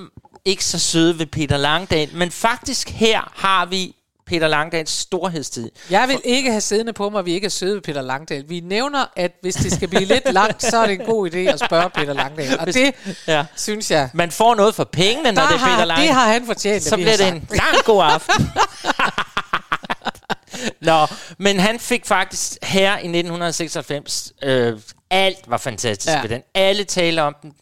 ikke 0.46 0.66
så 0.66 0.80
søde 0.80 1.20
ved 1.20 1.26
Peter 1.26 1.58
Langdal, 1.58 2.10
men 2.14 2.32
faktisk 2.32 2.90
her 2.90 3.32
har 3.36 3.66
vi 3.66 3.96
Peter 4.28 4.48
Langdals 4.48 4.90
storhedstid. 4.92 5.72
Jeg 5.90 6.08
vil 6.08 6.22
ikke 6.24 6.50
have 6.52 6.62
siddende 6.62 6.94
på 6.94 7.10
mig, 7.10 7.20
at 7.20 7.26
vi 7.26 7.34
ikke 7.34 7.46
er 7.46 7.50
søde 7.50 7.74
ved 7.76 7.82
Peter 7.82 8.02
Langdal. 8.02 8.44
Vi 8.50 8.60
nævner, 8.60 9.06
at 9.16 9.32
hvis 9.42 9.56
det 9.56 9.72
skal 9.74 9.88
blive 9.88 10.06
lidt 10.06 10.34
langt, 10.34 10.64
så 10.64 10.78
er 10.78 10.86
det 10.88 11.00
en 11.02 11.06
god 11.06 11.30
idé 11.32 11.38
at 11.38 11.60
spørge 11.60 11.90
Peter 11.90 12.14
Langdal. 12.14 12.58
Og 12.60 12.64
Hvis- 12.64 12.76
det 12.76 12.94
Ja. 13.28 13.46
synes 13.56 13.92
jeg, 13.92 14.10
Man 14.14 14.32
får 14.32 14.56
noget 14.56 14.76
for 14.76 14.84
pengene, 14.84 15.32
når 15.32 15.42
der 15.42 15.48
det 15.50 15.56
er 15.62 15.66
Peter 15.66 15.86
Langdal. 15.86 16.08
det 16.08 16.16
har 16.16 16.28
han 16.34 16.46
fortjent. 16.46 16.84
så 16.84 16.96
bliver 16.96 17.18
det 17.18 17.28
en 17.28 17.48
lang 17.50 17.84
god 17.86 18.04
aften. 18.04 18.50
Nå, 20.82 21.08
men 21.38 21.60
han 21.60 21.80
fik 21.80 22.06
faktisk 22.06 22.58
her 22.64 22.92
i 22.92 23.08
1996, 23.08 24.34
øh, 24.44 24.80
alt 25.10 25.40
var 25.48 25.58
fantastisk 25.58 26.16
ja. 26.16 26.22
Ved 26.22 26.30
den. 26.30 26.42
Alle 26.54 26.84
taler 26.84 27.22
om 27.22 27.36
den. 27.42 27.54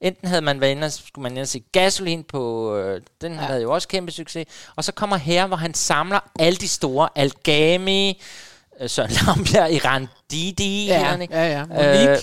Enten 0.00 0.28
havde 0.28 0.42
man 0.42 0.60
været 0.60 0.70
inde, 0.70 0.90
så 0.90 1.02
skulle 1.06 1.22
man 1.22 1.32
ind 1.32 1.40
og 1.40 1.48
se 1.48 1.62
Gasolin 1.72 2.24
på, 2.24 2.76
øh, 2.76 3.00
den 3.20 3.32
ja. 3.32 3.38
havde 3.38 3.62
jo 3.62 3.72
også 3.72 3.88
kæmpe 3.88 4.12
succes. 4.12 4.46
Og 4.76 4.84
så 4.84 4.92
kommer 4.92 5.16
her, 5.16 5.46
hvor 5.46 5.56
han 5.56 5.74
samler 5.74 6.20
alle 6.38 6.56
de 6.56 6.68
store, 6.68 7.08
Algami, 7.16 8.22
øh, 8.80 8.90
Søren 8.90 9.10
Lambjerg, 9.26 9.72
Iran 9.72 10.08
Didi. 10.30 10.86
Ja, 10.86 11.16
ikke? 11.16 11.34
ja, 11.34 11.64
ja. 11.72 12.10
Øh, 12.12 12.18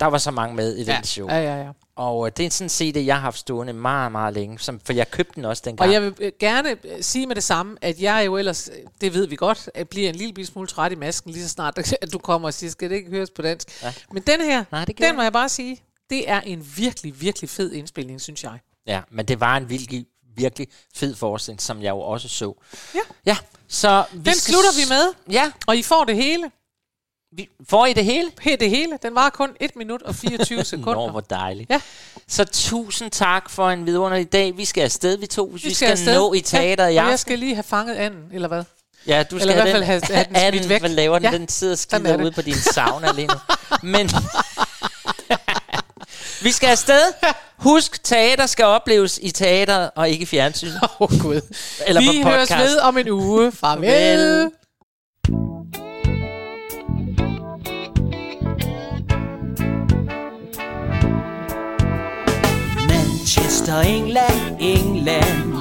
der 0.00 0.06
var 0.06 0.18
så 0.18 0.30
mange 0.30 0.56
med 0.56 0.74
i 0.74 0.80
den 0.80 0.88
Ja, 0.88 1.02
show. 1.02 1.28
ja, 1.28 1.38
ja, 1.38 1.56
ja. 1.56 1.68
Og 1.96 2.26
øh, 2.26 2.32
det 2.36 2.46
er 2.46 2.50
sådan 2.50 2.64
en 2.64 2.68
CD, 2.70 2.96
jeg 3.06 3.14
har 3.14 3.20
haft 3.20 3.38
stående 3.38 3.72
meget, 3.72 4.12
meget 4.12 4.34
længe. 4.34 4.58
Som, 4.58 4.80
for 4.84 4.92
jeg 4.92 5.10
købte 5.10 5.32
den 5.34 5.44
også 5.44 5.62
dengang. 5.64 5.88
Og 5.88 5.94
jeg 5.94 6.02
vil 6.02 6.14
øh, 6.20 6.32
gerne 6.40 6.70
øh, 6.70 7.02
sige 7.02 7.26
med 7.26 7.34
det 7.34 7.44
samme, 7.44 7.76
at 7.80 8.00
jeg 8.00 8.26
jo 8.26 8.36
ellers, 8.36 8.70
det 9.00 9.14
ved 9.14 9.26
vi 9.26 9.36
godt, 9.36 9.70
at 9.74 9.88
bliver 9.88 10.08
en 10.08 10.14
lille 10.14 10.46
smule 10.46 10.66
træt 10.66 10.92
i 10.92 10.94
masken 10.94 11.30
lige 11.30 11.42
så 11.42 11.48
snart, 11.48 11.78
at 12.02 12.12
du 12.12 12.18
kommer 12.18 12.48
og 12.48 12.54
siger, 12.54 12.70
skal 12.70 12.90
det 12.90 12.96
ikke 12.96 13.10
høres 13.10 13.30
på 13.30 13.42
dansk? 13.42 13.82
Ja. 13.82 13.92
Men 14.12 14.22
den 14.22 14.40
her, 14.40 14.64
Nej, 14.72 14.84
det 14.84 14.98
den 14.98 15.16
må 15.16 15.22
jeg 15.22 15.32
bare 15.32 15.48
sige, 15.48 15.82
det 16.10 16.30
er 16.30 16.40
en 16.40 16.72
virkelig, 16.76 17.20
virkelig 17.20 17.50
fed 17.50 17.72
indspilning, 17.72 18.20
synes 18.20 18.44
jeg. 18.44 18.58
Ja, 18.86 19.00
men 19.10 19.26
det 19.26 19.40
var 19.40 19.56
en 19.56 19.68
virkelig, 19.68 20.06
virkelig 20.36 20.68
fed 20.94 21.14
forestilling, 21.14 21.62
som 21.62 21.82
jeg 21.82 21.90
jo 21.90 22.00
også 22.00 22.28
så. 22.28 22.54
Ja. 22.94 23.00
Ja, 23.26 23.36
så 23.68 24.04
vi 24.12 24.18
Den 24.18 24.34
slutter 24.34 24.70
vi 24.76 24.88
med, 24.88 25.34
Ja, 25.34 25.52
og 25.66 25.76
I 25.76 25.82
får 25.82 26.04
det 26.04 26.16
hele. 26.16 26.50
Vi 27.36 27.48
får 27.68 27.86
I 27.86 27.92
det 27.92 28.04
hele? 28.04 28.30
Her 28.40 28.56
det 28.56 28.70
hele. 28.70 28.98
Den 29.02 29.14
var 29.14 29.30
kun 29.30 29.50
1 29.60 29.76
minut 29.76 30.02
og 30.02 30.14
24 30.14 30.64
sekunder. 30.74 30.94
Nå, 31.06 31.10
hvor 31.10 31.20
dejligt. 31.20 31.70
Ja. 31.70 31.80
Så 32.28 32.44
tusind 32.44 33.10
tak 33.10 33.50
for 33.50 33.70
en 33.70 33.86
vidunderlig 33.86 34.32
dag. 34.32 34.56
Vi 34.56 34.64
skal 34.64 34.82
afsted, 34.82 35.16
vi 35.18 35.26
to. 35.26 35.44
Vi, 35.54 35.60
vi 35.64 35.74
skal, 35.74 35.90
afsted. 35.90 36.14
nå 36.14 36.32
i 36.32 36.40
teateret 36.40 36.76
i 36.76 36.78
ja, 36.78 36.84
og 36.88 36.94
jeg 36.94 37.04
aften. 37.04 37.18
skal 37.18 37.38
lige 37.38 37.54
have 37.54 37.62
fanget 37.62 37.94
anden, 37.94 38.20
eller 38.32 38.48
hvad? 38.48 38.64
Ja, 39.06 39.22
du 39.22 39.38
skal 39.38 39.50
Eller 39.50 39.52
i 39.52 39.56
hvert 39.70 39.74
fald 39.74 39.84
have- 39.84 40.00
have 40.10 40.24
den 40.28 40.36
Anden, 40.36 40.60
smidt 40.60 40.68
væk. 40.68 40.80
Hvad 40.80 40.90
laver 40.90 41.18
den? 41.18 41.32
Ja, 41.32 41.38
Den 41.38 41.48
sidder 41.48 41.72
og 41.74 41.78
skider 41.78 42.12
er 42.18 42.22
ude 42.22 42.32
på 42.32 42.42
din 42.42 42.54
sauna 42.54 43.12
lige 43.12 43.26
nu. 43.26 43.34
Men 43.82 44.10
Vi 46.42 46.52
skal 46.52 46.66
afsted. 46.68 47.00
Husk, 47.58 48.04
teater 48.04 48.46
skal 48.46 48.64
opleves 48.64 49.18
i 49.22 49.30
teateret 49.30 49.90
og 49.96 50.08
ikke 50.08 50.22
i 50.22 50.26
fjernsynet. 50.26 50.80
Åh, 50.82 50.88
oh, 51.00 51.20
Gud. 51.20 51.40
Eller 51.86 52.00
Vi 52.12 52.22
på 52.22 52.28
høres 52.28 52.48
podcast. 52.48 52.70
ved 52.70 52.78
om 52.80 52.98
en 52.98 53.08
uge. 53.10 53.52
Farvel. 53.52 54.50
Farvel. 55.26 55.81
Manchester, 63.62 63.82
England, 63.82 64.60
England. 64.60 65.54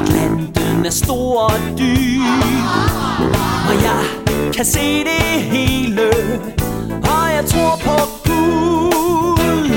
Atlanten 0.00 0.86
er 0.86 0.90
stor 0.90 1.40
og 1.40 1.78
dyb 1.78 2.22
Og 3.68 3.74
jeg 3.82 4.04
kan 4.54 4.64
se 4.64 5.04
det 5.04 5.42
hele 5.42 6.10
Og 7.02 7.32
jeg 7.34 7.44
tror 7.46 7.76
på 7.76 7.96
Gud. 8.24 9.68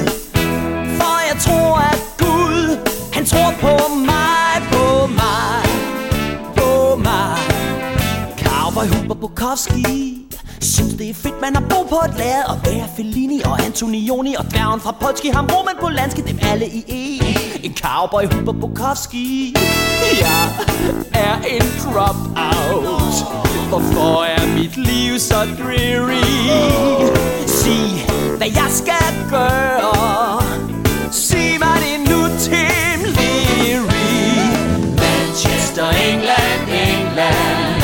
For 0.98 1.34
jeg 1.34 1.38
tror 1.40 1.78
at 1.78 2.04
Gud 2.18 2.78
Han 3.14 3.26
tror 3.26 3.54
på 3.62 3.96
mig, 3.96 4.62
på 4.72 5.08
mig, 5.08 5.66
på 6.58 6.96
mig. 6.96 7.38
Cowboy 8.40 8.88
Hubert 8.88 9.20
Bukowski. 9.20 10.25
Synes 10.74 10.94
det 10.94 11.10
er 11.10 11.14
fedt, 11.14 11.42
man 11.42 11.56
har 11.56 11.64
brug 11.70 11.90
på 11.90 12.00
et 12.06 12.18
lærred 12.18 12.44
Og 12.50 12.60
være 12.66 12.88
Fellini 12.96 13.42
og 13.42 13.66
Antonioni 13.66 14.36
Og 14.36 14.46
dværgen 14.52 14.82
fra 14.82 14.92
Polski, 15.02 15.28
ham 15.30 15.48
brømmer 15.48 15.72
på 15.82 15.90
landske 15.90 16.22
Dem 16.22 16.40
alle 16.42 16.68
i 16.68 16.82
E. 16.88 17.04
En 17.66 17.78
cowboy 17.78 18.24
Huber 18.34 18.54
Bukowski 18.62 19.56
Jeg 20.22 20.44
er 21.14 21.36
en 21.56 21.68
dropout. 21.84 23.16
Hvorfor 23.70 24.24
er 24.24 24.48
mit 24.58 24.78
liv 24.78 25.20
så 25.20 25.36
dreary? 25.36 26.26
Sig, 27.48 28.06
hvad 28.38 28.48
jeg 28.48 28.70
skal 28.70 29.30
gøre. 29.30 30.42
Sig 31.12 31.60
mig 31.60 31.78
det 31.84 32.10
nu, 32.10 32.20
Tim 32.40 33.00
Leary. 33.18 34.08
Manchester, 35.02 35.90
England, 35.90 36.62
England. 36.88 37.82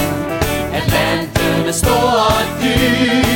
Atlanta 0.73 1.63
med 1.65 1.73
store 1.73 2.41
you. 2.82 3.30